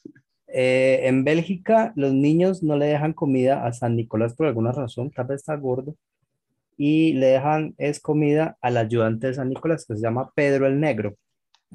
Eh, 0.48 1.00
en 1.04 1.24
Bélgica, 1.24 1.92
los 1.96 2.12
niños 2.12 2.62
no 2.62 2.76
le 2.76 2.86
dejan 2.86 3.12
comida 3.12 3.66
a 3.66 3.72
San 3.72 3.96
Nicolás 3.96 4.34
por 4.34 4.46
alguna 4.46 4.72
razón, 4.72 5.10
tal 5.10 5.26
vez 5.26 5.40
está 5.40 5.56
gordo, 5.56 5.96
y 6.76 7.14
le 7.14 7.26
dejan 7.26 7.74
es 7.78 8.00
comida 8.00 8.56
al 8.60 8.76
ayudante 8.76 9.28
de 9.28 9.34
San 9.34 9.48
Nicolás, 9.48 9.84
que 9.86 9.96
se 9.96 10.02
llama 10.02 10.30
Pedro 10.34 10.66
el 10.66 10.78
Negro. 10.78 11.16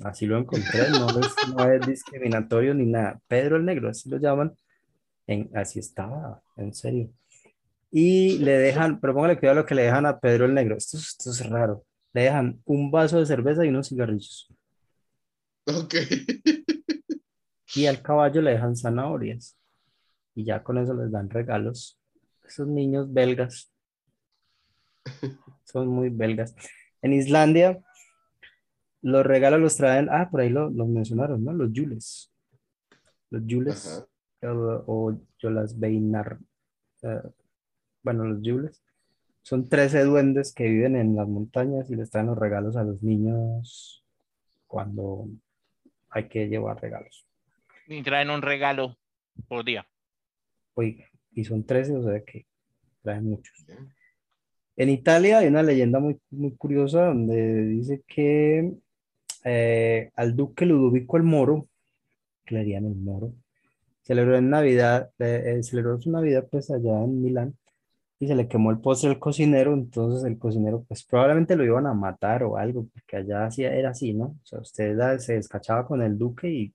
Así 0.04 0.26
lo 0.26 0.38
encontré, 0.38 0.90
no 0.90 1.70
es, 1.70 1.86
discriminatorio 1.86 2.74
ni 2.74 2.86
nada. 2.86 3.20
Pedro 3.28 3.58
el 3.58 3.66
Negro, 3.66 3.90
así 3.90 4.10
lo 4.10 4.18
llaman. 4.18 4.54
En, 5.28 5.50
así 5.56 5.80
estaba, 5.80 6.42
en 6.58 6.74
serio. 6.74 7.10
Y 7.92 8.38
le 8.40 8.54
dejan, 8.54 9.00
pero 9.00 9.14
póngale 9.14 9.38
cuidado 9.38 9.62
lo 9.62 9.66
que 9.66 9.76
le 9.76 9.84
dejan 9.84 10.06
a 10.06 10.20
Pedro 10.20 10.46
el 10.46 10.54
Negro. 10.54 10.78
Esto, 10.78 10.98
esto 10.98 11.32
es 11.32 11.50
raro. 11.50 11.86
Le 12.14 12.24
dejan 12.24 12.62
un 12.66 12.92
vaso 12.92 13.20
de 13.20 13.26
cerveza 13.26 13.66
y 13.66 13.70
unos 13.70 13.90
cigarrillos. 13.90 14.54
Ok. 15.66 15.96
Y 17.76 17.86
al 17.86 18.02
caballo 18.02 18.42
le 18.42 18.52
dejan 18.52 18.76
zanahorias. 18.76 19.58
Y 20.36 20.46
ya 20.46 20.64
con 20.64 20.78
eso 20.78 20.94
les 20.94 21.12
dan 21.12 21.30
regalos. 21.30 22.00
Esos 22.46 22.68
niños 22.68 23.12
belgas 23.14 23.72
son 25.64 25.88
muy 25.88 26.10
belgas. 26.10 26.56
En 27.02 27.14
Islandia, 27.14 27.82
los 29.02 29.26
regalos 29.26 29.60
los 29.60 29.78
traen, 29.78 30.10
ah, 30.12 30.30
por 30.30 30.42
ahí 30.42 30.50
lo, 30.50 30.70
mencionaron, 30.70 31.44
¿no? 31.44 31.54
Los 31.54 31.72
Jules. 31.74 32.32
Los 33.30 33.44
Jules 33.48 34.06
o, 34.44 35.18
yo 35.38 35.50
las 35.50 35.80
Beinar. 35.80 36.38
Eh, 37.04 37.22
bueno, 38.04 38.26
los 38.26 38.40
Jules. 38.44 38.84
Son 39.44 39.70
13 39.70 40.04
duendes 40.04 40.54
que 40.54 40.66
viven 40.66 40.96
en 40.96 41.16
las 41.16 41.28
montañas 41.28 41.90
y 41.90 41.96
les 41.96 42.12
traen 42.12 42.28
los 42.28 42.38
regalos 42.38 42.76
a 42.78 42.84
los 42.84 43.02
niños 43.02 44.04
cuando 44.68 45.28
hay 46.10 46.28
que 46.28 46.48
llevar 46.48 46.80
regalos. 46.82 47.26
Y 47.88 48.04
traen 48.04 48.30
un 48.30 48.42
regalo 48.42 48.98
por 49.48 49.66
día. 49.66 49.88
Oiga, 50.76 51.06
y 51.32 51.44
son 51.44 51.66
13, 51.66 51.98
o 51.98 52.04
sea 52.04 52.24
que 52.24 52.46
traen 53.02 53.26
muchos. 53.26 53.66
En 54.76 54.90
Italia 54.90 55.40
hay 55.40 55.48
una 55.48 55.64
leyenda 55.64 56.00
muy, 56.00 56.20
muy 56.30 56.56
curiosa 56.56 57.06
donde 57.06 57.66
dice 57.66 58.04
que 58.08 58.74
eh, 59.44 60.12
al 60.16 60.36
duque 60.36 60.66
Ludovico 60.66 61.18
el 61.18 61.24
Moro, 61.24 61.68
que 62.46 62.56
le 62.56 62.62
harían 62.62 62.86
el 62.86 62.96
Moro, 62.96 63.34
celebró 64.12 64.36
en 64.38 64.50
Navidad, 64.50 65.10
eh, 65.20 65.62
celebró 65.64 65.98
su 66.02 66.12
Navidad 66.12 66.46
pues 66.52 66.70
allá 66.70 67.02
en 67.02 67.22
Milán 67.22 67.58
y 68.20 68.28
se 68.28 68.36
le 68.36 68.50
quemó 68.50 68.70
el 68.72 68.82
postre 68.82 69.10
al 69.10 69.20
cocinero, 69.20 69.74
entonces 69.74 70.26
el 70.26 70.38
cocinero 70.38 70.84
pues 70.86 71.06
probablemente 71.06 71.56
lo 71.56 71.64
iban 71.64 71.88
a 71.88 71.94
matar 71.94 72.44
o 72.44 72.58
algo, 72.58 72.88
porque 72.94 73.16
allá 73.16 73.46
hacía, 73.46 73.74
era 73.74 73.92
así, 73.92 74.14
¿no? 74.14 74.26
O 74.26 74.46
sea, 74.46 74.60
usted 74.60 75.18
se 75.20 75.36
descachaba 75.36 75.88
con 75.88 76.02
el 76.02 76.18
duque 76.18 76.50
y 76.50 76.74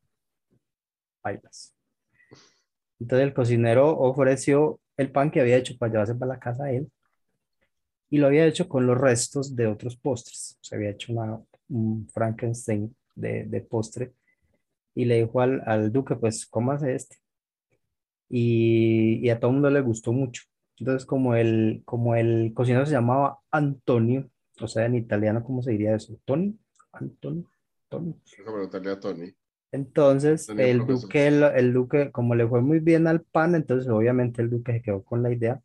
bailas. 1.22 1.74
Entonces 2.98 3.26
el 3.26 3.34
cocinero 3.34 3.98
ofreció 3.98 4.80
el 4.96 5.12
pan 5.12 5.30
que 5.30 5.42
había 5.42 5.58
hecho 5.58 5.76
para 5.76 5.92
llevarse 5.92 6.14
para 6.14 6.32
la 6.32 6.40
casa 6.40 6.64
a 6.64 6.72
él 6.72 6.90
y 8.08 8.16
lo 8.16 8.28
había 8.28 8.46
hecho 8.46 8.66
con 8.66 8.86
los 8.86 8.96
restos 8.96 9.54
de 9.54 9.66
otros 9.66 9.94
postres. 9.96 10.56
Se 10.62 10.74
había 10.74 10.88
hecho 10.88 11.12
una, 11.12 11.38
un 11.68 12.08
Frankenstein 12.08 12.96
de, 13.14 13.44
de, 13.44 13.60
postre 13.60 14.14
y 14.94 15.04
le 15.04 15.16
dijo 15.16 15.42
al, 15.42 15.62
al 15.66 15.92
duque, 15.92 16.16
pues, 16.16 16.46
cómase 16.46 16.94
este. 16.94 17.25
Y, 18.28 19.20
y, 19.22 19.30
a 19.30 19.38
todo 19.38 19.50
el 19.50 19.54
mundo 19.54 19.70
le 19.70 19.80
gustó 19.80 20.12
mucho. 20.12 20.42
Entonces, 20.78 21.06
como 21.06 21.34
el, 21.34 21.82
como 21.84 22.14
el 22.14 22.52
cocinero 22.54 22.84
se 22.86 22.92
llamaba 22.92 23.38
Antonio, 23.50 24.28
o 24.60 24.68
sea, 24.68 24.86
en 24.86 24.96
italiano, 24.96 25.44
¿cómo 25.44 25.62
se 25.62 25.72
diría 25.72 25.94
eso? 25.94 26.18
¿Tony? 26.24 26.58
¿Antonio? 26.92 27.48
¿Tony? 27.88 28.14
Tony. 29.00 29.34
Entonces, 29.72 30.48
el 30.48 30.86
duque, 30.86 31.26
el, 31.26 31.42
el, 31.42 31.72
duque, 31.72 32.10
como 32.10 32.34
le 32.34 32.46
fue 32.48 32.62
muy 32.62 32.80
bien 32.80 33.06
al 33.06 33.22
pan, 33.22 33.54
entonces 33.54 33.88
obviamente 33.90 34.42
el 34.42 34.50
duque 34.50 34.72
se 34.72 34.82
quedó 34.82 35.02
con 35.02 35.22
la 35.22 35.32
idea 35.32 35.60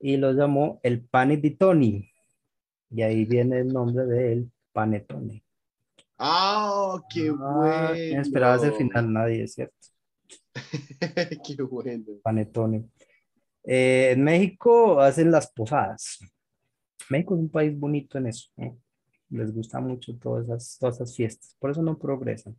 y 0.00 0.16
lo 0.16 0.32
llamó 0.32 0.80
el 0.82 1.02
pane 1.04 1.36
di 1.36 1.50
Tony. 1.50 2.10
Y 2.90 3.02
ahí 3.02 3.24
viene 3.26 3.60
el 3.60 3.68
nombre 3.68 4.06
de 4.06 4.32
él, 4.32 4.52
Panetone. 4.72 5.44
¡Ah, 6.18 7.00
qué 7.12 7.28
ah, 7.38 7.92
bueno! 7.92 8.20
esperaba 8.20 8.56
ese 8.56 8.72
final 8.72 9.12
nadie, 9.12 9.46
cierto. 9.46 9.74
qué 11.46 11.62
bueno. 11.62 12.04
Panetone. 12.22 12.88
Eh, 13.64 14.12
en 14.12 14.24
México 14.24 15.00
hacen 15.00 15.30
las 15.30 15.52
posadas. 15.52 16.18
México 17.08 17.34
es 17.34 17.40
un 17.40 17.50
país 17.50 17.78
bonito 17.78 18.18
en 18.18 18.26
eso. 18.26 18.50
Les 19.28 19.52
gusta 19.52 19.80
mucho 19.80 20.16
todas 20.16 20.44
esas, 20.44 20.78
todas 20.78 20.96
esas 20.96 21.16
fiestas. 21.16 21.56
Por 21.58 21.70
eso 21.70 21.82
no 21.82 21.98
progresan. 21.98 22.56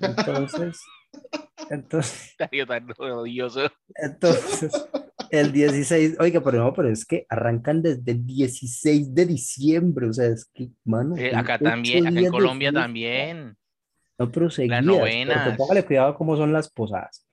Entonces, 0.00 0.80
entonces. 1.70 2.34
tan 2.36 2.90
odioso. 2.98 3.70
Entonces, 3.94 4.72
el 5.30 5.52
16, 5.52 6.16
oiga, 6.20 6.42
pero 6.42 6.64
no, 6.64 6.72
pero 6.72 6.88
es 6.88 7.04
que 7.04 7.26
arrancan 7.28 7.82
desde 7.82 8.12
el 8.12 8.26
16 8.26 9.14
de 9.14 9.26
diciembre, 9.26 10.08
o 10.08 10.12
sea, 10.12 10.26
es 10.26 10.50
que, 10.52 10.70
mano. 10.84 11.16
Eh, 11.16 11.34
acá 11.34 11.58
también, 11.58 12.06
acá 12.06 12.20
en 12.20 12.30
Colombia 12.30 12.72
también. 12.72 13.56
No, 14.18 14.30
pero 14.30 14.50
seguidas, 14.50 14.84
Las 14.84 15.56
póngale 15.56 15.84
cuidado 15.84 16.14
cómo 16.14 16.36
son 16.36 16.52
las 16.52 16.70
posadas. 16.70 17.26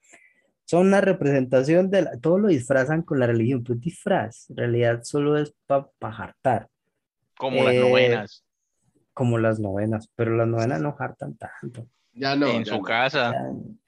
Son 0.66 0.88
una 0.88 1.02
representación 1.02 1.90
de, 1.90 2.04
la, 2.04 2.18
todo 2.20 2.40
lo 2.40 2.48
disfrazan 2.48 3.02
con 3.02 3.20
la 3.20 3.28
religión, 3.28 3.64
pero 3.64 3.78
disfraz, 3.78 4.50
en 4.50 4.58
realidad 4.58 5.02
solo 5.04 5.38
es 5.38 5.54
para 5.68 5.88
pa 6.00 6.12
jartar. 6.12 6.68
Como 7.38 7.64
las 7.64 7.74
eh, 7.74 7.80
novenas. 7.80 8.46
Como 9.14 9.38
las 9.38 9.60
novenas, 9.60 10.10
pero 10.16 10.36
las 10.36 10.48
novenas 10.48 10.82
no 10.82 10.96
hartan 10.98 11.36
tanto. 11.36 11.88
Ya 12.14 12.36
no. 12.36 12.50
En 12.50 12.66
su 12.66 12.82
casa. 12.82 13.34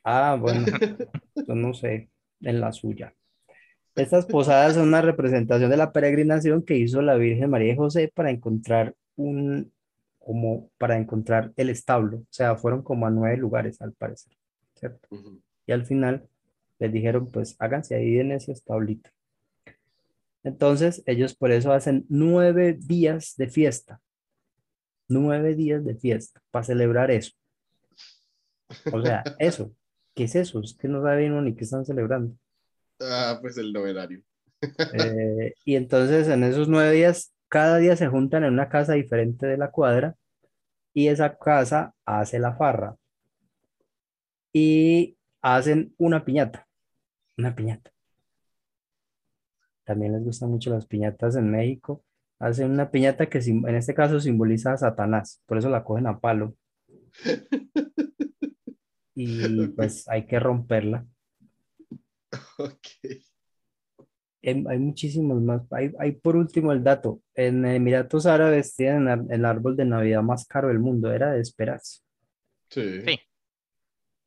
Ah, 0.04 0.38
bueno, 0.40 0.66
yo 1.36 1.56
no 1.56 1.74
sé, 1.74 2.10
en 2.42 2.62
la 2.62 2.72
suya. 2.72 3.14
Estas 3.96 4.26
posadas 4.26 4.74
son 4.74 4.88
una 4.88 5.02
representación 5.02 5.70
de 5.70 5.78
la 5.78 5.92
peregrinación 5.92 6.64
que 6.64 6.78
hizo 6.78 7.02
la 7.02 7.16
Virgen 7.16 7.50
María 7.50 7.74
y 7.74 7.78
José 7.78 8.12
para 8.14 8.32
encontrar 8.32 8.96
un, 9.16 9.72
como 10.24 10.70
para 10.78 10.98
encontrar 10.98 11.52
el 11.58 11.70
establo. 11.70 12.18
O 12.20 12.28
sea, 12.30 12.56
fueron 12.56 12.82
como 12.82 13.06
a 13.06 13.10
nueve 13.10 13.38
lugares 13.38 13.82
al 13.82 13.92
parecer, 13.94 14.34
¿cierto? 14.74 15.08
Y 15.68 15.72
al 15.72 15.86
final 15.86 16.28
les 16.80 16.92
dijeron, 16.92 17.30
pues 17.30 17.56
háganse 17.60 17.96
ahí 17.96 18.20
en 18.20 18.32
ese 18.32 18.54
establito. 18.54 19.10
Entonces, 20.44 21.04
ellos 21.06 21.36
por 21.36 21.52
eso 21.52 21.72
hacen 21.74 22.06
nueve 22.10 22.78
días 22.80 23.36
de 23.38 23.50
fiesta. 23.50 24.02
Nueve 25.08 25.56
días 25.56 25.84
de 25.84 25.96
fiesta 25.96 26.42
para 26.52 26.64
celebrar 26.64 27.12
eso. 27.12 27.34
O 28.92 29.02
sea, 29.02 29.24
eso. 29.40 29.74
¿Qué 30.16 30.26
es 30.26 30.36
eso? 30.36 30.62
Es 30.62 30.74
que 30.76 30.88
no 30.88 31.02
saben 31.02 31.44
ni 31.44 31.56
qué 31.56 31.64
están 31.64 31.86
celebrando. 31.86 32.36
Ah, 33.02 33.40
pues 33.42 33.58
el 33.58 33.74
novenario. 33.74 34.22
Eh, 34.94 35.54
y 35.66 35.76
entonces 35.76 36.30
en 36.30 36.44
esos 36.44 36.70
nueve 36.70 36.94
días, 36.94 37.34
cada 37.54 37.78
día 37.78 37.96
se 37.96 38.08
juntan 38.08 38.44
en 38.44 38.54
una 38.54 38.68
casa 38.68 38.94
diferente 38.94 39.46
de 39.46 39.58
la 39.58 39.70
cuadra 39.70 40.16
y 40.92 41.10
esa 41.10 41.38
casa 41.38 41.94
hace 42.04 42.40
la 42.40 42.56
farra. 42.56 42.98
Y 44.52 45.20
hacen 45.40 45.94
una 46.00 46.26
piñata. 46.26 46.68
Una 47.38 47.54
piñata. 47.54 47.92
También 49.84 50.14
les 50.14 50.24
gustan 50.24 50.50
mucho 50.50 50.72
las 50.72 50.88
piñatas 50.88 51.36
en 51.36 51.52
México. 51.52 52.04
Hacen 52.40 52.72
una 52.72 52.90
piñata 52.90 53.30
que 53.30 53.38
en 53.38 53.76
este 53.76 53.94
caso 53.94 54.20
simboliza 54.20 54.74
a 54.74 54.78
Satanás, 54.78 55.40
por 55.46 55.60
eso 55.60 55.70
la 55.70 55.84
cogen 55.84 56.08
a 56.08 56.20
palo. 56.20 56.56
Y 59.16 59.68
pues 59.68 60.10
hay 60.10 60.26
que 60.26 60.40
romperla. 60.40 61.06
Ok. 62.58 63.33
Hay, 64.44 64.80
muchísimos 64.80 65.42
más. 65.42 65.62
Hay, 65.72 66.12
por 66.14 66.36
último 66.36 66.72
el 66.74 66.84
dato. 66.84 67.22
En 67.34 67.66
Emiratos 67.66 68.26
Árabes 68.26 68.76
tienen 68.76 69.28
el 69.32 69.46
árbol 69.46 69.76
de 69.78 69.86
Navidad 69.86 70.22
más 70.22 70.46
caro 70.46 70.68
del 70.68 70.80
mundo. 70.80 71.12
Era 71.12 71.32
de 71.32 71.42
esperarse. 71.42 72.02
Sí. 72.70 73.02
sí. 73.02 73.20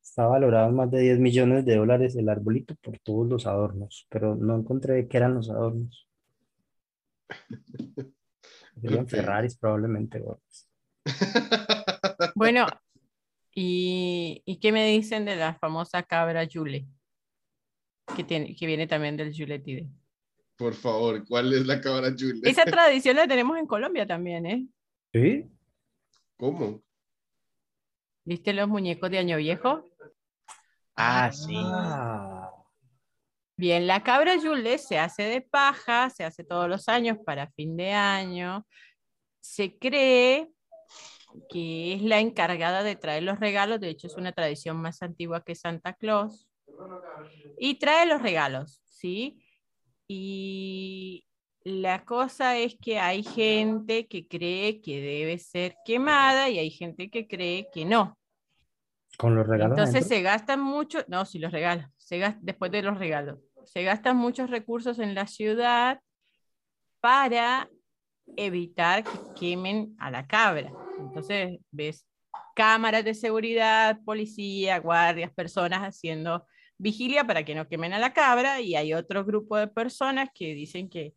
Está 0.03 0.27
valorado 0.27 0.71
en 0.71 0.77
más 0.77 0.91
de 0.91 1.01
10 1.01 1.19
millones 1.19 1.67
de 1.67 1.77
dólares 1.77 2.17
el 2.17 2.29
arbolito 2.29 2.75
por 2.77 2.99
todos 3.01 3.29
los 3.29 3.47
adornos, 3.47 4.07
pero 4.09 4.35
no 4.35 4.57
encontré 4.57 5.07
qué 5.09 5.19
eran 5.19 5.35
los 5.35 5.51
adornos. 5.51 6.09
Serían 8.81 9.09
Ferraris 9.09 9.57
probablemente. 9.57 10.23
Bueno, 12.35 12.67
¿y, 13.55 14.43
¿y 14.45 14.59
qué 14.59 14.73
me 14.73 14.87
dicen 14.87 15.25
de 15.25 15.37
la 15.37 15.55
famosa 15.55 16.03
cabra 16.03 16.45
Yule? 16.45 16.87
que, 18.15 18.25
tiene, 18.25 18.55
que 18.55 18.67
viene 18.67 18.87
también 18.87 19.17
del 19.17 19.33
Yuletide. 19.33 19.89
Por 20.57 20.75
favor, 20.75 21.27
¿cuál 21.27 21.53
es 21.53 21.67
la 21.67 21.81
cabra 21.81 22.15
Yule? 22.15 22.49
Esa 22.49 22.65
tradición 22.65 23.17
la 23.17 23.29
tenemos 23.29 23.59
en 23.59 23.67
Colombia 23.67 24.07
también, 24.07 24.47
¿eh? 24.47 24.67
¿Sí? 25.13 25.45
¿Cómo? 26.37 26.83
¿Viste 28.25 28.53
los 28.53 28.69
muñecos 28.69 29.11
de 29.11 29.19
Año 29.19 29.37
Viejo? 29.37 29.85
Ah, 30.97 31.31
sí. 31.31 31.55
Ah, 31.57 32.51
Bien, 33.59 33.87
la 33.87 34.03
cabra 34.03 34.37
Yule 34.37 34.77
se 34.79 34.99
hace 34.99 35.23
de 35.23 35.41
paja, 35.41 36.11
se 36.11 36.25
hace 36.25 36.45
todos 36.45 36.69
los 36.69 36.89
años 36.89 37.19
para 37.25 37.51
fin 37.53 37.77
de 37.77 37.93
año. 37.93 38.67
Se 39.41 39.79
cree 39.79 40.51
que 41.49 41.95
es 41.95 42.03
la 42.03 42.21
encargada 42.21 42.83
de 42.83 42.97
traer 42.97 43.23
los 43.23 43.41
regalos, 43.41 43.81
de 43.81 43.89
hecho 43.91 44.09
es 44.09 44.17
una 44.17 44.33
tradición 44.33 44.77
más 44.77 45.03
antigua 45.03 45.43
que 45.43 45.55
Santa 45.55 45.95
Claus. 45.95 46.49
Y 47.59 47.79
trae 47.79 48.07
los 48.07 48.21
regalos, 48.21 48.83
¿sí? 48.85 49.43
Y 50.09 51.27
la 51.65 52.05
cosa 52.05 52.57
es 52.59 52.77
que 52.81 52.99
hay 52.99 53.23
gente 53.23 54.07
que 54.07 54.27
cree 54.27 54.81
que 54.81 55.01
debe 55.01 55.39
ser 55.39 55.77
quemada 55.85 56.49
y 56.49 56.59
hay 56.59 56.71
gente 56.71 57.11
que 57.11 57.27
cree 57.27 57.69
que 57.73 57.85
no. 57.85 58.17
Con 59.19 59.35
los 59.35 59.47
regalos. 59.47 59.79
Entonces 59.79 60.07
se 60.07 60.23
gastan 60.23 60.61
mucho, 60.61 60.99
no, 61.09 61.25
si 61.25 61.39
los 61.39 61.51
regalos, 61.53 61.87
se 61.97 62.19
gas- 62.19 62.37
después 62.41 62.71
de 62.71 62.83
los 62.83 62.99
regalos, 62.99 63.39
se 63.65 63.83
gastan 63.83 64.17
muchos 64.17 64.51
recursos 64.51 64.99
en 64.99 65.15
la 65.15 65.27
ciudad 65.27 66.01
para 67.01 67.69
evitar 68.37 69.05
que 69.05 69.11
quemen 69.39 69.95
a 69.99 70.11
la 70.11 70.27
cabra. 70.27 70.73
Entonces 70.99 71.59
ves 71.71 72.07
cámaras 72.55 73.05
de 73.05 73.15
seguridad, 73.15 73.99
policía, 74.05 74.79
guardias, 74.79 75.33
personas 75.33 75.81
haciendo 75.83 76.47
vigilia 76.79 77.25
para 77.25 77.45
que 77.45 77.55
no 77.55 77.69
quemen 77.69 77.93
a 77.93 77.99
la 77.99 78.13
cabra 78.13 78.61
y 78.61 78.77
hay 78.77 78.93
otro 78.95 79.25
grupo 79.25 79.57
de 79.57 79.69
personas 79.69 80.29
que 80.35 80.55
dicen 80.55 80.89
que 80.89 81.15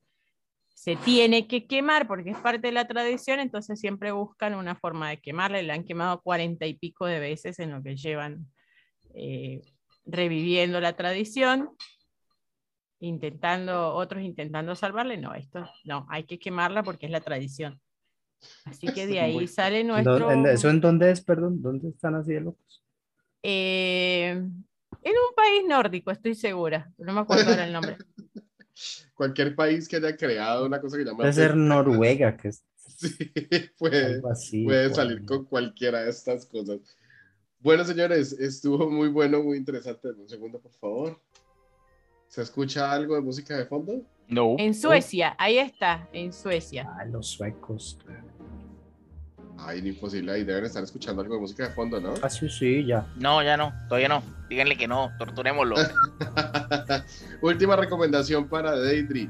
se 0.74 0.96
tiene 0.96 1.48
que 1.48 1.68
quemar 1.68 2.08
porque 2.08 2.30
es 2.30 2.38
parte 2.38 2.68
de 2.68 2.72
la 2.72 2.88
tradición, 2.88 3.42
entonces 3.42 3.80
siempre 3.80 4.14
buscan 4.14 4.56
una 4.56 4.76
forma 4.76 5.10
de 5.10 5.20
quemarla 5.20 5.62
y 5.62 5.66
la 5.66 5.74
han 5.74 5.84
quemado 5.84 6.22
cuarenta 6.22 6.66
y 6.68 6.76
pico 6.76 7.06
de 7.06 7.20
veces 7.20 7.60
en 7.60 7.72
lo 7.72 7.84
que 7.84 7.98
llevan 7.98 8.46
eh, 9.14 9.62
reviviendo 10.06 10.80
la 10.80 10.96
tradición, 10.96 11.72
intentando, 13.00 13.94
otros 13.94 14.24
intentando 14.24 14.76
salvarle, 14.76 15.18
no, 15.18 15.34
esto 15.34 15.70
no, 15.84 16.08
hay 16.10 16.24
que 16.24 16.40
quemarla 16.40 16.84
porque 16.84 17.08
es 17.08 17.12
la 17.12 17.22
tradición. 17.22 17.80
Así 18.66 18.88
que 18.88 19.06
de 19.08 19.20
ahí 19.20 19.48
sale 19.48 19.84
¿Dó- 19.84 19.94
nuestro... 19.94 20.46
¿Eso 20.48 20.70
en 20.70 20.80
dónde 20.80 21.12
es, 21.12 21.22
perdón? 21.22 21.62
¿Dónde 21.62 21.90
están 21.90 22.16
así 22.16 22.34
de 22.34 22.42
locos? 22.42 22.84
eh, 23.44 24.42
en 25.04 25.12
un 25.12 25.36
país 25.36 25.64
nórdico, 25.68 26.12
estoy 26.12 26.36
segura, 26.36 26.92
no 26.98 27.14
me 27.14 27.22
acuerdo 27.22 27.50
ahora 27.50 27.66
el 27.66 27.74
nombre. 27.74 27.98
Cualquier 29.14 29.56
país 29.56 29.88
que 29.88 29.98
haya 29.98 30.16
creado 30.16 30.66
una 30.66 30.80
cosa 30.80 30.98
que 30.98 31.04
llama... 31.04 31.18
Puede 31.18 31.34
ser 31.34 31.56
Noruega, 31.56 32.38
que 32.38 32.50
es 32.50 32.64
Sí, 33.00 33.32
puede, 33.78 34.22
así. 34.30 34.68
salir 34.94 35.26
con 35.26 35.46
cualquiera 35.46 36.02
de 36.04 36.10
estas 36.10 36.46
cosas. 36.46 36.80
Bueno, 37.60 37.86
señores, 37.86 38.34
estuvo 38.34 38.90
muy 38.90 39.08
bueno, 39.08 39.42
muy 39.42 39.58
interesante. 39.58 40.10
Un 40.10 40.28
segundo, 40.28 40.60
por 40.60 40.74
favor. 40.74 41.22
¿Se 42.28 42.42
escucha 42.42 42.92
algo 42.92 43.16
de 43.16 43.22
música 43.22 43.58
de 43.58 43.66
fondo? 43.66 44.02
No. 44.28 44.56
En 44.60 44.74
Suecia, 44.74 45.36
ahí 45.40 45.58
está, 45.58 46.10
en 46.14 46.34
Suecia. 46.34 46.88
Ah, 47.00 47.06
los 47.06 47.28
suecos. 47.28 47.98
Ay, 49.66 49.82
ni 49.82 49.90
imposible. 49.90 50.32
Ahí 50.32 50.44
deben 50.44 50.66
estar 50.66 50.84
escuchando 50.84 51.22
algo 51.22 51.36
de 51.36 51.42
música 51.42 51.68
de 51.68 51.74
fondo, 51.74 52.00
¿no? 52.00 52.14
Ah, 52.22 52.30
sí, 52.30 52.50
sí, 52.50 52.86
ya. 52.86 53.06
No, 53.18 53.44
ya 53.44 53.58
no, 53.58 53.74
todavía 53.88 54.08
no. 54.10 54.24
Díganle 54.50 54.78
que 54.78 54.88
no, 54.88 55.12
torturémoslo. 55.18 55.76
Última 57.42 57.76
recomendación 57.76 58.48
para 58.48 58.72
Deidre. 58.76 59.30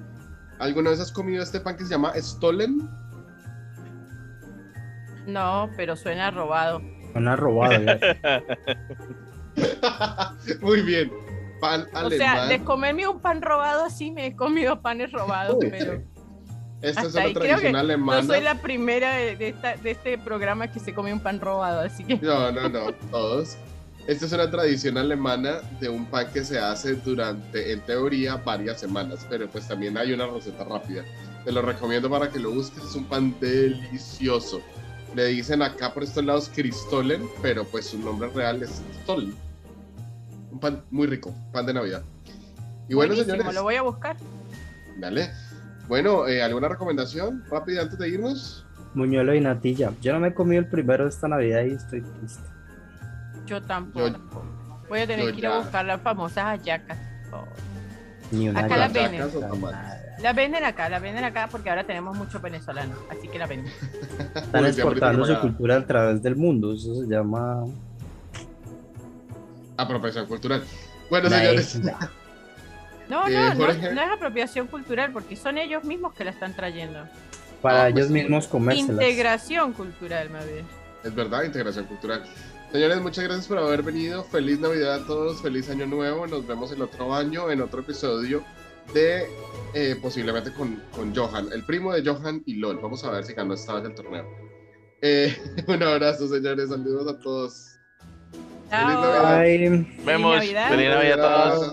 ¿Alguna 0.60 0.92
vez 0.92 1.00
has 1.00 1.12
comido 1.12 1.42
este 1.42 1.60
pan 1.60 1.78
que 1.78 1.84
se 1.84 1.90
llama 1.92 2.14
Stollen? 2.16 2.90
No, 5.26 5.70
pero 5.78 5.96
suena 5.96 6.32
robado. 6.32 6.82
Una 7.16 7.36
robada. 7.36 8.00
ya. 8.00 8.44
Muy 10.62 10.82
bien. 10.82 11.12
Pan 11.60 11.86
O 11.94 11.98
alemán. 11.98 12.18
sea, 12.18 12.46
de 12.46 12.64
comerme 12.64 13.08
un 13.08 13.20
pan 13.20 13.42
robado 13.42 13.84
así 13.84 14.12
me 14.12 14.28
he 14.28 14.36
comido 14.36 14.82
panes 14.82 15.12
robados, 15.12 15.58
pero 15.60 16.02
Esta 16.82 17.02
es 17.02 17.08
hasta 17.08 17.22
ahí. 17.22 17.34
Creo 17.34 17.46
tradición 17.48 17.76
alemana. 17.76 18.22
no 18.22 18.28
soy 18.28 18.42
la 18.42 18.56
primera 18.62 19.14
de, 19.16 19.36
de 19.36 19.50
esta- 19.50 19.76
de 19.76 19.92
este 19.92 20.18
programa 20.18 20.72
que 20.72 20.80
se 20.80 20.94
come 20.94 21.12
un 21.14 21.20
pan 21.20 21.40
robado, 21.42 21.82
así 21.82 22.04
que 22.04 22.18
No, 22.18 22.52
no, 22.52 22.70
no, 22.70 22.94
todos. 23.12 23.58
Esta 24.08 24.26
es 24.26 24.32
una 24.34 24.50
tradición 24.50 24.98
alemana 24.98 25.58
de 25.80 25.88
un 25.90 26.06
pan 26.06 26.28
que 26.34 26.44
se 26.44 26.58
hace 26.58 26.96
durante, 26.96 27.72
en 27.74 27.82
teoría, 27.82 28.38
varias 28.38 28.80
semanas, 28.80 29.26
pero 29.30 29.48
pues 29.50 29.68
también 29.68 29.98
hay 29.98 30.14
una 30.14 30.26
receta 30.26 30.64
rápida. 30.64 31.04
Te 31.46 31.52
lo 31.52 31.62
recomiendo 31.62 32.10
para 32.10 32.30
que 32.30 32.40
lo 32.40 32.52
busques, 32.52 32.84
es 32.84 32.96
un 32.96 33.06
pan 33.06 33.36
delicioso. 33.40 34.62
Le 35.16 35.26
dicen 35.28 35.62
acá 35.62 35.94
por 35.94 36.04
estos 36.04 36.24
lados 36.24 36.50
Cristolen, 36.54 37.28
pero 37.42 37.66
pues 37.66 37.88
su 37.88 38.00
nombre 38.00 38.30
real 38.30 38.64
es 38.64 38.82
Stollen. 39.04 39.36
Un 40.52 40.60
pan 40.60 40.84
muy 40.90 41.06
rico, 41.08 41.34
pan 41.52 41.66
de 41.66 41.74
Navidad. 41.74 42.04
Y 42.88 42.96
bueno, 42.96 43.14
buenísimo, 43.14 43.36
señores, 43.38 43.54
lo 43.56 43.64
voy 43.64 43.76
a 43.76 43.82
buscar. 43.84 44.18
dale. 44.98 45.30
Bueno, 45.90 46.28
eh, 46.28 46.44
¿alguna 46.44 46.70
recomendación 46.70 47.44
rápida 47.50 47.82
antes 47.82 47.98
de 47.98 48.10
irnos? 48.10 48.64
Muñuelo 48.94 49.34
y 49.34 49.42
natilla. 49.42 49.92
Yo 50.02 50.14
no 50.14 50.20
me 50.20 50.28
he 50.28 50.34
comido 50.36 50.62
el 50.62 50.68
primero 50.68 51.06
de 51.06 51.10
esta 51.10 51.28
Navidad 51.28 51.64
y 51.64 51.72
estoy 51.72 52.02
triste. 52.02 52.48
Yo 53.48 53.60
tampoco. 53.64 54.44
Voy 54.88 55.00
a 55.00 55.08
tener 55.08 55.32
que 55.34 55.40
ir 55.40 55.48
a 55.48 55.58
buscar 55.58 55.86
las 55.86 56.00
famosas 56.00 56.46
hayacas. 56.46 56.98
Oh. 57.34 57.44
Ni 58.32 58.50
una 58.50 58.60
Acá 58.60 58.78
las 58.78 58.94
venden. 58.94 59.22
Hallacas. 59.22 60.00
Las 60.22 60.36
venden 60.36 60.64
acá, 60.64 60.90
las 60.90 61.02
venden 61.02 61.24
acá 61.24 61.48
porque 61.50 61.72
ahora 61.72 61.84
tenemos 61.86 62.16
muchos 62.16 62.40
venezolanos, 62.40 62.98
así 63.10 63.28
que 63.28 63.40
las 63.40 63.50
venden. 63.50 63.74
Están 64.36 64.64
Uy, 64.64 64.70
exportando 64.70 65.26
su 65.26 65.40
cultura 65.40 65.78
a 65.78 65.86
través 65.88 66.22
del 66.22 66.36
mundo. 66.36 66.74
Eso 66.74 66.94
se 67.02 67.08
llama. 67.08 67.64
Apropiación 69.76 70.28
cultural. 70.28 70.64
Bueno, 71.10 71.30
la 71.30 71.40
señores, 71.40 71.76
isla. 71.76 72.12
No, 73.10 73.28
Eh, 73.28 73.32
no, 73.34 73.54
no, 73.56 73.66
Jorge. 73.66 73.94
no 73.94 74.02
es 74.02 74.12
apropiación 74.12 74.68
cultural 74.68 75.12
porque 75.12 75.36
son 75.36 75.58
ellos 75.58 75.84
mismos 75.84 76.14
que 76.14 76.24
la 76.24 76.32
están 76.32 76.56
trayendo. 76.56 77.00
Para 77.62 77.86
Ah, 77.86 77.90
pues, 77.92 77.96
ellos 78.06 78.10
mismos 78.12 78.48
comérselas. 78.48 78.90
Integración 78.92 79.74
cultural, 79.74 80.30
más 80.30 80.46
bien. 80.46 80.66
Es 81.04 81.14
verdad, 81.16 81.44
integración 81.44 81.86
cultural. 81.86 82.24
Señores, 82.72 83.02
muchas 83.02 83.24
gracias 83.24 83.48
por 83.48 83.58
haber 83.58 83.82
venido. 83.82 84.24
Feliz 84.26 84.60
Navidad 84.60 84.94
a 84.96 85.06
todos, 85.08 85.42
feliz 85.42 85.70
Año 85.70 85.88
Nuevo. 85.88 86.28
Nos 86.28 86.46
vemos 86.46 86.72
el 86.72 86.82
otro 86.82 87.14
año 87.16 87.50
en 87.50 87.62
otro 87.62 87.82
episodio 87.82 88.44
de 88.94 89.28
eh, 89.74 89.96
posiblemente 90.02 90.54
con, 90.54 90.82
con 90.96 91.16
Johan, 91.16 91.50
el 91.52 91.64
primo 91.64 91.94
de 91.94 92.04
Johan 92.08 92.44
y 92.46 92.56
LOL. 92.56 92.78
Vamos 92.80 93.04
a 93.04 93.12
ver 93.12 93.24
si 93.24 93.34
ganó 93.34 93.56
esta 93.56 93.74
vez 93.74 93.86
el 93.86 93.96
torneo. 93.96 94.26
Eh, 95.02 95.36
un 95.68 95.82
abrazo, 95.82 96.28
señores. 96.28 96.70
Saludos 96.70 97.08
a 97.14 97.20
todos. 97.20 97.66
Chao. 98.70 98.88
Navidad. 98.88 99.36
Ay. 99.40 99.98
Vemos. 100.06 100.36
Navidad. 100.36 100.70
Feliz 100.70 100.90
Navidad 100.90 101.26
a 101.26 101.50
todos. 101.56 101.68